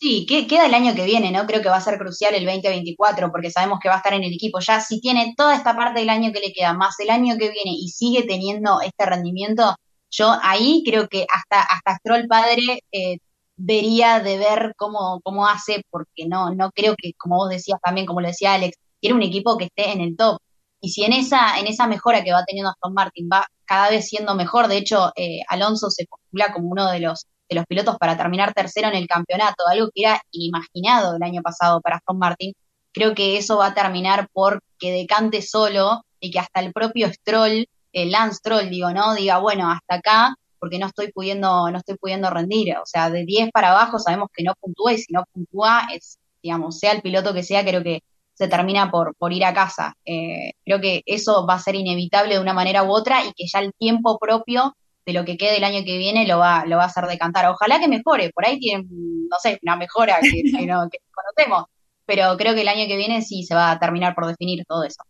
Sí, 0.00 0.26
que, 0.26 0.46
queda 0.46 0.66
el 0.66 0.74
año 0.74 0.94
que 0.94 1.04
viene, 1.04 1.32
¿no? 1.32 1.44
Creo 1.44 1.60
que 1.60 1.68
va 1.68 1.76
a 1.76 1.80
ser 1.80 1.98
crucial 1.98 2.32
el 2.34 2.44
2024 2.44 3.32
porque 3.32 3.50
sabemos 3.50 3.80
que 3.80 3.88
va 3.88 3.96
a 3.96 3.98
estar 3.98 4.14
en 4.14 4.22
el 4.22 4.32
equipo 4.32 4.60
ya. 4.60 4.80
Si 4.80 5.00
tiene 5.00 5.34
toda 5.36 5.56
esta 5.56 5.76
parte 5.76 5.98
del 6.00 6.08
año 6.08 6.30
que 6.32 6.38
le 6.40 6.52
queda, 6.52 6.72
más 6.72 7.00
el 7.00 7.10
año 7.10 7.36
que 7.36 7.50
viene 7.50 7.72
y 7.72 7.88
sigue 7.88 8.22
teniendo 8.22 8.80
este 8.80 9.06
rendimiento, 9.06 9.74
yo 10.10 10.36
ahí 10.42 10.82
creo 10.86 11.08
que 11.08 11.26
hasta, 11.32 11.62
hasta 11.62 11.96
Stroll 11.96 12.28
padre 12.28 12.80
eh, 12.92 13.18
vería 13.56 14.20
de 14.20 14.38
ver 14.38 14.74
cómo, 14.76 15.20
cómo 15.24 15.48
hace, 15.48 15.82
porque 15.90 16.26
no, 16.28 16.54
no 16.54 16.70
creo 16.70 16.94
que, 16.96 17.12
como 17.14 17.36
vos 17.36 17.50
decías 17.50 17.80
también, 17.82 18.06
como 18.06 18.20
lo 18.20 18.28
decía 18.28 18.54
Alex, 18.54 18.76
quiere 19.00 19.14
un 19.14 19.22
equipo 19.22 19.58
que 19.58 19.64
esté 19.66 19.92
en 19.92 20.00
el 20.00 20.16
top. 20.16 20.38
Y 20.80 20.90
si 20.90 21.04
en 21.04 21.12
esa, 21.12 21.58
en 21.58 21.66
esa 21.66 21.88
mejora 21.88 22.22
que 22.22 22.32
va 22.32 22.44
teniendo 22.44 22.70
Aston 22.70 22.94
Martin 22.94 23.28
va 23.32 23.46
cada 23.64 23.90
vez 23.90 24.06
siendo 24.08 24.34
mejor, 24.36 24.68
de 24.68 24.78
hecho, 24.78 25.12
eh, 25.16 25.40
Alonso 25.48 25.90
se 25.90 26.06
postula 26.06 26.52
como 26.52 26.68
uno 26.70 26.90
de 26.90 27.00
los, 27.00 27.26
de 27.48 27.56
los 27.56 27.66
pilotos 27.66 27.96
para 27.98 28.16
terminar 28.16 28.52
tercero 28.54 28.88
en 28.88 28.94
el 28.94 29.06
campeonato, 29.06 29.66
algo 29.70 29.90
que 29.94 30.02
era 30.02 30.20
inimaginado 30.30 31.16
el 31.16 31.22
año 31.22 31.42
pasado 31.42 31.80
para 31.80 31.96
Aston 31.96 32.18
Martin, 32.18 32.52
creo 32.92 33.14
que 33.14 33.38
eso 33.38 33.58
va 33.58 33.68
a 33.68 33.74
terminar 33.74 34.28
por 34.32 34.60
que 34.78 34.92
decante 34.92 35.42
solo 35.42 36.02
y 36.20 36.30
que 36.30 36.38
hasta 36.38 36.60
el 36.60 36.72
propio 36.72 37.12
Stroll 37.12 37.66
el 37.92 38.10
Lance 38.10 38.40
Troll, 38.42 38.68
digo, 38.68 38.90
¿no? 38.92 39.14
Diga, 39.14 39.38
bueno, 39.38 39.70
hasta 39.70 39.96
acá, 39.96 40.34
porque 40.58 40.78
no 40.78 40.86
estoy 40.86 41.12
pudiendo, 41.12 41.70
no 41.70 41.78
estoy 41.78 41.96
pudiendo 41.96 42.30
rendir. 42.30 42.76
O 42.78 42.86
sea, 42.86 43.10
de 43.10 43.24
10 43.24 43.50
para 43.52 43.70
abajo 43.70 43.98
sabemos 43.98 44.28
que 44.32 44.44
no 44.44 44.54
puntúa 44.60 44.92
y 44.92 44.98
si 44.98 45.12
no 45.12 45.24
puntúa, 45.32 45.88
es, 45.94 46.18
digamos, 46.42 46.78
sea 46.78 46.92
el 46.92 47.02
piloto 47.02 47.32
que 47.34 47.42
sea, 47.42 47.64
creo 47.64 47.82
que 47.82 48.02
se 48.34 48.48
termina 48.48 48.90
por, 48.90 49.14
por 49.16 49.32
ir 49.32 49.44
a 49.44 49.54
casa. 49.54 49.94
Eh, 50.04 50.52
creo 50.64 50.80
que 50.80 51.02
eso 51.06 51.46
va 51.46 51.54
a 51.54 51.58
ser 51.58 51.74
inevitable 51.74 52.34
de 52.34 52.40
una 52.40 52.52
manera 52.52 52.84
u 52.84 52.92
otra 52.92 53.24
y 53.24 53.32
que 53.32 53.46
ya 53.46 53.60
el 53.60 53.72
tiempo 53.74 54.18
propio 54.18 54.76
de 55.08 55.14
lo 55.14 55.24
que 55.24 55.38
quede 55.38 55.56
el 55.56 55.64
año 55.64 55.86
que 55.86 55.96
viene 55.96 56.26
lo 56.26 56.36
va, 56.36 56.66
lo 56.66 56.76
va 56.76 56.82
a 56.82 56.86
hacer 56.88 57.06
decantar. 57.06 57.46
Ojalá 57.46 57.80
que 57.80 57.88
mejore, 57.88 58.30
por 58.30 58.46
ahí 58.46 58.60
tienen, 58.60 58.86
no 58.90 59.38
sé, 59.42 59.58
una 59.62 59.74
mejora 59.74 60.18
que, 60.20 60.42
que, 60.58 60.66
no, 60.66 60.86
que 60.90 60.98
conocemos, 61.10 61.64
pero 62.04 62.36
creo 62.36 62.54
que 62.54 62.60
el 62.60 62.68
año 62.68 62.86
que 62.86 62.98
viene 62.98 63.22
sí 63.22 63.42
se 63.42 63.54
va 63.54 63.70
a 63.70 63.78
terminar 63.78 64.14
por 64.14 64.26
definir 64.26 64.66
todo 64.66 64.84
eso. 64.84 65.02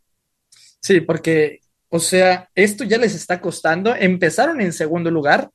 Sí, 0.80 1.00
porque 1.00 1.62
o 1.88 1.98
sea, 1.98 2.48
esto 2.54 2.84
ya 2.84 2.96
les 2.96 3.16
está 3.16 3.40
costando. 3.40 3.92
Empezaron 3.92 4.60
en 4.60 4.72
segundo 4.72 5.10
lugar, 5.10 5.50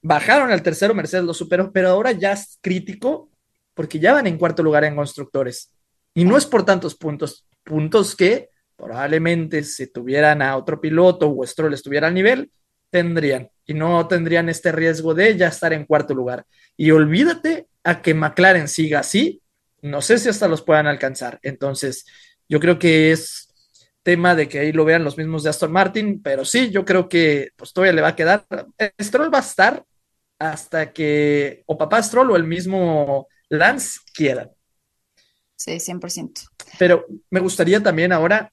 bajaron 0.00 0.52
al 0.52 0.62
tercero, 0.62 0.94
Mercedes 0.94 1.24
lo 1.24 1.34
superó, 1.34 1.72
pero 1.72 1.88
ahora 1.88 2.12
ya 2.12 2.32
es 2.34 2.56
crítico 2.60 3.30
porque 3.74 3.98
ya 3.98 4.12
van 4.12 4.28
en 4.28 4.38
cuarto 4.38 4.62
lugar 4.62 4.84
en 4.84 4.94
constructores. 4.94 5.72
Y 6.14 6.24
no 6.24 6.36
es 6.36 6.46
por 6.46 6.64
tantos 6.64 6.94
puntos, 6.94 7.48
puntos 7.64 8.14
que 8.14 8.48
probablemente 8.76 9.64
si 9.64 9.88
tuvieran 9.88 10.40
a 10.40 10.56
otro 10.56 10.80
piloto 10.80 11.28
o 11.28 11.44
Stroll 11.44 11.74
estuviera 11.74 12.06
al 12.06 12.14
nivel, 12.14 12.52
tendrían. 12.90 13.50
Y 13.66 13.74
no 13.74 14.06
tendrían 14.08 14.48
este 14.48 14.72
riesgo 14.72 15.14
de 15.14 15.36
ya 15.36 15.48
estar 15.48 15.72
en 15.72 15.86
cuarto 15.86 16.14
lugar. 16.14 16.44
Y 16.76 16.90
olvídate 16.90 17.68
a 17.84 18.02
que 18.02 18.14
McLaren 18.14 18.68
siga 18.68 19.00
así, 19.00 19.42
no 19.82 20.02
sé 20.02 20.18
si 20.18 20.28
hasta 20.28 20.48
los 20.48 20.62
puedan 20.62 20.86
alcanzar. 20.86 21.38
Entonces, 21.42 22.04
yo 22.48 22.60
creo 22.60 22.78
que 22.78 23.12
es 23.12 23.48
tema 24.02 24.34
de 24.34 24.48
que 24.48 24.58
ahí 24.58 24.72
lo 24.72 24.84
vean 24.84 25.04
los 25.04 25.16
mismos 25.16 25.42
de 25.42 25.50
Aston 25.50 25.72
Martin, 25.72 26.22
pero 26.22 26.44
sí, 26.44 26.70
yo 26.70 26.84
creo 26.84 27.08
que 27.08 27.50
pues 27.56 27.72
todavía 27.72 27.92
le 27.92 28.02
va 28.02 28.08
a 28.08 28.16
quedar. 28.16 28.46
Stroll 29.00 29.32
va 29.32 29.38
a 29.38 29.42
estar 29.42 29.84
hasta 30.38 30.92
que 30.92 31.62
o 31.66 31.76
papá 31.76 32.02
Stroll 32.02 32.30
o 32.30 32.36
el 32.36 32.44
mismo 32.44 33.28
Lance 33.48 34.00
quieran. 34.14 34.50
Sí, 35.56 35.78
100%. 35.78 36.48
Pero 36.78 37.06
me 37.28 37.40
gustaría 37.40 37.82
también 37.82 38.12
ahora, 38.12 38.50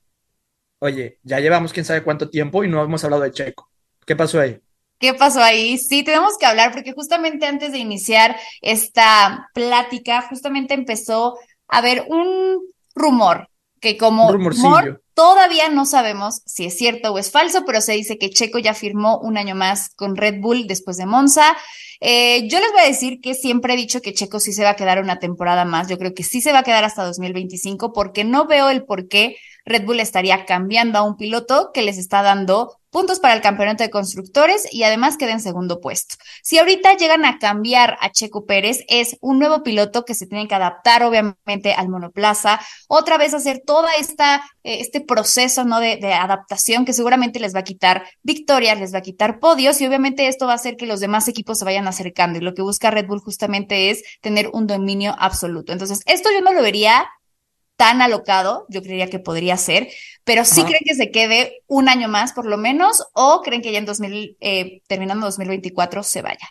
oye, 0.80 1.20
ya 1.24 1.40
llevamos 1.40 1.72
quién 1.72 1.86
sabe 1.86 2.04
cuánto 2.04 2.30
tiempo 2.30 2.64
y 2.64 2.68
no 2.68 2.84
hemos 2.84 3.04
hablado 3.04 3.24
de 3.24 3.32
Checo. 3.32 3.72
¿Qué 4.08 4.16
pasó 4.16 4.40
ahí? 4.40 4.60
¿Qué 5.00 5.14
pasó 5.14 5.44
ahí? 5.44 5.78
Sí, 5.78 6.02
tenemos 6.02 6.38
que 6.40 6.46
hablar 6.46 6.72
porque 6.72 6.94
justamente 6.94 7.46
antes 7.46 7.74
de 7.74 7.78
iniciar 7.78 8.38
esta 8.62 9.50
plática, 9.54 10.22
justamente 10.24 10.74
empezó 10.74 11.38
a 11.68 11.80
haber 11.80 12.06
un 12.08 12.62
rumor 12.96 13.50
que 13.82 13.98
como 13.98 14.32
rumor 14.32 15.04
Todavía 15.18 15.70
no 15.70 15.88
sabemos 15.88 16.44
si 16.46 16.66
es 16.66 16.78
cierto 16.78 17.12
o 17.12 17.18
es 17.18 17.32
falso, 17.32 17.64
pero 17.66 17.82
se 17.82 17.94
dice 17.94 18.20
que 18.20 18.30
Checo 18.30 18.60
ya 18.60 18.76
firmó 18.76 19.18
un 19.18 19.36
año 19.36 19.56
más 19.56 19.90
con 19.96 20.16
Red 20.16 20.42
Bull 20.42 20.68
después 20.68 20.96
de 20.98 21.08
Monza. 21.08 21.58
Eh, 22.00 22.48
yo 22.48 22.60
les 22.60 22.72
voy 22.72 22.82
a 22.82 22.88
decir 22.88 23.20
que 23.20 23.34
siempre 23.34 23.74
he 23.74 23.78
dicho 23.78 24.00
que 24.02 24.14
Checo 24.14 24.40
sí 24.40 24.54
se 24.54 24.64
va 24.64 24.70
a 24.70 24.76
quedar 24.76 25.02
una 25.02 25.18
temporada 25.18 25.66
más. 25.66 25.88
Yo 25.88 25.98
creo 25.98 26.14
que 26.14 26.22
sí 26.22 26.40
se 26.40 26.52
va 26.52 26.60
a 26.60 26.64
quedar 26.64 26.84
hasta 26.84 27.04
2025 27.04 27.94
porque 27.94 28.26
no 28.26 28.46
veo 28.46 28.70
el 28.70 28.86
por 28.86 29.08
qué 29.08 29.38
Red 29.66 29.86
Bull 29.86 30.00
estaría 30.02 30.46
cambiando 30.46 31.00
a 31.00 31.02
un 31.02 31.18
piloto 31.18 31.72
que 31.74 31.82
les 31.82 31.98
está 31.98 32.22
dando 32.22 32.77
puntos 32.98 33.20
para 33.20 33.36
el 33.36 33.42
campeonato 33.42 33.84
de 33.84 33.92
constructores 33.92 34.68
y 34.74 34.82
además 34.82 35.18
queda 35.18 35.32
en 35.32 35.40
segundo 35.40 35.80
puesto. 35.82 36.16
Si 36.42 36.58
ahorita 36.58 36.98
llegan 36.98 37.26
a 37.26 37.38
cambiar 37.38 37.96
a 38.02 38.12
Checo 38.12 38.48
Pérez, 38.48 38.86
es 38.88 39.18
un 39.22 39.38
nuevo 39.38 39.62
piloto 39.62 40.04
que 40.04 40.16
se 40.16 40.26
tiene 40.26 40.48
que 40.48 40.56
adaptar 40.56 41.04
obviamente 41.04 41.74
al 41.74 41.90
monoplaza, 41.90 42.60
otra 42.88 43.20
vez 43.20 43.36
hacer 43.36 43.62
toda 43.64 43.94
esta 44.00 44.38
eh, 44.64 44.80
este 44.82 45.00
proceso 45.00 45.64
no 45.64 45.80
de, 45.80 45.98
de, 45.98 46.12
adaptación 46.12 46.86
que 46.86 46.94
seguramente 46.94 47.40
les 47.40 47.54
va 47.54 47.60
a 47.60 47.64
quitar 47.64 48.04
victorias, 48.24 48.80
les 48.80 48.96
va 48.96 48.98
a 48.98 49.04
quitar 49.04 49.40
podios 49.40 49.80
y 49.80 49.86
obviamente 49.86 50.28
esto 50.28 50.48
va 50.48 50.54
a 50.54 50.56
hacer 50.56 50.76
que 50.76 50.88
los 50.88 51.00
demás 51.00 51.28
equipos 51.28 51.60
se 51.60 51.66
vayan 51.66 51.88
acercando 51.88 52.40
y 52.40 52.42
lo 52.42 52.56
que 52.56 52.64
busca 52.64 52.90
Red 52.90 53.06
Bull 53.06 53.20
justamente 53.20 53.92
es 53.92 54.02
tener 54.22 54.50
un 54.54 54.66
dominio 54.66 55.16
absoluto. 55.20 55.72
Entonces, 55.72 56.02
esto 56.08 56.30
yo 56.34 56.42
no 56.42 56.52
lo 56.52 56.64
vería 56.64 57.08
tan 57.78 58.02
alocado, 58.02 58.66
yo 58.70 58.82
creería 58.82 59.10
que 59.10 59.20
podría 59.20 59.56
ser, 59.56 59.88
pero 60.24 60.44
sí 60.44 60.64
creen 60.64 60.82
que 60.84 60.96
se 60.96 61.12
quede 61.12 61.62
un 61.68 61.88
año 61.88 62.10
más 62.10 62.34
por 62.34 62.48
lo 62.48 62.58
menos 62.58 63.08
o 63.14 63.42
creen 63.44 63.62
que 63.62 63.72
ya 63.72 63.78
en 63.78 63.86
2000, 63.86 64.38
eh, 64.42 64.82
terminando 64.88 65.28
2024 65.28 66.04
se 66.04 66.22
vaya. 66.24 66.50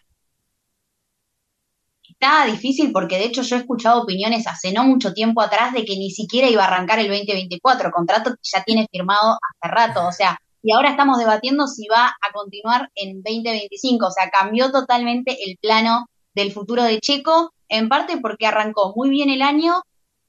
Está 2.09 2.47
difícil 2.47 2.93
porque 2.93 3.19
de 3.19 3.25
hecho 3.25 3.43
yo 3.43 3.57
he 3.57 3.59
escuchado 3.59 4.03
opiniones 4.03 4.47
hace 4.47 4.73
no 4.73 4.85
mucho 4.85 5.13
tiempo 5.13 5.43
atrás 5.43 5.75
de 5.75 5.85
que 5.85 5.97
ni 5.97 6.11
siquiera 6.11 6.49
iba 6.49 6.65
a 6.65 6.69
arrancar 6.69 7.01
el 7.01 7.09
2024, 7.09 7.91
contrato 7.91 8.31
que 8.31 8.41
ya 8.43 8.63
tiene 8.63 8.87
firmado 8.91 9.33
hace 9.33 9.75
rato, 9.75 10.07
o 10.07 10.13
sea, 10.13 10.39
y 10.63 10.73
ahora 10.73 10.91
estamos 10.91 11.19
debatiendo 11.19 11.67
si 11.67 11.87
va 11.89 12.07
a 12.09 12.33
continuar 12.33 12.91
en 12.95 13.23
2025, 13.23 14.07
o 14.07 14.11
sea, 14.11 14.31
cambió 14.31 14.71
totalmente 14.71 15.37
el 15.45 15.59
plano 15.59 16.07
del 16.35 16.53
futuro 16.53 16.85
de 16.85 17.01
Checo, 17.01 17.53
en 17.69 17.89
parte 17.89 18.17
porque 18.19 18.47
arrancó 18.47 18.93
muy 18.97 19.11
bien 19.11 19.29
el 19.31 19.43
año, 19.43 19.83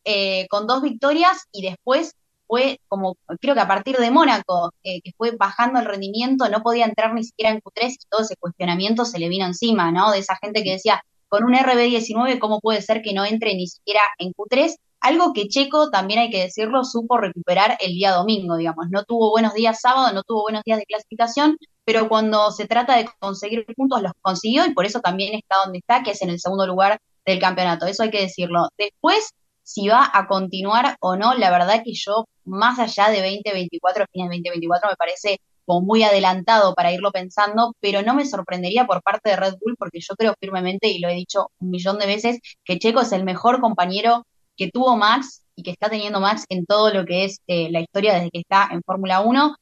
eh, 0.10 0.48
con 0.50 0.68
dos 0.68 0.82
victorias 0.82 1.48
y 1.52 1.64
después 1.64 2.14
fue 2.48 2.80
como, 2.88 3.18
creo 3.42 3.56
que 3.56 3.60
a 3.60 3.68
partir 3.68 3.98
de 3.98 4.10
Mónaco, 4.10 4.72
eh, 4.84 5.02
que 5.02 5.12
fue 5.18 5.32
bajando 5.32 5.82
el 5.82 5.86
rendimiento, 5.86 6.48
no 6.48 6.62
podía 6.62 6.86
entrar 6.86 7.14
ni 7.14 7.26
siquiera 7.26 7.52
en 7.52 7.60
Q3 7.60 7.92
y 7.92 8.08
todo 8.10 8.22
ese 8.22 8.38
cuestionamiento 8.38 9.04
se 9.04 9.20
le 9.20 9.28
vino 9.28 9.46
encima, 9.46 9.92
¿no? 9.92 10.12
De 10.12 10.20
esa 10.20 10.38
gente 10.38 10.64
que 10.64 10.72
decía, 10.72 11.04
con 11.28 11.44
un 11.44 11.56
RB19, 11.56 12.40
¿cómo 12.40 12.62
puede 12.62 12.82
ser 12.82 13.02
que 13.02 13.14
no 13.14 13.26
entre 13.26 13.54
ni 13.56 13.68
siquiera 13.68 14.00
en 14.18 14.32
Q3? 14.32 14.78
Algo 15.02 15.34
que 15.34 15.50
Checo, 15.50 15.90
también 15.90 16.22
hay 16.22 16.30
que 16.30 16.42
decirlo, 16.42 16.86
supo 16.86 17.18
recuperar 17.18 17.78
el 17.82 17.92
día 17.92 18.14
domingo, 18.14 18.56
digamos. 18.56 18.88
No 18.90 19.04
tuvo 19.04 19.30
buenos 19.32 19.54
días 19.56 19.82
sábado, 19.82 20.14
no 20.14 20.24
tuvo 20.24 20.44
buenos 20.44 20.64
días 20.64 20.80
de 20.80 20.86
clasificación, 20.86 21.58
pero 21.84 22.08
cuando 22.08 22.52
se 22.52 22.66
trata 22.66 22.96
de 22.96 23.10
conseguir 23.20 23.66
puntos 23.76 24.02
los 24.02 24.14
consiguió 24.22 24.66
y 24.66 24.74
por 24.74 24.86
eso 24.86 25.02
también 25.02 25.36
está 25.36 25.58
donde 25.66 25.80
está, 25.80 26.02
que 26.02 26.12
es 26.12 26.22
en 26.22 26.30
el 26.30 26.40
segundo 26.40 26.66
lugar 26.66 26.98
del 27.26 27.40
campeonato. 27.40 27.86
Eso 27.86 28.04
hay 28.04 28.10
que 28.10 28.22
decirlo. 28.22 28.70
Después, 28.78 29.34
si 29.68 29.90
va 29.90 30.10
a 30.14 30.28
continuar 30.28 30.96
o 31.02 31.18
no, 31.18 31.34
la 31.34 31.52
verdad 31.52 31.84
que 31.84 31.92
yo, 31.94 32.26
más 32.46 32.80
allá 32.80 33.10
de 33.10 33.18
2024, 33.18 34.06
fines 34.14 34.30
de 34.30 34.36
2024, 34.38 34.90
me 34.90 34.96
parece 34.96 35.42
como 35.66 35.82
muy 35.82 36.04
adelantado 36.04 36.74
para 36.74 36.94
irlo 36.94 37.12
pensando, 37.12 37.76
pero 37.82 38.02
no 38.02 38.16
me 38.16 38.26
sorprendería 38.26 38.86
por 38.86 39.04
parte 39.04 39.30
de 39.30 39.36
Red 39.36 39.56
Bull, 39.60 39.76
porque 39.78 40.00
yo 40.00 40.16
creo 40.16 40.36
firmemente, 40.40 40.88
y 40.88 41.00
lo 41.00 41.10
he 41.10 41.16
dicho 41.16 41.52
un 41.60 41.72
millón 41.72 42.00
de 42.00 42.06
veces, 42.06 42.40
que 42.64 42.80
Checo 42.80 43.02
es 43.02 43.12
el 43.12 43.26
mejor 43.26 43.60
compañero 43.60 44.26
que 44.56 44.72
tuvo 44.72 44.96
Max 44.96 45.44
y 45.54 45.64
que 45.64 45.72
está 45.72 45.90
teniendo 45.90 46.22
Max 46.22 46.46
en 46.48 46.66
todo 46.66 46.94
lo 46.94 47.04
que 47.04 47.26
es 47.26 47.42
eh, 47.48 47.70
la 47.70 47.82
historia 47.82 48.14
desde 48.14 48.32
que 48.32 48.40
está 48.40 48.70
en 48.72 48.82
Fórmula 48.84 49.20
1. 49.20 49.54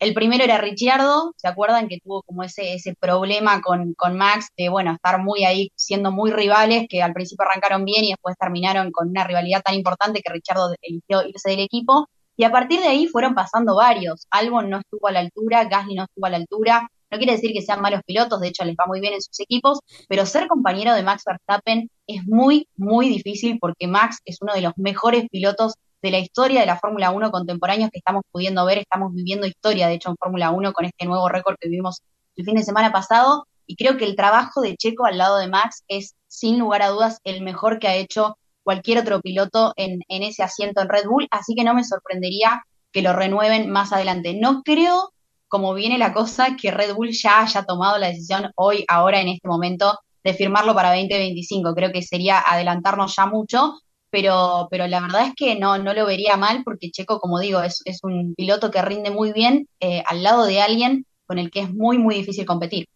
El 0.00 0.14
primero 0.14 0.42
era 0.42 0.56
Ricciardo, 0.56 1.34
¿se 1.36 1.46
acuerdan 1.46 1.86
que 1.86 1.98
tuvo 2.00 2.22
como 2.22 2.42
ese, 2.42 2.72
ese 2.72 2.94
problema 2.98 3.60
con, 3.60 3.92
con 3.92 4.16
Max 4.16 4.48
de, 4.56 4.70
bueno, 4.70 4.94
estar 4.94 5.22
muy 5.22 5.44
ahí, 5.44 5.72
siendo 5.76 6.10
muy 6.10 6.30
rivales, 6.30 6.86
que 6.88 7.02
al 7.02 7.12
principio 7.12 7.44
arrancaron 7.46 7.84
bien 7.84 8.04
y 8.04 8.12
después 8.12 8.34
terminaron 8.40 8.92
con 8.92 9.10
una 9.10 9.24
rivalidad 9.24 9.60
tan 9.62 9.74
importante 9.74 10.22
que 10.22 10.32
Ricciardo 10.32 10.74
eligió 10.80 11.22
irse 11.28 11.50
del 11.50 11.60
equipo. 11.60 12.08
Y 12.34 12.44
a 12.44 12.50
partir 12.50 12.80
de 12.80 12.88
ahí 12.88 13.08
fueron 13.08 13.34
pasando 13.34 13.76
varios. 13.76 14.26
Albon 14.30 14.70
no 14.70 14.78
estuvo 14.78 15.06
a 15.06 15.12
la 15.12 15.20
altura, 15.20 15.64
Gasly 15.64 15.94
no 15.94 16.04
estuvo 16.04 16.24
a 16.24 16.30
la 16.30 16.38
altura. 16.38 16.88
No 17.10 17.18
quiere 17.18 17.32
decir 17.32 17.52
que 17.52 17.60
sean 17.60 17.82
malos 17.82 18.00
pilotos, 18.06 18.40
de 18.40 18.48
hecho 18.48 18.64
les 18.64 18.76
va 18.76 18.86
muy 18.86 19.00
bien 19.00 19.12
en 19.12 19.20
sus 19.20 19.38
equipos, 19.40 19.80
pero 20.08 20.24
ser 20.24 20.46
compañero 20.46 20.94
de 20.94 21.02
Max 21.02 21.24
Verstappen 21.26 21.90
es 22.06 22.24
muy, 22.24 22.68
muy 22.76 23.10
difícil 23.10 23.58
porque 23.60 23.86
Max 23.86 24.20
es 24.24 24.38
uno 24.40 24.54
de 24.54 24.62
los 24.62 24.72
mejores 24.76 25.28
pilotos 25.28 25.74
de 26.02 26.10
la 26.10 26.18
historia 26.18 26.60
de 26.60 26.66
la 26.66 26.78
Fórmula 26.78 27.10
1 27.10 27.30
contemporáneos 27.30 27.90
que 27.90 27.98
estamos 27.98 28.22
pudiendo 28.30 28.64
ver, 28.64 28.78
estamos 28.78 29.12
viviendo 29.12 29.46
historia, 29.46 29.88
de 29.88 29.94
hecho, 29.94 30.10
en 30.10 30.16
Fórmula 30.16 30.50
1 30.50 30.72
con 30.72 30.84
este 30.84 31.06
nuevo 31.06 31.28
récord 31.28 31.56
que 31.60 31.68
vivimos 31.68 32.02
el 32.36 32.44
fin 32.44 32.54
de 32.54 32.62
semana 32.62 32.92
pasado, 32.92 33.46
y 33.66 33.76
creo 33.76 33.96
que 33.96 34.04
el 34.04 34.16
trabajo 34.16 34.62
de 34.62 34.76
Checo 34.76 35.06
al 35.06 35.18
lado 35.18 35.38
de 35.38 35.48
Max 35.48 35.84
es, 35.88 36.14
sin 36.26 36.58
lugar 36.58 36.82
a 36.82 36.88
dudas, 36.88 37.20
el 37.24 37.42
mejor 37.42 37.78
que 37.78 37.88
ha 37.88 37.94
hecho 37.94 38.36
cualquier 38.62 38.98
otro 38.98 39.20
piloto 39.20 39.72
en, 39.76 40.00
en 40.08 40.22
ese 40.22 40.42
asiento 40.42 40.80
en 40.80 40.88
Red 40.88 41.06
Bull, 41.06 41.28
así 41.30 41.54
que 41.54 41.64
no 41.64 41.74
me 41.74 41.84
sorprendería 41.84 42.62
que 42.92 43.02
lo 43.02 43.12
renueven 43.12 43.70
más 43.70 43.92
adelante. 43.92 44.34
No 44.34 44.62
creo, 44.62 45.12
como 45.48 45.74
viene 45.74 45.98
la 45.98 46.12
cosa, 46.12 46.56
que 46.60 46.70
Red 46.70 46.94
Bull 46.94 47.12
ya 47.12 47.42
haya 47.42 47.62
tomado 47.64 47.98
la 47.98 48.08
decisión 48.08 48.50
hoy, 48.56 48.84
ahora, 48.88 49.20
en 49.20 49.28
este 49.28 49.48
momento, 49.48 49.98
de 50.24 50.34
firmarlo 50.34 50.74
para 50.74 50.90
2025. 50.90 51.74
Creo 51.74 51.92
que 51.92 52.02
sería 52.02 52.40
adelantarnos 52.40 53.14
ya 53.16 53.26
mucho, 53.26 53.74
pero, 54.10 54.68
pero 54.70 54.86
la 54.86 55.00
verdad 55.00 55.26
es 55.26 55.34
que 55.34 55.56
no, 55.56 55.78
no 55.78 55.94
lo 55.94 56.06
vería 56.06 56.36
mal 56.36 56.62
porque 56.64 56.90
Checo, 56.90 57.20
como 57.20 57.38
digo, 57.40 57.62
es, 57.62 57.82
es 57.84 58.00
un 58.02 58.34
piloto 58.34 58.70
que 58.70 58.82
rinde 58.82 59.10
muy 59.10 59.32
bien 59.32 59.68
eh, 59.80 60.02
al 60.06 60.22
lado 60.22 60.44
de 60.46 60.60
alguien 60.60 61.06
con 61.26 61.38
el 61.38 61.50
que 61.50 61.60
es 61.60 61.72
muy, 61.72 61.98
muy 61.98 62.16
difícil 62.16 62.44
competir. 62.44 62.86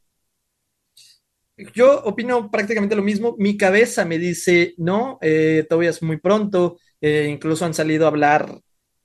Yo 1.74 2.02
opino 2.04 2.50
prácticamente 2.50 2.96
lo 2.96 3.02
mismo. 3.02 3.36
Mi 3.38 3.56
cabeza 3.56 4.04
me 4.04 4.18
dice, 4.18 4.74
no, 4.76 5.18
eh, 5.20 5.64
todavía 5.68 5.90
es 5.90 6.02
muy 6.02 6.16
pronto. 6.16 6.78
Eh, 7.00 7.28
incluso 7.30 7.64
han 7.64 7.74
salido 7.74 8.06
a 8.06 8.08
hablar 8.08 8.60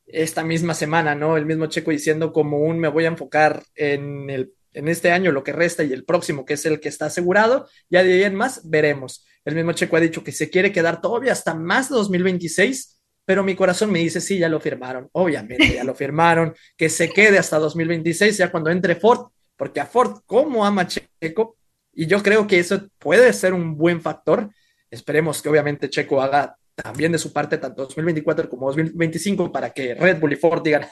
esta 0.07 0.43
misma 0.43 0.74
semana, 0.74 1.14
¿no? 1.14 1.38
El 1.38 1.45
mismo 1.45 1.68
Checo 1.68 1.91
diciendo 1.91 2.34
como 2.34 2.57
un 2.57 2.80
me 2.80 2.88
voy 2.88 3.05
a 3.05 3.10
enfocar 3.10 3.64
en, 3.76 4.30
el, 4.30 4.53
en 4.80 4.88
este 4.88 5.12
año, 5.12 5.32
lo 5.32 5.44
que 5.44 5.52
resta 5.52 5.84
y 5.84 5.94
el 5.94 6.06
próximo, 6.06 6.46
que 6.46 6.54
es 6.54 6.66
el 6.66 6.80
que 6.80 6.90
está 6.90 7.08
asegurado. 7.08 7.68
Ya 7.90 8.04
de 8.04 8.14
ahí 8.14 8.24
en 8.24 8.36
más, 8.36 8.62
veremos. 8.70 9.26
El 9.46 9.56
mismo 9.56 9.74
Checo 9.74 9.98
ha 9.98 10.00
dicho 10.00 10.24
que 10.24 10.32
se 10.32 10.50
quiere 10.50 10.72
quedar 10.72 11.02
todavía 11.02 11.34
hasta 11.34 11.54
más 11.54 11.90
2026, 11.90 13.00
pero 13.26 13.44
mi 13.44 13.56
corazón 13.56 13.92
me 13.92 14.00
dice, 14.00 14.22
sí, 14.22 14.38
ya 14.38 14.50
lo 14.50 14.60
firmaron. 14.60 15.10
Obviamente, 15.12 15.74
ya 15.74 15.84
lo 15.84 15.94
firmaron. 15.94 16.56
Que 16.78 16.90
se 16.90 17.10
quede 17.10 17.38
hasta 17.38 17.60
2026, 17.60 18.38
ya 18.38 18.52
cuando 18.52 18.70
entre 18.70 18.96
Ford, 18.96 19.28
porque 19.56 19.82
a 19.82 19.86
Ford, 19.86 20.22
como 20.26 20.66
ama 20.66 20.88
Checo, 20.88 21.58
y 21.94 22.08
yo 22.08 22.24
creo 22.24 22.48
que 22.48 22.60
eso 22.60 22.88
puede 22.98 23.34
ser 23.34 23.54
un 23.54 23.78
buen 23.78 24.02
factor. 24.02 24.50
Esperemos 24.90 25.42
que 25.42 25.50
obviamente 25.50 25.90
Checo 25.90 26.22
haga 26.22 26.56
también 26.74 27.12
de 27.12 27.18
su 27.18 27.34
parte 27.34 27.58
tanto 27.58 27.84
2024 27.84 28.50
como 28.50 28.68
2025 28.68 29.52
para 29.52 29.72
que 29.72 29.94
Red 29.96 30.20
Bull 30.20 30.34
y 30.34 30.36
Ford 30.38 30.64
digan, 30.64 30.86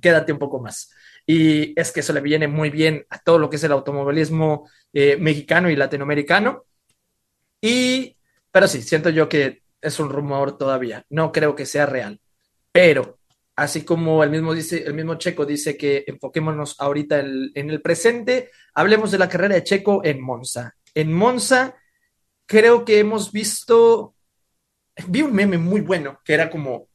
quédate 0.00 0.32
un 0.32 0.38
poco 0.38 0.58
más. 0.60 0.90
Y 1.26 1.78
es 1.78 1.90
que 1.92 2.00
eso 2.00 2.12
le 2.12 2.20
viene 2.20 2.46
muy 2.46 2.70
bien 2.70 3.04
a 3.10 3.18
todo 3.18 3.38
lo 3.38 3.50
que 3.50 3.56
es 3.56 3.64
el 3.64 3.72
automovilismo 3.72 4.68
eh, 4.92 5.16
mexicano 5.16 5.68
y 5.68 5.76
latinoamericano. 5.76 6.64
Y, 7.60 8.16
pero 8.50 8.68
sí, 8.68 8.82
siento 8.82 9.10
yo 9.10 9.28
que 9.28 9.62
es 9.80 9.98
un 9.98 10.10
rumor 10.10 10.56
todavía. 10.56 11.04
No 11.10 11.32
creo 11.32 11.56
que 11.56 11.66
sea 11.66 11.86
real. 11.86 12.20
Pero, 12.70 13.18
así 13.56 13.84
como 13.84 14.22
el 14.22 14.30
mismo 14.30 14.54
dice, 14.54 14.84
el 14.84 14.94
mismo 14.94 15.16
Checo 15.16 15.44
dice 15.44 15.76
que 15.76 16.04
enfoquémonos 16.06 16.76
ahorita 16.78 17.20
en 17.20 17.70
el 17.70 17.82
presente, 17.82 18.50
Hablemos 18.78 19.10
de 19.10 19.16
la 19.16 19.28
carrera 19.30 19.54
de 19.54 19.64
Checo 19.64 20.04
en 20.04 20.20
Monza. 20.20 20.74
En 20.94 21.10
Monza 21.10 21.74
creo 22.44 22.84
que 22.84 22.98
hemos 22.98 23.32
visto, 23.32 24.14
vi 25.06 25.22
un 25.22 25.32
meme 25.32 25.56
muy 25.56 25.80
bueno 25.80 26.20
que 26.22 26.34
era 26.34 26.50
como 26.50 26.90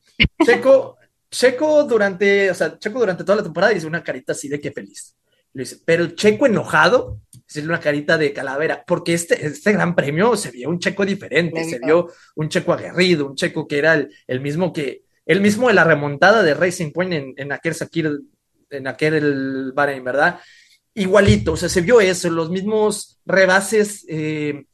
Checo, 0.45 0.99
Checo 1.31 1.83
durante, 1.85 2.51
o 2.51 2.53
sea, 2.53 2.77
Checo 2.77 2.99
durante 2.99 3.23
toda 3.23 3.37
la 3.37 3.43
temporada 3.43 3.73
dice 3.73 3.87
una 3.87 4.03
carita 4.03 4.33
así 4.33 4.49
de 4.49 4.59
que 4.59 4.71
feliz. 4.71 5.15
dice, 5.53 5.77
pero 5.85 6.07
Checo 6.07 6.45
enojado 6.45 7.21
es 7.47 7.57
una 7.57 7.79
carita 7.79 8.17
de 8.17 8.33
calavera, 8.33 8.83
porque 8.85 9.13
este, 9.13 9.45
este 9.45 9.71
gran 9.71 9.95
premio 9.95 10.35
se 10.35 10.51
vio 10.51 10.69
un 10.69 10.79
Checo 10.79 11.05
diferente, 11.05 11.63
se 11.63 11.79
vio 11.79 12.09
un 12.35 12.49
Checo 12.49 12.73
aguerrido, 12.73 13.27
un 13.27 13.35
Checo 13.35 13.67
que 13.67 13.77
era 13.77 14.07
el, 14.27 14.41
mismo 14.41 14.71
que, 14.71 15.03
el 15.25 15.41
mismo 15.41 15.69
de 15.69 15.73
la 15.73 15.83
remontada 15.83 16.43
de 16.43 16.53
Racing 16.53 16.91
Point 16.91 17.13
en, 17.13 17.33
en 17.37 17.51
aquel 17.51 17.73
Sakir, 17.73 18.19
en 18.69 18.87
aquel 18.87 19.71
Bahrein, 19.73 20.03
¿verdad? 20.03 20.39
igualito, 20.93 21.53
o 21.53 21.57
sea, 21.57 21.69
se 21.69 21.81
vio 21.81 22.01
eso, 22.01 22.29
los 22.29 22.49
mismos 22.49 23.19
rebases 23.25 24.05
eh, 24.09 24.65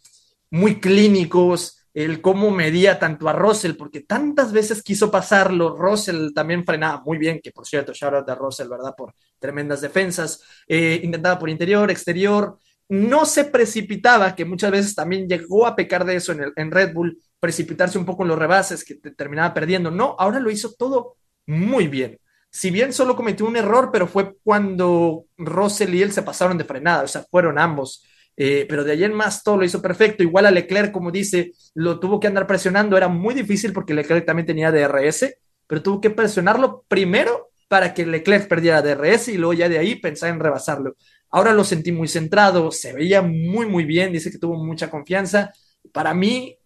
muy 0.49 0.79
clínicos, 0.79 1.76
el 1.97 2.21
cómo 2.21 2.51
medía 2.51 2.99
tanto 2.99 3.27
a 3.27 3.33
Russell, 3.33 3.73
porque 3.73 4.01
tantas 4.01 4.51
veces 4.51 4.83
quiso 4.83 5.09
pasarlo, 5.09 5.75
Russell 5.75 6.31
también 6.31 6.63
frenaba 6.63 7.01
muy 7.03 7.17
bien, 7.17 7.39
que 7.41 7.51
por 7.51 7.65
cierto, 7.65 7.91
shout 7.91 8.13
out 8.13 8.29
a 8.29 8.35
Russell, 8.35 8.67
¿verdad? 8.67 8.93
Por 8.95 9.15
tremendas 9.39 9.81
defensas, 9.81 10.43
eh, 10.67 10.99
intentaba 11.01 11.39
por 11.39 11.49
interior, 11.49 11.89
exterior, 11.89 12.59
no 12.89 13.25
se 13.25 13.45
precipitaba, 13.45 14.35
que 14.35 14.45
muchas 14.45 14.69
veces 14.69 14.93
también 14.93 15.27
llegó 15.27 15.65
a 15.65 15.75
pecar 15.75 16.05
de 16.05 16.17
eso 16.17 16.33
en, 16.33 16.71
Red 16.71 16.93
Bull, 16.93 17.17
precipitarse 17.39 17.97
un 17.97 18.05
poco 18.05 18.21
en 18.21 18.29
los 18.29 18.37
rebases 18.37 18.85
que 18.85 18.93
terminaba 18.93 19.55
perdiendo, 19.55 19.89
no, 19.89 20.15
ahora 20.19 20.39
lo 20.39 20.51
hizo 20.51 20.73
todo 20.73 21.15
muy 21.47 21.87
bien 21.87 22.19
si 22.49 22.71
bien 22.71 22.93
solo 22.93 23.15
cometió 23.15 23.45
un 23.45 23.55
error, 23.55 23.89
pero 23.91 24.07
fue 24.07 24.35
cuando 24.43 25.25
Russell 25.37 25.93
y 25.93 26.01
él 26.01 26.11
se 26.11 26.23
pasaron 26.23 26.57
de 26.57 26.63
frenada, 26.63 27.03
o 27.03 27.07
sea, 27.07 27.23
fueron 27.29 27.59
ambos. 27.59 28.03
Eh, 28.39 28.67
pero 28.69 28.83
de 28.83 28.91
allí 28.91 29.03
en 29.03 29.13
más 29.13 29.43
todo 29.43 29.57
lo 29.57 29.65
hizo 29.65 29.81
perfecto. 29.81 30.21
Igual 30.21 30.45
a 30.45 30.51
Leclerc, 30.51 30.91
como 30.91 31.11
dice, 31.11 31.53
lo 31.73 31.99
tuvo 31.99 32.19
que 32.19 32.27
andar 32.27 32.45
presionando. 32.45 32.95
Era 32.95 33.07
muy 33.07 33.33
difícil 33.33 33.73
porque 33.73 33.95
Leclerc 33.95 34.25
también 34.25 34.45
tenía 34.45 34.71
DRS, 34.71 35.35
pero 35.65 35.81
tuvo 35.81 35.99
que 35.99 36.11
presionarlo 36.11 36.85
primero 36.87 37.49
para 37.67 37.93
que 37.93 38.05
Leclerc 38.05 38.47
perdiera 38.47 38.81
DRS 38.81 39.29
y 39.29 39.37
luego 39.37 39.53
ya 39.53 39.67
de 39.67 39.79
ahí 39.79 39.95
pensar 39.95 40.29
en 40.29 40.39
rebasarlo. 40.39 40.95
Ahora 41.29 41.51
lo 41.51 41.63
sentí 41.63 41.91
muy 41.91 42.07
centrado, 42.07 42.71
se 42.71 42.93
veía 42.93 43.21
muy, 43.21 43.65
muy 43.65 43.83
bien. 43.85 44.13
Dice 44.13 44.31
que 44.31 44.37
tuvo 44.37 44.63
mucha 44.63 44.89
confianza. 44.89 45.51
Para 45.91 46.13
mí, 46.13 46.57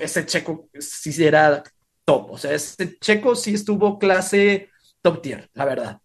ese 0.00 0.24
checo 0.24 0.68
sí 0.78 1.24
era 1.24 1.62
top. 2.04 2.30
O 2.30 2.38
sea, 2.38 2.54
ese 2.54 2.98
checo 2.98 3.34
sí 3.34 3.54
estuvo 3.54 3.98
clase 3.98 4.70
top 5.02 5.20
tier, 5.20 5.50
la 5.52 5.64
verdad. 5.64 6.00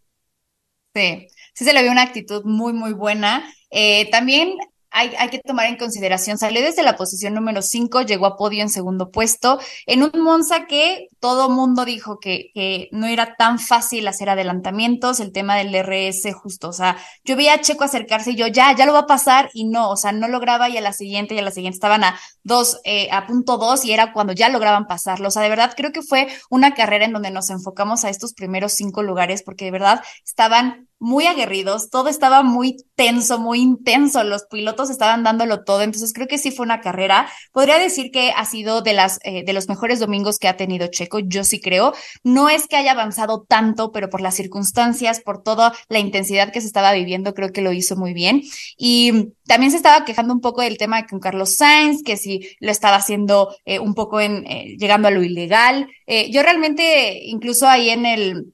Sí, 0.93 1.27
sí 1.53 1.63
se 1.63 1.73
le 1.73 1.83
vio 1.83 1.91
una 1.91 2.01
actitud 2.01 2.43
muy, 2.43 2.73
muy 2.73 2.91
buena. 2.91 3.49
Eh, 3.69 4.09
también 4.11 4.57
hay, 4.91 5.13
hay, 5.17 5.29
que 5.29 5.39
tomar 5.39 5.67
en 5.67 5.77
consideración, 5.77 6.37
salió 6.37 6.61
desde 6.61 6.83
la 6.83 6.97
posición 6.97 7.33
número 7.33 7.61
5, 7.61 8.01
llegó 8.01 8.25
a 8.25 8.37
podio 8.37 8.61
en 8.61 8.69
segundo 8.69 9.09
puesto, 9.09 9.59
en 9.85 10.03
un 10.03 10.11
Monza 10.21 10.67
que 10.67 11.09
todo 11.21 11.49
mundo 11.49 11.85
dijo 11.85 12.19
que, 12.19 12.51
que, 12.53 12.89
no 12.91 13.05
era 13.07 13.35
tan 13.35 13.59
fácil 13.59 14.07
hacer 14.07 14.29
adelantamientos, 14.29 15.19
el 15.21 15.31
tema 15.31 15.55
del 15.55 15.71
DRS 15.71 16.33
justo, 16.33 16.69
o 16.69 16.73
sea, 16.73 16.97
yo 17.23 17.37
veía 17.37 17.53
a 17.53 17.61
Checo 17.61 17.85
acercarse 17.85 18.31
y 18.31 18.35
yo, 18.35 18.47
ya, 18.47 18.75
ya 18.75 18.85
lo 18.85 18.93
va 18.93 18.99
a 18.99 19.07
pasar, 19.07 19.49
y 19.53 19.65
no, 19.65 19.89
o 19.91 19.97
sea, 19.97 20.11
no 20.11 20.27
lograba 20.27 20.67
y 20.67 20.77
a 20.77 20.81
la 20.81 20.93
siguiente 20.93 21.35
y 21.35 21.39
a 21.39 21.43
la 21.43 21.51
siguiente 21.51 21.75
estaban 21.75 22.03
a 22.03 22.19
dos, 22.43 22.81
eh, 22.83 23.07
a 23.11 23.27
punto 23.27 23.57
dos 23.57 23.85
y 23.85 23.93
era 23.93 24.11
cuando 24.13 24.33
ya 24.33 24.49
lograban 24.49 24.87
pasarlo, 24.87 25.29
o 25.29 25.31
sea, 25.31 25.43
de 25.43 25.49
verdad 25.49 25.73
creo 25.77 25.91
que 25.91 26.01
fue 26.01 26.27
una 26.49 26.73
carrera 26.73 27.05
en 27.05 27.13
donde 27.13 27.31
nos 27.31 27.49
enfocamos 27.51 28.03
a 28.03 28.09
estos 28.09 28.33
primeros 28.33 28.73
cinco 28.73 29.03
lugares 29.03 29.43
porque 29.43 29.65
de 29.65 29.71
verdad 29.71 30.01
estaban 30.25 30.89
muy 31.01 31.25
aguerridos, 31.25 31.89
todo 31.89 32.09
estaba 32.09 32.43
muy 32.43 32.77
tenso, 32.95 33.39
muy 33.39 33.59
intenso, 33.59 34.23
los 34.23 34.45
pilotos 34.45 34.91
estaban 34.91 35.23
dándolo 35.23 35.63
todo, 35.63 35.81
entonces 35.81 36.13
creo 36.13 36.27
que 36.27 36.37
sí 36.37 36.51
fue 36.51 36.63
una 36.63 36.79
carrera. 36.79 37.27
Podría 37.51 37.79
decir 37.79 38.11
que 38.11 38.31
ha 38.31 38.45
sido 38.45 38.83
de 38.83 38.93
las 38.93 39.19
eh, 39.23 39.43
de 39.43 39.53
los 39.53 39.67
mejores 39.67 39.99
domingos 39.99 40.37
que 40.37 40.47
ha 40.47 40.57
tenido 40.57 40.87
Checo, 40.87 41.10
yo 41.19 41.43
sí 41.43 41.59
creo. 41.59 41.93
No 42.23 42.49
es 42.49 42.67
que 42.67 42.75
haya 42.75 42.91
avanzado 42.91 43.45
tanto, 43.47 43.91
pero 43.91 44.09
por 44.09 44.21
las 44.21 44.35
circunstancias, 44.35 45.21
por 45.21 45.43
toda 45.43 45.73
la 45.89 45.99
intensidad 45.99 46.51
que 46.51 46.61
se 46.61 46.67
estaba 46.67 46.93
viviendo, 46.93 47.33
creo 47.33 47.51
que 47.51 47.61
lo 47.61 47.71
hizo 47.71 47.95
muy 47.95 48.13
bien. 48.13 48.43
Y 48.77 49.33
también 49.45 49.71
se 49.71 49.77
estaba 49.77 50.05
quejando 50.05 50.33
un 50.33 50.41
poco 50.41 50.61
del 50.61 50.77
tema 50.77 51.05
con 51.05 51.19
Carlos 51.19 51.55
Sainz, 51.55 52.03
que 52.03 52.17
si 52.17 52.49
lo 52.59 52.71
estaba 52.71 52.95
haciendo 52.95 53.55
eh, 53.65 53.79
un 53.79 53.93
poco 53.93 54.21
en, 54.21 54.45
eh, 54.47 54.75
llegando 54.77 55.07
a 55.07 55.11
lo 55.11 55.23
ilegal. 55.23 55.87
Eh, 56.07 56.31
yo 56.31 56.43
realmente, 56.43 57.19
incluso 57.25 57.67
ahí 57.67 57.89
en 57.89 58.05
el, 58.05 58.53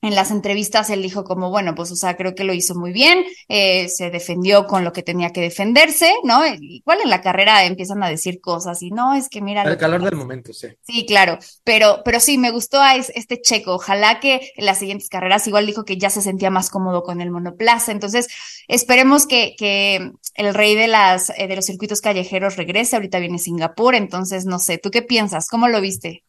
en 0.00 0.14
las 0.14 0.30
entrevistas 0.30 0.90
él 0.90 1.02
dijo 1.02 1.24
como, 1.24 1.50
bueno, 1.50 1.74
pues, 1.74 1.90
o 1.90 1.96
sea, 1.96 2.16
creo 2.16 2.34
que 2.34 2.44
lo 2.44 2.52
hizo 2.52 2.74
muy 2.74 2.92
bien, 2.92 3.24
eh, 3.48 3.88
se 3.88 4.10
defendió 4.10 4.66
con 4.66 4.84
lo 4.84 4.92
que 4.92 5.02
tenía 5.02 5.30
que 5.30 5.40
defenderse, 5.40 6.12
¿no? 6.22 6.42
Igual 6.46 7.00
en 7.02 7.10
la 7.10 7.20
carrera 7.20 7.64
empiezan 7.64 8.02
a 8.04 8.08
decir 8.08 8.40
cosas 8.40 8.80
y 8.82 8.90
no, 8.90 9.14
es 9.14 9.28
que 9.28 9.40
mira. 9.40 9.62
El 9.62 9.76
calor 9.76 10.02
del 10.02 10.14
momento, 10.14 10.52
sí. 10.52 10.68
Sí, 10.86 11.04
claro, 11.04 11.38
pero, 11.64 12.02
pero 12.04 12.20
sí, 12.20 12.38
me 12.38 12.52
gustó 12.52 12.80
a 12.80 12.96
este 12.96 13.40
checo. 13.40 13.74
Ojalá 13.74 14.20
que 14.20 14.52
en 14.56 14.66
las 14.66 14.78
siguientes 14.78 15.08
carreras 15.08 15.46
igual 15.48 15.66
dijo 15.66 15.84
que 15.84 15.98
ya 15.98 16.10
se 16.10 16.22
sentía 16.22 16.50
más 16.50 16.70
cómodo 16.70 17.02
con 17.02 17.20
el 17.20 17.30
monoplaza. 17.30 17.90
Entonces, 17.90 18.28
esperemos 18.68 19.26
que, 19.26 19.54
que 19.58 20.12
el 20.34 20.54
rey 20.54 20.76
de 20.76 20.86
las, 20.86 21.30
eh, 21.30 21.48
de 21.48 21.56
los 21.56 21.64
circuitos 21.64 22.00
callejeros 22.00 22.56
regrese. 22.56 22.96
Ahorita 22.96 23.18
viene 23.18 23.38
Singapur, 23.38 23.96
entonces, 23.96 24.44
no 24.46 24.60
sé, 24.60 24.78
¿tú 24.78 24.90
qué 24.90 25.02
piensas? 25.02 25.48
¿Cómo 25.48 25.66
lo 25.66 25.80
viste? 25.80 26.22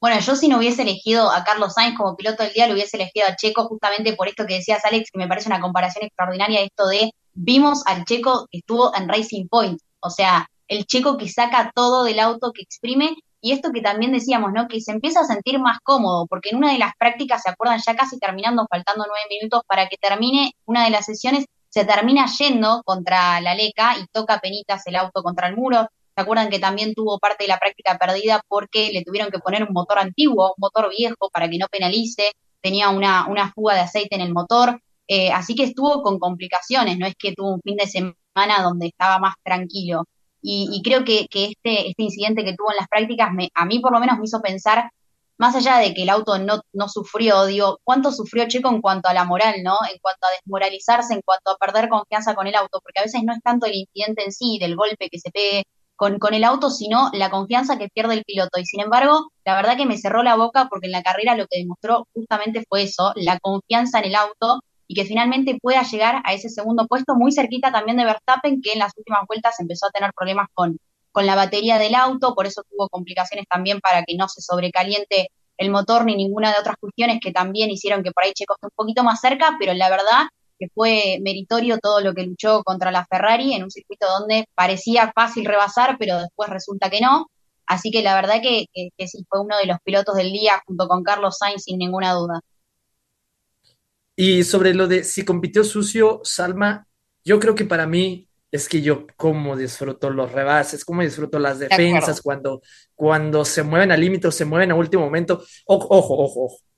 Bueno, 0.00 0.18
yo 0.18 0.34
si 0.34 0.48
no 0.48 0.56
hubiese 0.56 0.80
elegido 0.80 1.30
a 1.30 1.44
Carlos 1.44 1.74
Sainz 1.74 1.94
como 1.96 2.16
piloto 2.16 2.42
del 2.42 2.54
día, 2.54 2.66
lo 2.66 2.72
hubiese 2.72 2.96
elegido 2.96 3.26
a 3.26 3.36
Checo 3.36 3.64
justamente 3.68 4.14
por 4.14 4.28
esto 4.28 4.46
que 4.46 4.54
decías, 4.54 4.82
Alex, 4.86 5.10
que 5.10 5.18
me 5.18 5.28
parece 5.28 5.48
una 5.48 5.60
comparación 5.60 6.06
extraordinaria, 6.06 6.62
esto 6.62 6.86
de 6.88 7.12
vimos 7.34 7.82
al 7.86 8.06
Checo 8.06 8.46
que 8.50 8.58
estuvo 8.58 8.94
en 8.96 9.08
Racing 9.08 9.48
Point, 9.48 9.78
o 10.00 10.08
sea, 10.08 10.48
el 10.68 10.86
Checo 10.86 11.18
que 11.18 11.28
saca 11.28 11.70
todo 11.74 12.04
del 12.04 12.18
auto, 12.18 12.52
que 12.52 12.62
exprime, 12.62 13.14
y 13.42 13.52
esto 13.52 13.72
que 13.72 13.82
también 13.82 14.12
decíamos, 14.12 14.52
¿no? 14.54 14.68
Que 14.68 14.80
se 14.80 14.92
empieza 14.92 15.20
a 15.20 15.24
sentir 15.24 15.58
más 15.58 15.78
cómodo, 15.82 16.26
porque 16.26 16.50
en 16.50 16.56
una 16.56 16.72
de 16.72 16.78
las 16.78 16.92
prácticas, 16.98 17.42
se 17.42 17.50
acuerdan, 17.50 17.80
ya 17.84 17.94
casi 17.94 18.18
terminando, 18.18 18.66
faltando 18.70 19.04
nueve 19.06 19.26
minutos 19.28 19.62
para 19.66 19.86
que 19.88 19.98
termine 19.98 20.52
una 20.64 20.84
de 20.84 20.90
las 20.90 21.04
sesiones, 21.04 21.44
se 21.68 21.84
termina 21.84 22.26
yendo 22.38 22.82
contra 22.84 23.40
la 23.40 23.54
Leca 23.54 23.96
y 23.98 24.06
toca 24.12 24.40
penitas 24.40 24.86
el 24.86 24.96
auto 24.96 25.22
contra 25.22 25.48
el 25.48 25.56
muro, 25.56 25.88
¿Se 26.14 26.22
acuerdan 26.22 26.50
que 26.50 26.58
también 26.58 26.94
tuvo 26.94 27.18
parte 27.18 27.44
de 27.44 27.48
la 27.48 27.58
práctica 27.58 27.96
perdida 27.98 28.42
porque 28.48 28.90
le 28.92 29.04
tuvieron 29.04 29.30
que 29.30 29.38
poner 29.38 29.62
un 29.62 29.72
motor 29.72 29.98
antiguo, 29.98 30.54
un 30.56 30.60
motor 30.60 30.90
viejo 30.90 31.30
para 31.32 31.48
que 31.48 31.58
no 31.58 31.66
penalice? 31.70 32.32
Tenía 32.60 32.90
una, 32.90 33.26
una 33.28 33.52
fuga 33.52 33.74
de 33.74 33.80
aceite 33.80 34.16
en 34.16 34.22
el 34.22 34.32
motor. 34.32 34.80
Eh, 35.08 35.30
así 35.32 35.54
que 35.54 35.64
estuvo 35.64 36.02
con 36.02 36.18
complicaciones, 36.18 36.98
no 36.98 37.06
es 37.06 37.14
que 37.16 37.32
tuvo 37.34 37.54
un 37.54 37.60
fin 37.62 37.76
de 37.76 37.86
semana 37.86 38.62
donde 38.62 38.88
estaba 38.88 39.18
más 39.18 39.34
tranquilo. 39.42 40.04
Y, 40.42 40.80
creo 40.82 41.04
que, 41.04 41.26
este, 41.30 41.88
este 41.88 42.02
incidente 42.02 42.44
que 42.44 42.54
tuvo 42.54 42.70
en 42.70 42.78
las 42.78 42.88
prácticas, 42.88 43.32
me, 43.32 43.50
a 43.54 43.66
mí 43.66 43.78
por 43.80 43.92
lo 43.92 44.00
menos 44.00 44.18
me 44.18 44.24
hizo 44.24 44.40
pensar, 44.40 44.90
más 45.36 45.54
allá 45.56 45.78
de 45.78 45.94
que 45.94 46.02
el 46.02 46.10
auto 46.10 46.38
no, 46.38 46.60
no 46.72 46.88
sufrió, 46.88 47.46
digo, 47.46 47.78
¿cuánto 47.84 48.12
sufrió 48.12 48.46
Checo 48.48 48.68
en 48.68 48.80
cuanto 48.80 49.08
a 49.08 49.14
la 49.14 49.24
moral, 49.24 49.62
¿no? 49.62 49.78
En 49.90 49.98
cuanto 50.00 50.26
a 50.26 50.30
desmoralizarse, 50.32 51.14
en 51.14 51.22
cuanto 51.22 51.50
a 51.50 51.56
perder 51.56 51.88
confianza 51.88 52.34
con 52.34 52.46
el 52.46 52.54
auto, 52.54 52.80
porque 52.82 53.00
a 53.00 53.04
veces 53.04 53.22
no 53.24 53.32
es 53.32 53.40
tanto 53.42 53.66
el 53.66 53.74
incidente 53.74 54.24
en 54.24 54.32
sí, 54.32 54.58
del 54.60 54.76
golpe 54.76 55.08
que 55.10 55.18
se 55.18 55.30
pegue 55.30 55.64
con, 56.00 56.18
con 56.18 56.32
el 56.32 56.44
auto, 56.44 56.70
sino 56.70 57.10
la 57.12 57.28
confianza 57.28 57.76
que 57.76 57.90
pierde 57.90 58.14
el 58.14 58.24
piloto. 58.24 58.58
Y 58.58 58.64
sin 58.64 58.80
embargo, 58.80 59.32
la 59.44 59.54
verdad 59.54 59.76
que 59.76 59.84
me 59.84 59.98
cerró 59.98 60.22
la 60.22 60.34
boca 60.34 60.66
porque 60.70 60.86
en 60.86 60.92
la 60.92 61.02
carrera 61.02 61.34
lo 61.34 61.46
que 61.46 61.58
demostró 61.58 62.08
justamente 62.14 62.64
fue 62.66 62.84
eso, 62.84 63.12
la 63.16 63.38
confianza 63.38 63.98
en 63.98 64.06
el 64.06 64.14
auto 64.14 64.62
y 64.86 64.94
que 64.94 65.04
finalmente 65.04 65.58
pueda 65.60 65.82
llegar 65.82 66.22
a 66.24 66.32
ese 66.32 66.48
segundo 66.48 66.86
puesto 66.86 67.16
muy 67.16 67.32
cerquita 67.32 67.70
también 67.70 67.98
de 67.98 68.06
Verstappen, 68.06 68.62
que 68.62 68.72
en 68.72 68.78
las 68.78 68.96
últimas 68.96 69.26
vueltas 69.28 69.60
empezó 69.60 69.88
a 69.88 69.90
tener 69.90 70.10
problemas 70.16 70.48
con, 70.54 70.78
con 71.12 71.26
la 71.26 71.34
batería 71.34 71.78
del 71.78 71.94
auto, 71.94 72.34
por 72.34 72.46
eso 72.46 72.62
tuvo 72.70 72.88
complicaciones 72.88 73.44
también 73.46 73.80
para 73.80 74.02
que 74.02 74.16
no 74.16 74.26
se 74.26 74.40
sobrecaliente 74.40 75.28
el 75.58 75.70
motor 75.70 76.06
ni 76.06 76.16
ninguna 76.16 76.50
de 76.50 76.60
otras 76.60 76.76
cuestiones 76.80 77.20
que 77.22 77.30
también 77.30 77.68
hicieron 77.68 78.02
que 78.02 78.10
por 78.10 78.24
ahí 78.24 78.32
Checo 78.32 78.54
esté 78.54 78.68
un 78.68 78.72
poquito 78.74 79.04
más 79.04 79.20
cerca, 79.20 79.56
pero 79.60 79.74
la 79.74 79.90
verdad 79.90 80.28
que 80.60 80.68
fue 80.74 81.18
meritorio 81.22 81.78
todo 81.78 82.00
lo 82.02 82.14
que 82.14 82.22
luchó 82.22 82.62
contra 82.62 82.92
la 82.92 83.06
Ferrari 83.06 83.54
en 83.54 83.64
un 83.64 83.70
circuito 83.70 84.06
donde 84.06 84.44
parecía 84.54 85.10
fácil 85.14 85.46
rebasar, 85.46 85.96
pero 85.98 86.18
después 86.20 86.50
resulta 86.50 86.90
que 86.90 87.00
no. 87.00 87.28
Así 87.66 87.90
que 87.90 88.02
la 88.02 88.14
verdad 88.14 88.42
que, 88.42 88.66
que, 88.74 89.08
sí 89.08 89.24
fue 89.28 89.40
uno 89.40 89.56
de 89.56 89.66
los 89.66 89.78
pilotos 89.82 90.16
del 90.16 90.30
día 90.32 90.62
junto 90.66 90.86
con 90.86 91.02
Carlos 91.02 91.38
Sainz 91.38 91.64
sin 91.64 91.78
ninguna 91.78 92.12
duda. 92.12 92.40
Y 94.14 94.44
sobre 94.44 94.74
lo 94.74 94.86
de 94.86 95.02
si 95.02 95.24
compitió 95.24 95.64
sucio, 95.64 96.20
Salma, 96.24 96.86
yo 97.24 97.40
creo 97.40 97.54
que 97.54 97.64
para 97.64 97.86
mí 97.86 98.28
es 98.50 98.68
que 98.68 98.82
yo 98.82 99.06
como 99.16 99.56
disfruto 99.56 100.10
los 100.10 100.30
rebases, 100.30 100.84
como 100.84 101.00
disfruto 101.00 101.38
las 101.38 101.58
defensas 101.58 102.20
cuando, 102.20 102.60
cuando 102.94 103.46
se 103.46 103.62
mueven 103.62 103.92
al 103.92 104.00
límite 104.00 104.28
o 104.28 104.32
se 104.32 104.44
mueven 104.44 104.72
a 104.72 104.74
último 104.74 105.04
momento. 105.04 105.42
Ojo, 105.64 105.86
ojo, 105.88 106.18
ojo, 106.18 106.44
ojo 106.44 106.69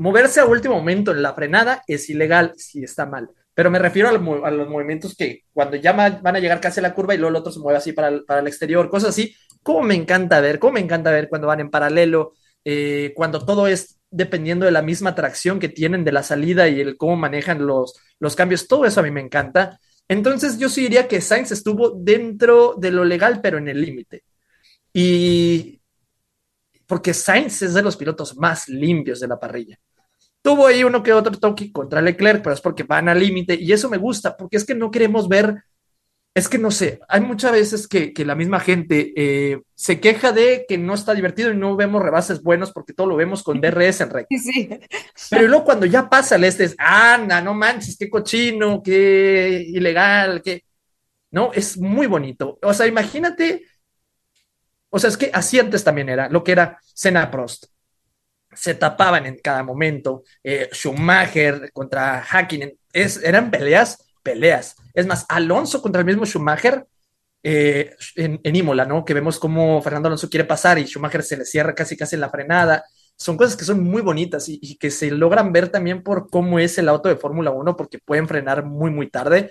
moverse 0.00 0.40
a 0.40 0.46
último 0.46 0.76
momento 0.76 1.12
en 1.12 1.22
la 1.22 1.34
frenada 1.34 1.82
es 1.86 2.08
ilegal 2.08 2.54
si 2.56 2.82
está 2.82 3.06
mal. 3.06 3.30
Pero 3.54 3.70
me 3.70 3.78
refiero 3.78 4.08
a, 4.08 4.12
los 4.50 4.68
movimientos 4.68 5.14
que 5.14 5.42
cuando 5.52 5.76
ya 5.76 5.92
van 5.92 6.36
a 6.36 6.38
llegar 6.38 6.60
casi 6.60 6.80
a 6.80 6.82
la 6.82 6.94
curva 6.94 7.14
y 7.14 7.18
luego 7.18 7.30
el 7.30 7.36
otro 7.36 7.52
se 7.52 7.60
mueve 7.60 7.78
así 7.78 7.92
para 7.92 8.08
el, 8.08 8.46
exterior, 8.46 8.88
cosas 8.88 9.10
así. 9.10 9.34
Cómo 9.62 9.82
me 9.82 9.94
encanta 9.94 10.40
ver, 10.40 10.58
cómo 10.58 10.74
me 10.74 10.80
encanta 10.80 11.10
ver 11.10 11.28
cuando 11.28 11.48
van 11.48 11.60
en 11.60 11.70
paralelo, 11.70 12.32
eh, 12.64 13.12
cuando 13.14 13.44
todo 13.44 13.66
es 13.66 13.98
dependiendo 14.10 14.64
de 14.64 14.72
la 14.72 14.80
misma 14.80 15.14
tracción 15.14 15.58
que 15.58 15.68
tienen 15.68 16.04
de 16.04 16.12
la 16.12 16.22
salida 16.22 16.66
y 16.68 16.80
el 16.80 16.96
cómo 16.96 17.16
manejan 17.16 17.66
los, 17.66 17.94
los 18.18 18.34
cambios. 18.34 18.66
Todo 18.66 18.86
eso 18.86 19.00
a 19.00 19.02
mí 19.02 19.10
me 19.10 19.20
encanta. 19.20 19.78
Entonces 20.08 20.58
yo 20.58 20.70
sí 20.70 20.82
diría 20.82 21.06
que 21.06 21.20
Sainz 21.20 21.52
estuvo 21.52 21.90
dentro 21.90 22.74
de 22.78 22.90
lo 22.90 23.04
legal, 23.04 23.40
pero 23.42 23.58
en 23.58 23.68
el 23.68 23.82
límite. 23.82 24.24
Y 24.94 25.82
porque 26.86 27.12
Sainz 27.12 27.60
es 27.62 27.74
de 27.74 27.82
los 27.82 27.96
pilotos 27.96 28.36
más 28.38 28.68
limpios 28.68 29.20
de 29.20 29.28
la 29.28 29.38
parrilla. 29.38 29.78
Tuvo 30.42 30.66
ahí 30.66 30.84
uno 30.84 31.02
que 31.02 31.12
otro 31.12 31.38
toque 31.38 31.70
contra 31.70 32.00
Leclerc, 32.00 32.42
pero 32.42 32.54
es 32.54 32.60
porque 32.60 32.82
van 32.82 33.08
al 33.08 33.20
límite 33.20 33.54
y 33.60 33.72
eso 33.72 33.90
me 33.90 33.98
gusta, 33.98 34.36
porque 34.36 34.56
es 34.56 34.64
que 34.64 34.74
no 34.74 34.90
queremos 34.90 35.28
ver, 35.28 35.64
es 36.34 36.48
que 36.48 36.58
no 36.58 36.70
sé, 36.70 37.00
hay 37.08 37.20
muchas 37.20 37.52
veces 37.52 37.86
que, 37.86 38.12
la 38.24 38.34
misma 38.34 38.60
gente 38.60 39.12
eh, 39.16 39.60
se 39.74 40.00
queja 40.00 40.32
de 40.32 40.64
que 40.66 40.78
no 40.78 40.94
está 40.94 41.12
divertido 41.12 41.50
y 41.50 41.56
no 41.56 41.76
vemos 41.76 42.02
rebases 42.02 42.42
buenos 42.42 42.72
porque 42.72 42.94
todo 42.94 43.08
lo 43.08 43.16
vemos 43.16 43.42
con 43.42 43.60
DRS 43.60 44.00
en 44.02 44.10
recta. 44.10 44.36
Sí. 44.40 44.68
Pero 45.28 45.48
luego 45.48 45.64
cuando 45.64 45.86
ya 45.86 46.08
pasa 46.08 46.36
el 46.36 46.44
este 46.44 46.64
es, 46.64 46.76
anda, 46.78 47.42
no 47.42 47.52
manches, 47.52 47.96
qué 47.98 48.08
cochino, 48.08 48.82
qué 48.82 49.64
ilegal, 49.68 50.40
qué... 50.42 50.64
No, 51.32 51.52
es 51.52 51.78
muy 51.78 52.06
bonito. 52.06 52.58
O 52.62 52.74
sea, 52.74 52.86
imagínate, 52.86 53.64
o 54.88 54.98
sea, 54.98 55.10
es 55.10 55.16
que 55.16 55.30
así 55.32 55.58
antes 55.58 55.84
también 55.84 56.08
era, 56.08 56.28
lo 56.28 56.42
que 56.42 56.52
era 56.52 56.78
Senna 56.82 57.30
Prost 57.30 57.66
se 58.52 58.74
tapaban 58.74 59.26
en 59.26 59.38
cada 59.38 59.62
momento. 59.62 60.24
Eh, 60.42 60.68
Schumacher 60.72 61.70
contra 61.72 62.22
Hakkinen, 62.22 62.76
es, 62.92 63.22
eran 63.22 63.50
peleas, 63.50 64.04
peleas. 64.22 64.76
Es 64.94 65.06
más, 65.06 65.26
Alonso 65.28 65.80
contra 65.82 66.00
el 66.00 66.06
mismo 66.06 66.26
Schumacher 66.26 66.86
eh, 67.42 67.94
en, 68.16 68.40
en, 68.42 68.56
Imola, 68.56 68.84
¿no? 68.84 69.04
Que 69.04 69.14
vemos 69.14 69.38
cómo 69.38 69.80
Fernando 69.82 70.08
Alonso 70.08 70.28
quiere 70.28 70.44
pasar 70.44 70.78
y 70.78 70.84
Schumacher 70.86 71.22
se 71.22 71.36
le 71.36 71.44
cierra 71.44 71.74
casi 71.74 71.96
casi 71.96 72.16
en 72.16 72.20
la 72.20 72.30
frenada. 72.30 72.84
Son 73.16 73.36
cosas 73.36 73.56
que 73.56 73.64
son 73.64 73.82
muy 73.82 74.02
bonitas 74.02 74.48
y, 74.48 74.58
y 74.62 74.76
que 74.76 74.90
se 74.90 75.10
logran 75.10 75.52
ver 75.52 75.68
también 75.68 76.02
por 76.02 76.28
cómo 76.30 76.58
es 76.58 76.78
el 76.78 76.88
auto 76.88 77.08
de 77.08 77.16
Fórmula 77.16 77.50
1, 77.50 77.76
porque 77.76 77.98
pueden 77.98 78.28
frenar 78.28 78.64
muy, 78.64 78.90
muy 78.90 79.10
tarde. 79.10 79.50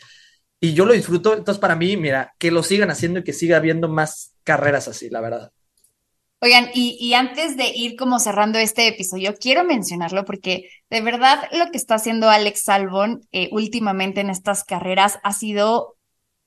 Y 0.60 0.74
yo 0.74 0.86
lo 0.86 0.94
disfruto. 0.94 1.36
Entonces, 1.36 1.60
para 1.60 1.76
mí, 1.76 1.96
mira, 1.98 2.34
que 2.38 2.52
lo 2.52 2.64
sigan 2.64 2.92
haciendo 2.92 3.20
y 3.20 3.24
que 3.24 3.34
siga 3.34 3.58
habiendo 3.58 3.88
más 3.88 4.34
carreras 4.44 4.88
así, 4.88 5.10
la 5.10 5.22
verdad. 5.22 5.52
Oigan, 6.42 6.70
y, 6.74 7.14
antes 7.16 7.58
de 7.58 7.68
ir 7.76 7.98
como 7.98 8.18
cerrando 8.18 8.60
este 8.60 8.88
episodio, 8.88 9.36
quiero 9.38 9.66
mencionarlo 9.66 10.24
porque 10.24 10.70
de 10.90 11.02
verdad 11.02 11.50
lo 11.52 11.70
que 11.70 11.78
está 11.78 11.96
haciendo 11.96 12.30
Alex 12.30 12.64
Salvon 12.64 13.22
eh, 13.34 13.50
últimamente 13.52 14.22
en 14.22 14.30
estas 14.30 14.64
carreras 14.64 15.20
ha 15.24 15.34
sido, 15.34 15.98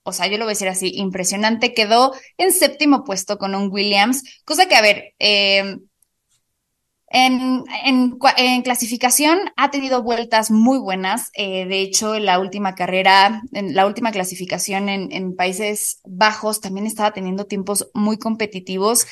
o 0.03 0.12
sea, 0.12 0.28
yo 0.28 0.38
lo 0.38 0.45
voy 0.45 0.53
a 0.53 0.57
decir 0.57 0.68
así, 0.68 0.93
impresionante. 0.95 1.74
Quedó 1.74 2.14
en 2.38 2.53
séptimo 2.53 3.05
puesto 3.05 3.36
con 3.36 3.55
un 3.55 3.70
Williams, 3.70 4.24
cosa 4.47 4.66
que, 4.66 4.76
a 4.76 4.80
ver, 4.82 5.14
em, 5.18 5.80
en, 7.09 7.64
en, 7.84 8.62
clasificación 8.62 9.38
ha 9.57 9.70
tenido 9.70 10.03
vueltas 10.03 10.51
muy 10.51 10.78
buenas. 10.78 11.28
Eh, 11.34 11.66
de 11.66 11.80
hecho, 11.82 12.14
en 12.14 12.24
la 12.24 12.38
última 12.38 12.74
carrera, 12.74 13.43
en 13.53 13.74
la 13.74 13.86
última 13.86 14.11
clasificación 14.11 14.88
en, 14.88 15.12
en 15.12 15.36
Países 15.36 16.01
Bajos, 16.05 16.62
también 16.62 16.86
estaba 16.86 17.12
teniendo 17.12 17.45
tiempos 17.45 17.90
muy 17.93 18.16
competitivos. 18.16 19.07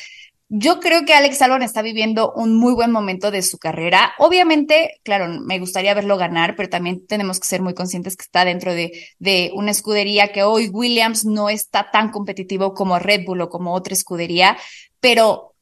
Yo 0.52 0.80
creo 0.80 1.04
que 1.04 1.14
Alex 1.14 1.40
Albon 1.42 1.62
está 1.62 1.80
viviendo 1.80 2.32
un 2.32 2.56
muy 2.56 2.74
buen 2.74 2.90
momento 2.90 3.30
de 3.30 3.40
su 3.42 3.56
carrera. 3.56 4.14
Obviamente, 4.18 5.00
claro, 5.04 5.28
me 5.28 5.60
gustaría 5.60 5.94
verlo 5.94 6.16
ganar, 6.16 6.56
pero 6.56 6.68
también 6.68 7.06
tenemos 7.06 7.38
que 7.38 7.46
ser 7.46 7.62
muy 7.62 7.72
conscientes 7.72 8.16
que 8.16 8.24
está 8.24 8.44
dentro 8.44 8.74
de, 8.74 8.90
una 9.54 9.70
escudería 9.70 10.32
que 10.32 10.42
hoy 10.42 10.68
Williams 10.68 11.24
no 11.24 11.50
está 11.50 11.92
tan 11.92 12.10
competitivo 12.10 12.74
como 12.74 12.98
Red 12.98 13.26
Bull 13.26 13.42
o 13.42 13.48
como 13.48 13.74
otra 13.74 13.94
escudería, 13.94 14.56
pero 14.98 15.54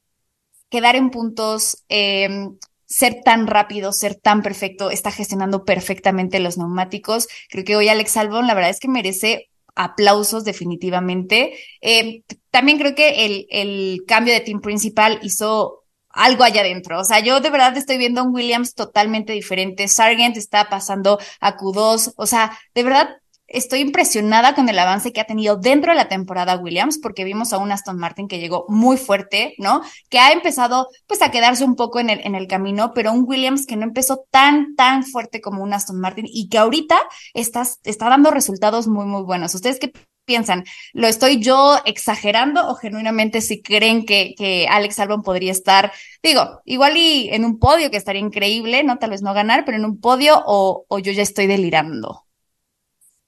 quedar 0.70 0.97
en 0.97 1.11
puntos, 1.11 1.84
eh, 1.91 2.49
ser 2.86 3.20
tan 3.22 3.47
rápido, 3.47 3.93
ser 3.93 4.14
tan 4.14 4.43
perfecto, 4.43 4.91
está 4.91 5.11
gestionando 5.11 5.66
perfectamente 5.66 6.41
los 6.41 6.57
neumáticos. 6.57 7.28
Creo 7.51 7.64
que 7.64 7.76
hoy 7.76 7.91
Alex 7.91 8.16
Albon, 8.16 8.47
la 8.47 8.55
verdad 8.55 8.70
es 8.70 8.80
que 8.80 8.89
merece 8.89 9.51
aplausos 9.78 10.45
definitivamente. 10.45 11.53
Eh, 11.82 12.22
también 12.59 12.78
creo 12.78 12.96
que 12.96 13.24
el, 13.24 13.46
el 13.50 14.04
cambio 14.04 14.34
de 14.34 14.40
team 14.40 14.61
principal 14.61 15.20
hizo 15.22 15.84
algo 16.09 16.42
allá 16.42 16.62
adentro. 16.62 16.98
O 16.98 17.04
sea, 17.04 17.20
yo 17.20 17.38
de 17.38 17.50
verdad 17.50 17.76
estoy 17.76 17.98
viendo 17.98 18.20
a 18.20 18.24
un 18.24 18.34
Williams 18.34 18.74
totalmente 18.74 19.32
diferente. 19.32 19.86
Sargent 19.86 20.36
está 20.36 20.68
pasando 20.68 21.20
a 21.40 21.56
Q2. 21.56 22.14
O 22.16 22.26
sea, 22.26 22.59
de 22.74 22.82
verdad 22.82 23.11
estoy 23.46 23.78
impresionada 23.78 24.56
con 24.56 24.68
el 24.68 24.76
avance 24.76 25.12
que 25.12 25.20
ha 25.20 25.26
tenido 25.26 25.56
dentro 25.56 25.92
de 25.92 25.98
la 25.98 26.09
temporada 26.09 26.56
Williams, 26.56 26.98
porque 26.98 27.22
vimos 27.22 27.52
a 27.52 27.59
un 27.59 27.70
Aston 27.70 27.96
Martin 27.96 28.26
que 28.26 28.40
llegó 28.40 28.64
muy 28.66 28.96
fuerte, 28.96 29.54
¿no? 29.59 29.80
Que 30.11 30.18
ha 30.18 30.32
empezado 30.32 30.88
pues 31.06 31.22
a 31.22 31.30
quedarse 31.30 31.62
un 31.62 31.76
poco 31.76 32.00
en 32.00 32.11
el, 32.11 32.26
en 32.26 32.34
el 32.34 32.48
camino, 32.48 32.90
pero 32.92 33.12
un 33.12 33.24
Williams 33.24 33.66
que 33.66 33.76
no 33.76 33.84
empezó 33.84 34.24
tan, 34.32 34.74
tan 34.74 35.04
fuerte 35.04 35.40
como 35.40 35.62
un 35.62 35.72
Aston 35.72 36.00
Martin 36.00 36.26
y 36.28 36.48
que 36.48 36.59
ahorita 36.59 36.98
está, 37.34 37.62
está 37.84 38.09
dando 38.09 38.32
resultados 38.32 38.88
muy, 38.88 39.06
muy 39.06 39.22
buenos. 39.22 39.54
¿Ustedes 39.54 39.78
qué 39.78 39.92
piensan? 40.29 40.64
¿Lo 40.93 41.09
estoy 41.09 41.41
yo 41.41 41.79
exagerando 41.87 42.68
o 42.68 42.74
genuinamente 42.76 43.41
si 43.41 43.62
creen 43.62 44.05
que, 44.05 44.35
que 44.37 44.68
Alex 44.68 44.99
Albon 45.01 45.22
podría 45.22 45.51
estar, 45.51 45.91
digo, 46.22 46.61
igual 46.66 46.97
y 46.97 47.31
en 47.31 47.45
un 47.45 47.59
podio 47.59 47.91
que 47.91 47.97
estaría 47.97 48.20
increíble, 48.20 48.85
¿no? 48.85 48.99
Tal 48.99 49.11
vez 49.11 49.22
no 49.22 49.35
ganar, 49.35 49.64
pero 49.64 49.79
en 49.79 49.87
un 49.87 50.01
podio 50.01 50.41
o, 50.47 50.85
o 50.87 50.99
yo 50.99 51.11
ya 51.12 51.22
estoy 51.22 51.47
delirando. 51.47 52.26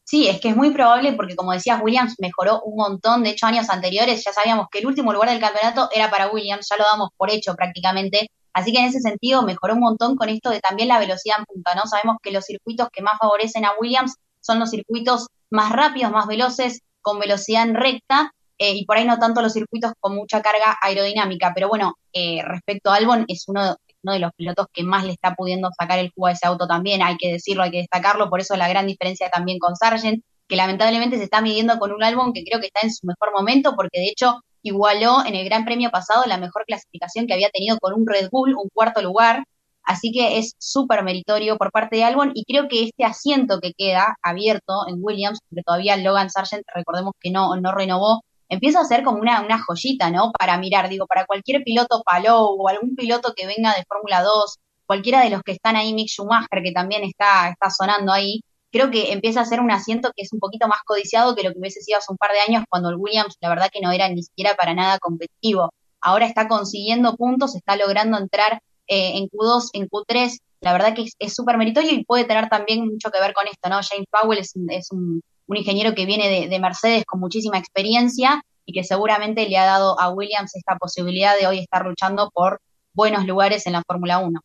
Sí, 0.05 0.29
es 0.29 0.41
que 0.41 0.49
es 0.49 0.57
muy 0.57 0.71
probable 0.71 1.13
porque, 1.13 1.37
como 1.37 1.53
decías, 1.53 1.81
Williams 1.83 2.17
mejoró 2.19 2.61
un 2.63 2.77
montón. 2.77 3.23
De 3.23 3.31
hecho, 3.31 3.47
años 3.47 3.71
anteriores 3.71 4.25
ya 4.25 4.33
sabíamos 4.33 4.67
que 4.71 4.81
el 4.81 4.87
último 4.87 5.13
lugar 5.13 5.31
del 5.31 5.41
campeonato 5.41 5.89
era 5.93 6.11
para 6.11 6.29
Williams, 6.29 6.69
ya 6.69 6.77
lo 6.77 6.85
damos 6.91 7.11
por 7.17 7.31
hecho 7.31 7.55
prácticamente. 7.55 8.29
Así 8.53 8.73
que 8.73 8.81
en 8.81 8.87
ese 8.87 9.01
sentido 9.01 9.43
mejoró 9.43 9.75
un 9.75 9.81
montón 9.81 10.17
con 10.17 10.29
esto 10.29 10.51
de 10.51 10.61
también 10.61 10.89
la 10.89 10.99
velocidad 10.99 11.37
en 11.39 11.45
punta, 11.45 11.75
¿no? 11.77 11.87
Sabemos 11.87 12.17
que 12.23 12.33
los 12.33 12.45
circuitos 12.45 12.89
que 12.93 13.03
más 13.03 13.19
favorecen 13.21 13.65
a 13.65 13.73
Williams 13.81 14.17
son 14.41 14.59
los 14.59 14.71
circuitos 14.71 15.29
más 15.51 15.73
rápidos, 15.73 16.13
más 16.13 16.27
veloces, 16.27 16.81
con 17.03 17.19
velocidad 17.19 17.63
en 17.63 17.75
recta, 17.75 18.33
eh, 18.59 18.75
y 18.75 18.85
por 18.85 18.99
ahí 18.99 19.07
no 19.07 19.19
tanto 19.19 19.41
los 19.41 19.53
circuitos 19.53 19.93
con 20.01 20.15
mucha 20.15 20.43
carga 20.43 20.77
aerodinámica. 20.83 21.53
Pero 21.55 21.69
bueno, 21.69 21.95
eh, 22.13 22.43
respecto 22.45 22.91
a 22.91 22.97
Albon, 22.97 23.25
es 23.27 23.45
uno, 23.49 23.77
uno 24.03 24.13
de 24.13 24.19
los 24.19 24.33
pilotos 24.35 24.67
que 24.73 24.83
más 24.85 25.05
le 25.05 25.13
está 25.13 25.35
pudiendo 25.35 25.71
sacar 25.79 25.99
el 25.99 26.11
jugo 26.11 26.27
a 26.27 26.33
ese 26.33 26.47
auto 26.47 26.67
también, 26.67 27.03
hay 27.03 27.17
que 27.17 27.33
decirlo, 27.33 27.63
hay 27.63 27.71
que 27.71 27.79
destacarlo, 27.79 28.29
por 28.29 28.41
eso 28.41 28.57
la 28.57 28.69
gran 28.69 28.87
diferencia 28.87 29.31
también 29.31 29.59
con 29.59 29.77
Sargent, 29.77 30.23
que 30.49 30.57
lamentablemente 30.57 31.17
se 31.17 31.25
está 31.25 31.41
midiendo 31.41 31.79
con 31.79 31.93
un 31.93 32.03
álbum 32.03 32.33
que 32.33 32.45
creo 32.45 32.61
que 32.61 32.67
está 32.67 32.81
en 32.83 32.93
su 32.93 33.07
mejor 33.07 33.33
momento, 33.33 33.75
porque 33.77 34.01
de 34.01 34.09
hecho 34.09 34.41
igualó 34.63 35.25
en 35.25 35.35
el 35.37 35.45
Gran 35.45 35.65
Premio 35.65 35.91
pasado 35.91 36.25
la 36.27 36.39
mejor 36.39 36.65
clasificación 36.67 37.27
que 37.27 37.35
había 37.35 37.51
tenido 37.51 37.79
con 37.79 37.95
un 37.95 38.07
Red 38.07 38.29
Bull, 38.31 38.55
un 38.57 38.69
cuarto 38.73 39.01
lugar, 39.01 39.45
así 39.91 40.13
que 40.13 40.39
es 40.39 40.55
súper 40.59 41.03
meritorio 41.03 41.57
por 41.57 41.73
parte 41.73 41.97
de 41.97 42.05
Albon 42.05 42.31
y 42.35 42.45
creo 42.45 42.69
que 42.69 42.85
este 42.85 43.05
asiento 43.05 43.61
que 43.61 43.73
queda 43.77 44.17
abierto 44.23 44.87
en 44.89 44.99
Williams, 45.01 45.41
porque 45.49 45.63
todavía 45.65 45.97
Logan 45.97 46.31
Sargent, 46.31 46.65
recordemos 46.75 47.13
que 47.21 47.31
no, 47.31 47.57
no 47.57 47.73
renovó, 47.73 48.23
empieza 48.49 48.81
a 48.81 48.85
ser 48.85 49.03
como 49.03 49.19
una, 49.19 49.41
una 49.43 49.63
joyita, 49.63 50.11
¿no? 50.11 50.31
Para 50.33 50.59
mirar, 50.59 50.89
digo, 50.89 51.07
para 51.07 51.27
cualquier 51.27 51.65
piloto 51.65 52.03
Palou 52.05 52.57
o 52.61 52.69
algún 52.69 52.95
piloto 52.95 53.35
que 53.35 53.47
venga 53.47 53.75
de 53.75 53.85
Fórmula 53.89 54.23
2, 54.23 54.59
cualquiera 54.87 55.23
de 55.23 55.31
los 55.31 55.43
que 55.43 55.53
están 55.53 55.77
ahí, 55.77 55.93
Mick 55.93 56.09
Schumacher, 56.09 56.63
que 56.63 56.73
también 56.73 57.03
está, 57.03 57.49
está 57.49 57.71
sonando 57.71 58.13
ahí, 58.13 58.43
creo 58.71 58.91
que 58.91 59.13
empieza 59.13 59.41
a 59.41 59.45
ser 59.45 59.61
un 59.61 59.73
asiento 59.73 60.13
que 60.15 60.23
es 60.23 60.33
un 60.33 60.39
poquito 60.39 60.69
más 60.69 60.83
codiciado 60.85 61.35
que 61.35 61.43
lo 61.43 61.53
que 61.53 61.59
hubiese 61.59 61.81
sido 61.81 61.99
hace 61.99 62.13
un 62.13 62.19
par 62.19 62.31
de 62.33 62.41
años 62.41 62.65
cuando 62.69 62.91
el 62.91 62.97
Williams, 62.97 63.37
la 63.41 63.49
verdad 63.49 63.71
que 63.73 63.81
no 63.81 63.91
era 63.91 64.09
ni 64.09 64.23
siquiera 64.23 64.55
para 64.55 64.75
nada 64.75 64.99
competitivo. 65.01 65.73
Ahora 66.01 66.27
está 66.27 66.49
consiguiendo 66.49 67.17
puntos, 67.17 67.57
está 67.57 67.77
logrando 67.77 68.19
entrar 68.19 68.61
eh, 68.91 69.13
en 69.19 69.29
Q2, 69.29 69.71
en 69.75 69.89
Q3, 69.89 70.39
la 70.61 70.73
verdad 70.73 70.95
que 70.95 71.07
es 71.19 71.33
súper 71.33 71.57
meritorio 71.57 71.93
y 71.93 72.05
puede 72.05 72.25
tener 72.25 72.49
también 72.49 72.85
mucho 72.85 73.11
que 73.11 73.21
ver 73.21 73.33
con 73.33 73.47
esto, 73.47 73.69
¿no? 73.69 73.81
James 73.83 74.07
Powell 74.11 74.41
es, 74.41 74.53
es 74.69 74.91
un, 74.91 75.23
un 75.51 75.57
ingeniero 75.57 75.95
que 75.95 76.07
viene 76.07 76.49
de, 76.49 76.61
Mercedes 76.61 77.05
con 77.05 77.19
muchísima 77.19 77.59
experiencia 77.59 78.43
y 78.65 78.73
que 78.73 78.85
seguramente 78.85 79.49
le 79.49 79.59
ha 79.59 79.65
dado 79.65 79.99
a 79.99 80.11
Williams 80.11 80.55
esta 80.55 80.77
posibilidad 80.77 81.37
de 81.39 81.49
hoy 81.49 81.59
estar 81.59 81.85
luchando 81.85 82.31
por 82.33 82.61
buenos 82.93 83.27
lugares 83.27 83.67
en 83.67 83.73
la 83.73 83.83
Fórmula 83.85 84.19
1. 84.19 84.41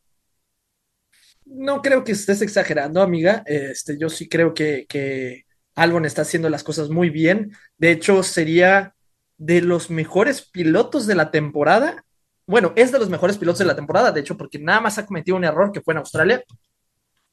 No 1.45 1.81
creo 1.83 2.03
que 2.03 2.13
estés 2.13 2.41
exagerando, 2.41 3.03
amiga. 3.03 3.43
Este, 3.45 3.99
yo 3.99 4.09
sí 4.09 4.27
creo 4.27 4.55
que, 4.55 4.87
que 4.89 5.45
Albon 5.75 6.05
está 6.05 6.23
haciendo 6.23 6.49
las 6.49 6.63
cosas 6.63 6.89
muy 6.89 7.11
bien. 7.11 7.55
De 7.77 7.91
hecho, 7.91 8.23
sería 8.23 8.95
de 9.37 9.61
los 9.61 9.91
mejores 9.91 10.41
pilotos 10.41 11.05
de 11.05 11.15
la 11.15 11.29
temporada. 11.29 12.03
Bueno, 12.47 12.73
es 12.75 12.91
de 12.91 12.99
los 12.99 13.09
mejores 13.09 13.37
pilotos 13.37 13.59
de 13.59 13.65
la 13.65 13.75
temporada, 13.75 14.11
de 14.11 14.19
hecho, 14.21 14.37
porque 14.37 14.59
nada 14.59 14.81
más 14.81 14.97
ha 14.97 15.05
cometido 15.05 15.37
un 15.37 15.43
error 15.43 15.71
que 15.71 15.81
fue 15.81 15.93
en 15.93 15.99
Australia. 15.99 16.43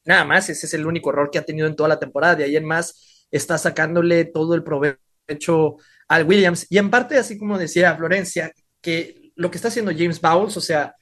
Nada 0.04 0.24
más, 0.24 0.48
ese 0.48 0.66
es 0.66 0.74
el 0.74 0.86
único 0.86 1.10
error 1.10 1.30
que 1.30 1.38
ha 1.38 1.44
tenido 1.44 1.66
en 1.66 1.76
toda 1.76 1.88
la 1.88 1.98
temporada. 1.98 2.36
De 2.36 2.44
ahí 2.44 2.56
en 2.56 2.64
más, 2.64 3.26
está 3.30 3.58
sacándole 3.58 4.24
todo 4.26 4.54
el 4.54 4.64
provecho 4.64 5.76
al 6.08 6.26
Williams. 6.26 6.66
Y 6.70 6.78
en 6.78 6.90
parte, 6.90 7.18
así 7.18 7.38
como 7.38 7.58
decía 7.58 7.96
Florencia, 7.96 8.52
que 8.80 9.32
lo 9.36 9.50
que 9.50 9.56
está 9.56 9.68
haciendo 9.68 9.92
James 9.92 10.20
Bowles, 10.20 10.56
o 10.56 10.60
sea, 10.60 10.94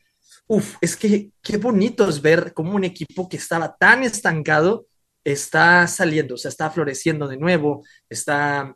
uff, 0.46 0.76
es 0.80 0.96
que 0.96 1.30
qué 1.42 1.56
bonito 1.56 2.08
es 2.08 2.20
ver 2.20 2.52
cómo 2.52 2.74
un 2.74 2.84
equipo 2.84 3.28
que 3.28 3.36
estaba 3.36 3.76
tan 3.76 4.02
estancado 4.02 4.86
está 5.24 5.86
saliendo, 5.86 6.34
o 6.34 6.38
sea, 6.38 6.48
está 6.48 6.70
floreciendo 6.70 7.28
de 7.28 7.36
nuevo, 7.36 7.84
está 8.08 8.74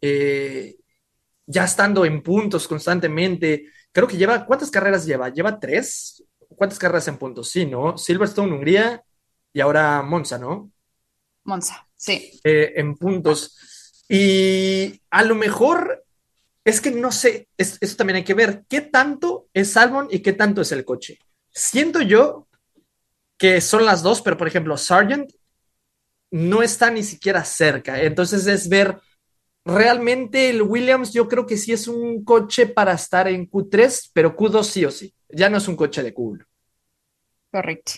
eh, 0.00 0.76
ya 1.46 1.64
estando 1.64 2.04
en 2.04 2.22
puntos 2.22 2.66
constantemente. 2.68 3.66
Creo 3.92 4.06
que 4.06 4.16
lleva, 4.16 4.46
¿cuántas 4.46 4.70
carreras 4.70 5.06
lleva? 5.06 5.28
¿Lleva 5.28 5.58
tres? 5.58 6.24
¿Cuántas 6.56 6.78
carreras 6.78 7.08
en 7.08 7.18
puntos? 7.18 7.50
Sí, 7.50 7.66
¿no? 7.66 7.98
Silverstone, 7.98 8.52
Hungría 8.52 9.02
y 9.52 9.60
ahora 9.60 10.02
Monza, 10.02 10.38
¿no? 10.38 10.70
Monza. 11.44 11.88
Sí. 11.96 12.40
Eh, 12.44 12.74
en 12.76 12.96
puntos. 12.96 14.04
Y 14.08 15.00
a 15.10 15.22
lo 15.22 15.34
mejor 15.34 16.04
es 16.64 16.80
que 16.80 16.90
no 16.90 17.10
sé, 17.10 17.48
eso 17.56 17.96
también 17.96 18.18
hay 18.18 18.24
que 18.24 18.34
ver 18.34 18.64
qué 18.68 18.80
tanto 18.80 19.48
es 19.54 19.76
Albon 19.76 20.08
y 20.10 20.20
qué 20.20 20.32
tanto 20.32 20.60
es 20.60 20.72
el 20.72 20.84
coche. 20.84 21.18
Siento 21.50 22.00
yo 22.00 22.48
que 23.38 23.60
son 23.60 23.86
las 23.86 24.02
dos, 24.02 24.20
pero 24.22 24.36
por 24.36 24.46
ejemplo, 24.46 24.76
Sargent 24.76 25.30
no 26.30 26.62
está 26.62 26.90
ni 26.90 27.02
siquiera 27.02 27.44
cerca. 27.44 28.00
Entonces 28.02 28.46
es 28.46 28.68
ver 28.68 29.00
realmente 29.64 30.50
el 30.50 30.62
Williams, 30.62 31.12
yo 31.12 31.28
creo 31.28 31.46
que 31.46 31.56
sí 31.56 31.72
es 31.72 31.88
un 31.88 32.24
coche 32.24 32.66
para 32.66 32.92
estar 32.92 33.28
en 33.28 33.48
Q3, 33.48 34.10
pero 34.12 34.36
Q2 34.36 34.62
sí 34.64 34.84
o 34.84 34.90
sí. 34.90 35.14
Ya 35.28 35.48
no 35.48 35.58
es 35.58 35.68
un 35.68 35.76
coche 35.76 36.02
de 36.02 36.14
Q1. 36.14 36.46
Correcto. 37.50 37.92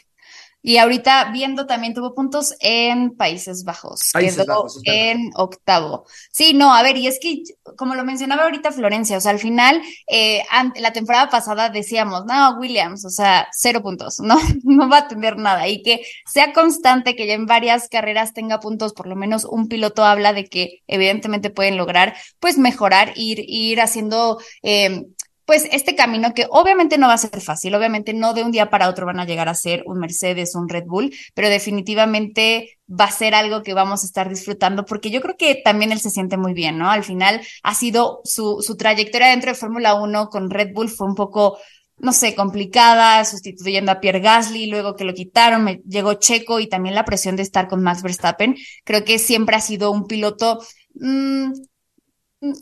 Y 0.62 0.76
ahorita 0.76 1.30
viendo 1.32 1.66
también 1.66 1.92
tuvo 1.92 2.14
puntos 2.14 2.54
en 2.60 3.16
Países 3.16 3.64
Bajos, 3.64 4.12
quedó 4.12 4.66
en 4.84 5.30
octavo. 5.34 6.06
Sí, 6.30 6.54
no, 6.54 6.72
a 6.72 6.82
ver, 6.82 6.96
y 6.96 7.08
es 7.08 7.18
que 7.20 7.42
como 7.76 7.94
lo 7.94 8.04
mencionaba 8.04 8.44
ahorita 8.44 8.70
Florencia, 8.70 9.16
o 9.16 9.20
sea, 9.20 9.32
al 9.32 9.40
final, 9.40 9.82
eh, 10.06 10.42
la 10.76 10.92
temporada 10.92 11.28
pasada 11.30 11.68
decíamos, 11.68 12.24
no, 12.26 12.58
Williams, 12.58 13.04
o 13.04 13.10
sea, 13.10 13.48
cero 13.52 13.82
puntos, 13.82 14.18
no, 14.20 14.38
no 14.62 14.88
va 14.88 14.98
a 14.98 15.08
tener 15.08 15.36
nada 15.36 15.66
y 15.68 15.82
que 15.82 16.04
sea 16.26 16.52
constante, 16.52 17.16
que 17.16 17.26
ya 17.26 17.34
en 17.34 17.46
varias 17.46 17.88
carreras 17.88 18.32
tenga 18.32 18.60
puntos, 18.60 18.92
por 18.92 19.06
lo 19.06 19.16
menos 19.16 19.44
un 19.44 19.68
piloto 19.68 20.04
habla 20.04 20.32
de 20.32 20.44
que 20.44 20.82
evidentemente 20.86 21.50
pueden 21.50 21.76
lograr, 21.76 22.14
pues 22.38 22.58
mejorar, 22.58 23.12
ir, 23.16 23.42
ir 23.46 23.80
haciendo 23.80 24.38
eh, 24.62 25.06
pues 25.52 25.68
este 25.70 25.94
camino 25.94 26.32
que 26.32 26.46
obviamente 26.48 26.96
no 26.96 27.08
va 27.08 27.12
a 27.12 27.18
ser 27.18 27.42
fácil, 27.42 27.74
obviamente 27.74 28.14
no 28.14 28.32
de 28.32 28.42
un 28.42 28.52
día 28.52 28.70
para 28.70 28.88
otro 28.88 29.04
van 29.04 29.20
a 29.20 29.26
llegar 29.26 29.50
a 29.50 29.54
ser 29.54 29.82
un 29.84 29.98
Mercedes, 29.98 30.54
un 30.54 30.66
Red 30.66 30.84
Bull, 30.86 31.14
pero 31.34 31.50
definitivamente 31.50 32.78
va 32.88 33.04
a 33.04 33.10
ser 33.10 33.34
algo 33.34 33.62
que 33.62 33.74
vamos 33.74 34.02
a 34.02 34.06
estar 34.06 34.30
disfrutando 34.30 34.86
porque 34.86 35.10
yo 35.10 35.20
creo 35.20 35.36
que 35.36 35.60
también 35.62 35.92
él 35.92 36.00
se 36.00 36.08
siente 36.08 36.38
muy 36.38 36.54
bien, 36.54 36.78
¿no? 36.78 36.90
Al 36.90 37.04
final 37.04 37.42
ha 37.64 37.74
sido 37.74 38.22
su, 38.24 38.62
su 38.62 38.78
trayectoria 38.78 39.28
dentro 39.28 39.50
de 39.50 39.54
Fórmula 39.54 39.94
1 39.94 40.30
con 40.30 40.48
Red 40.48 40.72
Bull 40.72 40.88
fue 40.88 41.06
un 41.06 41.14
poco 41.14 41.58
no 41.98 42.14
sé, 42.14 42.34
complicada, 42.34 43.22
sustituyendo 43.26 43.92
a 43.92 44.00
Pierre 44.00 44.20
Gasly, 44.20 44.68
luego 44.68 44.96
que 44.96 45.04
lo 45.04 45.12
quitaron, 45.12 45.64
me 45.64 45.82
llegó 45.86 46.14
Checo 46.14 46.60
y 46.60 46.66
también 46.66 46.94
la 46.94 47.04
presión 47.04 47.36
de 47.36 47.42
estar 47.42 47.68
con 47.68 47.82
Max 47.82 48.02
Verstappen. 48.02 48.56
Creo 48.84 49.04
que 49.04 49.18
siempre 49.18 49.54
ha 49.54 49.60
sido 49.60 49.90
un 49.90 50.06
piloto 50.06 50.60
mmm, 50.94 51.52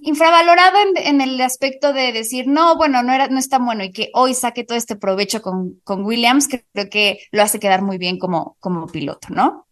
infravalorado 0.02 0.76
en, 0.96 1.20
el 1.22 1.40
aspecto 1.40 1.94
de 1.94 2.12
decir, 2.12 2.46
no, 2.46 2.76
bueno, 2.76 3.02
no, 3.02 3.12
era, 3.12 3.28
no 3.28 3.38
es 3.38 3.48
tan 3.48 3.64
bueno 3.64 3.82
y 3.82 3.92
que 3.92 4.10
hoy 4.12 4.34
saque 4.34 4.64
todo 4.64 4.76
este 4.76 4.94
provecho 4.94 5.40
con, 5.40 5.80
con 5.84 6.04
Williams, 6.04 6.48
creo 6.48 6.90
que 6.90 7.20
lo 7.32 7.42
hace 7.42 7.58
quedar 7.58 7.80
muy 7.80 7.96
bien 7.96 8.18
como, 8.18 8.56
como 8.60 8.86
piloto, 8.86 9.28
¿no? 9.30 9.66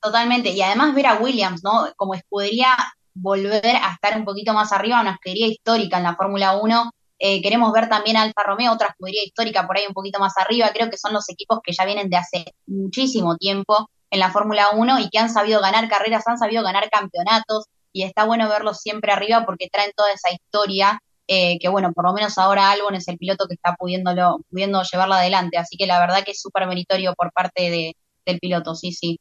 Totalmente, 0.00 0.50
y 0.50 0.60
además 0.60 0.94
ver 0.94 1.06
a 1.06 1.14
Williams, 1.14 1.64
¿no? 1.64 1.88
Como 1.96 2.14
escudería, 2.14 2.76
volver 3.14 3.76
a 3.76 3.94
estar 3.94 4.16
un 4.16 4.24
poquito 4.24 4.52
más 4.52 4.72
arriba, 4.72 5.00
una 5.00 5.12
escudería 5.12 5.46
histórica 5.46 5.96
en 5.96 6.04
la 6.04 6.16
Fórmula 6.16 6.56
1. 6.56 6.90
Eh, 7.18 7.42
queremos 7.42 7.72
ver 7.72 7.88
también 7.88 8.16
a 8.16 8.22
Alfa 8.22 8.42
Romeo, 8.42 8.72
otra 8.72 8.88
escudería 8.88 9.24
histórica 9.24 9.66
por 9.66 9.76
ahí 9.76 9.84
un 9.86 9.94
poquito 9.94 10.18
más 10.18 10.34
arriba. 10.38 10.70
Creo 10.72 10.88
que 10.88 10.96
son 10.96 11.12
los 11.12 11.28
equipos 11.28 11.60
que 11.62 11.72
ya 11.72 11.84
vienen 11.84 12.08
de 12.08 12.16
hace 12.16 12.44
muchísimo 12.66 13.36
tiempo 13.36 13.90
en 14.10 14.20
la 14.20 14.30
Fórmula 14.30 14.68
1 14.74 15.00
y 15.00 15.10
que 15.10 15.18
han 15.18 15.30
sabido 15.30 15.60
ganar 15.60 15.86
carreras, 15.88 16.26
han 16.26 16.38
sabido 16.38 16.62
ganar 16.62 16.88
campeonatos, 16.88 17.66
y 17.92 18.04
está 18.04 18.24
bueno 18.24 18.48
verlos 18.48 18.78
siempre 18.78 19.12
arriba 19.12 19.44
porque 19.46 19.68
traen 19.70 19.92
toda 19.96 20.12
esa 20.12 20.30
historia 20.32 21.00
eh, 21.32 21.58
que 21.60 21.68
bueno, 21.68 21.92
por 21.92 22.04
lo 22.04 22.12
menos 22.12 22.38
ahora 22.38 22.72
Albon 22.72 22.96
es 22.96 23.06
el 23.06 23.16
piloto 23.16 23.46
que 23.46 23.54
está 23.54 23.76
pudiéndolo, 23.76 24.40
pudiendo 24.50 24.82
llevarla 24.82 25.18
adelante, 25.18 25.58
así 25.58 25.76
que 25.76 25.86
la 25.86 26.00
verdad 26.00 26.24
que 26.24 26.32
es 26.32 26.40
súper 26.40 26.66
meritorio 26.66 27.14
por 27.14 27.32
parte 27.32 27.70
de, 27.70 27.96
del 28.26 28.40
piloto, 28.40 28.74
sí, 28.74 28.90
sí. 28.92 29.20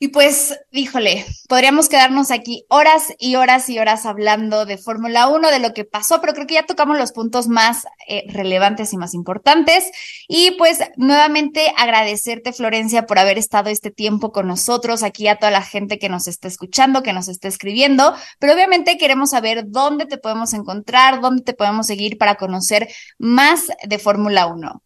Y 0.00 0.08
pues, 0.08 0.56
híjole, 0.70 1.26
podríamos 1.48 1.88
quedarnos 1.88 2.30
aquí 2.30 2.64
horas 2.68 3.12
y 3.18 3.34
horas 3.34 3.68
y 3.68 3.80
horas 3.80 4.06
hablando 4.06 4.64
de 4.64 4.78
Fórmula 4.78 5.26
1, 5.26 5.50
de 5.50 5.58
lo 5.58 5.74
que 5.74 5.84
pasó, 5.84 6.20
pero 6.20 6.34
creo 6.34 6.46
que 6.46 6.54
ya 6.54 6.66
tocamos 6.66 6.96
los 6.96 7.10
puntos 7.10 7.48
más 7.48 7.84
eh, 8.06 8.22
relevantes 8.28 8.92
y 8.92 8.96
más 8.96 9.12
importantes. 9.12 9.90
Y 10.28 10.52
pues, 10.52 10.78
nuevamente 10.96 11.72
agradecerte, 11.76 12.52
Florencia, 12.52 13.06
por 13.06 13.18
haber 13.18 13.38
estado 13.38 13.70
este 13.70 13.90
tiempo 13.90 14.30
con 14.30 14.46
nosotros, 14.46 15.02
aquí 15.02 15.26
a 15.26 15.36
toda 15.36 15.50
la 15.50 15.62
gente 15.62 15.98
que 15.98 16.08
nos 16.08 16.28
está 16.28 16.46
escuchando, 16.46 17.02
que 17.02 17.12
nos 17.12 17.26
está 17.26 17.48
escribiendo, 17.48 18.14
pero 18.38 18.52
obviamente 18.52 18.98
queremos 18.98 19.30
saber 19.30 19.64
dónde 19.66 20.06
te 20.06 20.18
podemos 20.18 20.54
encontrar, 20.54 21.20
dónde 21.20 21.42
te 21.42 21.54
podemos 21.54 21.88
seguir 21.88 22.18
para 22.18 22.36
conocer 22.36 22.88
más 23.18 23.66
de 23.82 23.98
Fórmula 23.98 24.46
1. 24.46 24.80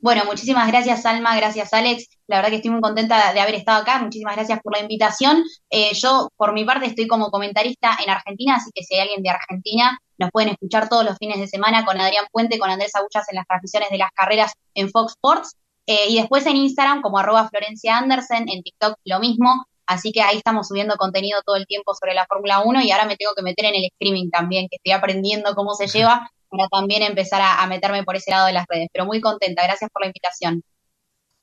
Bueno, 0.00 0.24
muchísimas 0.26 0.68
gracias, 0.68 1.04
Alma, 1.06 1.36
gracias, 1.36 1.72
Alex. 1.72 2.08
La 2.28 2.36
verdad 2.36 2.50
que 2.50 2.56
estoy 2.56 2.70
muy 2.70 2.80
contenta 2.80 3.32
de 3.32 3.40
haber 3.40 3.56
estado 3.56 3.82
acá. 3.82 3.98
Muchísimas 3.98 4.36
gracias 4.36 4.60
por 4.62 4.72
la 4.72 4.80
invitación. 4.80 5.42
Eh, 5.70 5.92
yo, 5.94 6.28
por 6.36 6.52
mi 6.52 6.64
parte, 6.64 6.86
estoy 6.86 7.08
como 7.08 7.30
comentarista 7.30 7.98
en 8.04 8.10
Argentina, 8.10 8.56
así 8.56 8.70
que 8.72 8.84
si 8.84 8.94
hay 8.94 9.00
alguien 9.00 9.22
de 9.24 9.30
Argentina, 9.30 9.98
nos 10.16 10.30
pueden 10.30 10.50
escuchar 10.50 10.88
todos 10.88 11.04
los 11.04 11.18
fines 11.18 11.40
de 11.40 11.48
semana 11.48 11.84
con 11.84 12.00
Adrián 12.00 12.26
Puente, 12.30 12.60
con 12.60 12.70
Andrés 12.70 12.94
Agullas 12.94 13.28
en 13.28 13.36
las 13.36 13.46
transmisiones 13.48 13.90
de 13.90 13.98
las 13.98 14.12
carreras 14.12 14.52
en 14.74 14.88
Fox 14.88 15.14
Sports. 15.14 15.56
Eh, 15.86 16.10
y 16.10 16.16
después 16.18 16.46
en 16.46 16.56
Instagram, 16.56 17.02
como 17.02 17.18
arroba 17.18 17.48
Florencia 17.48 17.96
Andersen, 17.96 18.48
en 18.48 18.62
TikTok 18.62 18.98
lo 19.04 19.18
mismo. 19.18 19.66
Así 19.86 20.12
que 20.12 20.20
ahí 20.20 20.36
estamos 20.36 20.68
subiendo 20.68 20.96
contenido 20.96 21.40
todo 21.44 21.56
el 21.56 21.66
tiempo 21.66 21.94
sobre 21.94 22.14
la 22.14 22.26
Fórmula 22.26 22.60
1 22.60 22.82
y 22.82 22.92
ahora 22.92 23.06
me 23.06 23.16
tengo 23.16 23.32
que 23.34 23.42
meter 23.42 23.64
en 23.64 23.74
el 23.74 23.84
streaming 23.86 24.30
también, 24.30 24.68
que 24.68 24.76
estoy 24.76 24.92
aprendiendo 24.92 25.54
cómo 25.56 25.74
se 25.74 25.86
lleva 25.98 26.30
para 26.48 26.68
también 26.68 27.02
empezar 27.02 27.40
a, 27.42 27.66
meterme 27.66 28.04
por 28.04 28.16
ese 28.16 28.30
lado 28.30 28.46
de 28.46 28.52
las 28.52 28.66
redes. 28.68 28.88
Pero 28.92 29.06
muy 29.06 29.20
contenta, 29.20 29.62
gracias 29.62 29.90
por 29.90 30.02
la 30.02 30.08
invitación. 30.08 30.62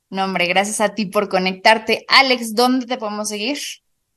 No, 0.10 0.26
hombre, 0.26 0.46
gracias 0.48 0.82
a 0.82 0.96
ti 0.96 1.06
por 1.06 1.30
conectarte. 1.30 2.06
Alex, 2.08 2.56
¿dónde 2.56 2.86
te 2.86 2.98
podemos 2.98 3.30
seguir? 3.30 3.58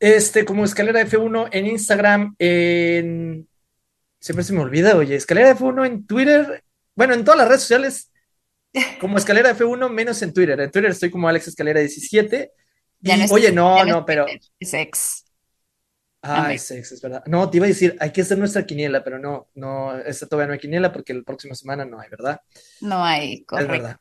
Este, 0.01 0.45
como 0.45 0.64
Escalera 0.64 1.01
F1 1.03 1.49
en 1.53 1.66
Instagram, 1.66 2.36
en... 2.39 3.49
Siempre 4.20 4.45
se 4.45 4.53
me 4.53 4.61
olvida, 4.61 4.97
oye, 4.97 5.14
Escalera 5.14 5.57
F1 5.57 5.86
en 5.86 6.07
Twitter, 6.07 6.64
bueno, 6.95 7.14
en 7.14 7.24
todas 7.24 7.39
las 7.39 7.49
redes 7.49 7.62
sociales, 7.62 8.11
como 9.01 9.18
Escalera 9.18 9.57
F1, 9.57 9.89
menos 9.91 10.20
en 10.22 10.32
Twitter. 10.32 10.61
En 10.61 10.70
Twitter 10.70 10.91
estoy 10.91 11.11
como 11.11 11.28
Alex 11.28 11.49
Escalera 11.49 11.80
17. 11.80 12.53
Y, 13.01 13.32
oye, 13.32 13.53
no, 13.53 13.84
no, 13.84 14.05
pero... 14.05 14.26
Es 14.59 14.74
ex. 14.74 15.24
Ah, 16.23 16.53
es 16.53 16.71
ex, 16.71 16.93
es 16.93 17.01
verdad. 17.01 17.23
No, 17.27 17.49
te 17.49 17.59
iba 17.59 17.66
a 17.66 17.69
decir, 17.69 17.97
hay 18.01 18.12
que 18.12 18.23
hacer 18.23 18.39
nuestra 18.39 18.66
quiniela, 18.66 19.05
pero 19.05 19.19
no, 19.19 19.49
no, 19.55 19.97
esta 19.99 20.27
todavía 20.27 20.49
no 20.49 20.53
hay 20.55 20.59
quiniela 20.59 20.93
porque 20.93 21.14
la 21.14 21.23
próxima 21.23 21.55
semana 21.55 21.85
no 21.85 22.01
hay, 22.01 22.09
¿verdad? 22.09 22.41
No 22.81 23.05
hay, 23.05 23.45
correcto. 23.45 23.75
Es 23.75 23.81
verdad. 23.81 24.01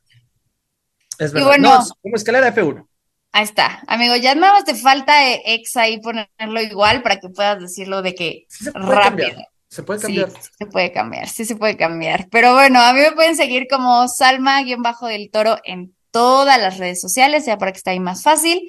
Es 1.20 1.34
verdad. 1.34 1.48
Bueno, 1.48 1.80
no, 1.80 1.86
como 2.02 2.16
escalera 2.16 2.54
F1. 2.54 2.88
Ahí 3.34 3.44
está, 3.44 3.84
amigo, 3.88 4.16
ya 4.16 4.34
nada 4.34 4.54
más 4.54 4.66
te 4.66 4.74
falta 4.74 5.30
eh, 5.30 5.42
ex 5.46 5.76
ahí 5.78 6.00
ponerlo 6.00 6.62
igual 6.62 7.04
para 7.04 7.20
que 7.20 7.30
puedas 7.30 7.60
decirlo 7.62 8.02
de 8.02 8.16
que 8.16 8.46
se 8.50 8.72
puede 8.72 8.86
rápido. 8.86 9.28
Cambiar. 9.30 9.48
Se 9.70 9.84
puede 9.84 10.00
cambiar. 10.00 10.32
Sí, 10.32 10.50
se 10.58 10.66
puede 10.66 10.92
cambiar, 10.92 11.28
sí 11.28 11.46
se 11.46 11.56
puede 11.56 11.78
cambiar. 11.78 12.30
Pero 12.32 12.54
bueno, 12.54 12.82
a 12.82 12.94
mí 12.94 13.02
me 13.02 13.12
pueden 13.12 13.36
seguir 13.36 13.68
como 13.70 14.08
Salma-del 14.08 15.30
Toro 15.32 15.58
en 15.66 15.94
todas 16.10 16.60
las 16.60 16.78
redes 16.78 17.00
sociales, 17.02 17.46
ya 17.46 17.58
para 17.58 17.72
que 17.72 17.78
esté 17.78 17.92
ahí 17.92 18.00
más 18.00 18.24
fácil. 18.24 18.62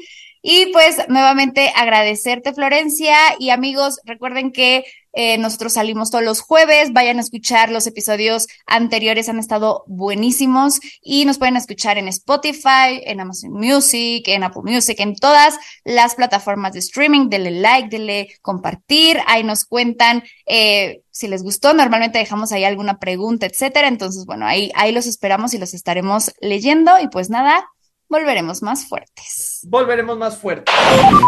Y 0.42 0.72
pues 0.72 0.96
nuevamente 1.08 1.72
agradecerte, 1.74 2.52
Florencia. 2.52 3.16
Y 3.38 3.50
amigos, 3.50 4.00
recuerden 4.04 4.52
que 4.52 4.84
eh, 5.12 5.36
nosotros 5.38 5.72
salimos 5.72 6.10
todos 6.10 6.24
los 6.24 6.40
jueves. 6.40 6.92
Vayan 6.92 7.18
a 7.18 7.22
escuchar 7.22 7.70
los 7.70 7.86
episodios 7.86 8.46
anteriores, 8.66 9.28
han 9.28 9.38
estado 9.38 9.84
buenísimos. 9.86 10.80
Y 11.02 11.24
nos 11.24 11.38
pueden 11.38 11.56
escuchar 11.56 11.98
en 11.98 12.08
Spotify, 12.08 13.02
en 13.04 13.20
Amazon 13.20 13.52
Music, 13.52 14.28
en 14.28 14.44
Apple 14.44 14.62
Music, 14.64 15.00
en 15.00 15.16
todas 15.16 15.58
las 15.84 16.14
plataformas 16.14 16.72
de 16.72 16.80
streaming. 16.80 17.28
Denle 17.28 17.50
like, 17.50 17.88
denle 17.88 18.28
compartir. 18.42 19.18
Ahí 19.26 19.42
nos 19.42 19.64
cuentan 19.64 20.22
eh, 20.46 21.00
si 21.10 21.26
les 21.26 21.42
gustó. 21.42 21.74
Normalmente 21.74 22.18
dejamos 22.18 22.52
ahí 22.52 22.64
alguna 22.64 22.98
pregunta, 22.98 23.46
etcétera. 23.46 23.88
Entonces, 23.88 24.24
bueno, 24.24 24.46
ahí, 24.46 24.70
ahí 24.76 24.92
los 24.92 25.06
esperamos 25.06 25.52
y 25.52 25.58
los 25.58 25.74
estaremos 25.74 26.32
leyendo. 26.40 26.92
Y 27.00 27.08
pues 27.08 27.28
nada, 27.28 27.68
volveremos 28.08 28.62
más 28.62 28.86
fuertes. 28.86 29.60
Volveremos 29.64 30.18
más 30.18 30.36
fuertes. 30.36 30.74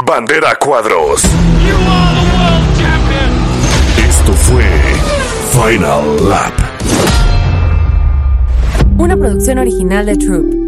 Bandera 0.06 0.56
cuadros. 0.58 1.22
Esto 3.96 4.32
fue 4.32 4.64
Final 5.52 6.28
Lap. 6.28 6.52
Una 8.98 9.16
producción 9.16 9.58
original 9.58 10.06
de 10.06 10.16
Troop. 10.16 10.59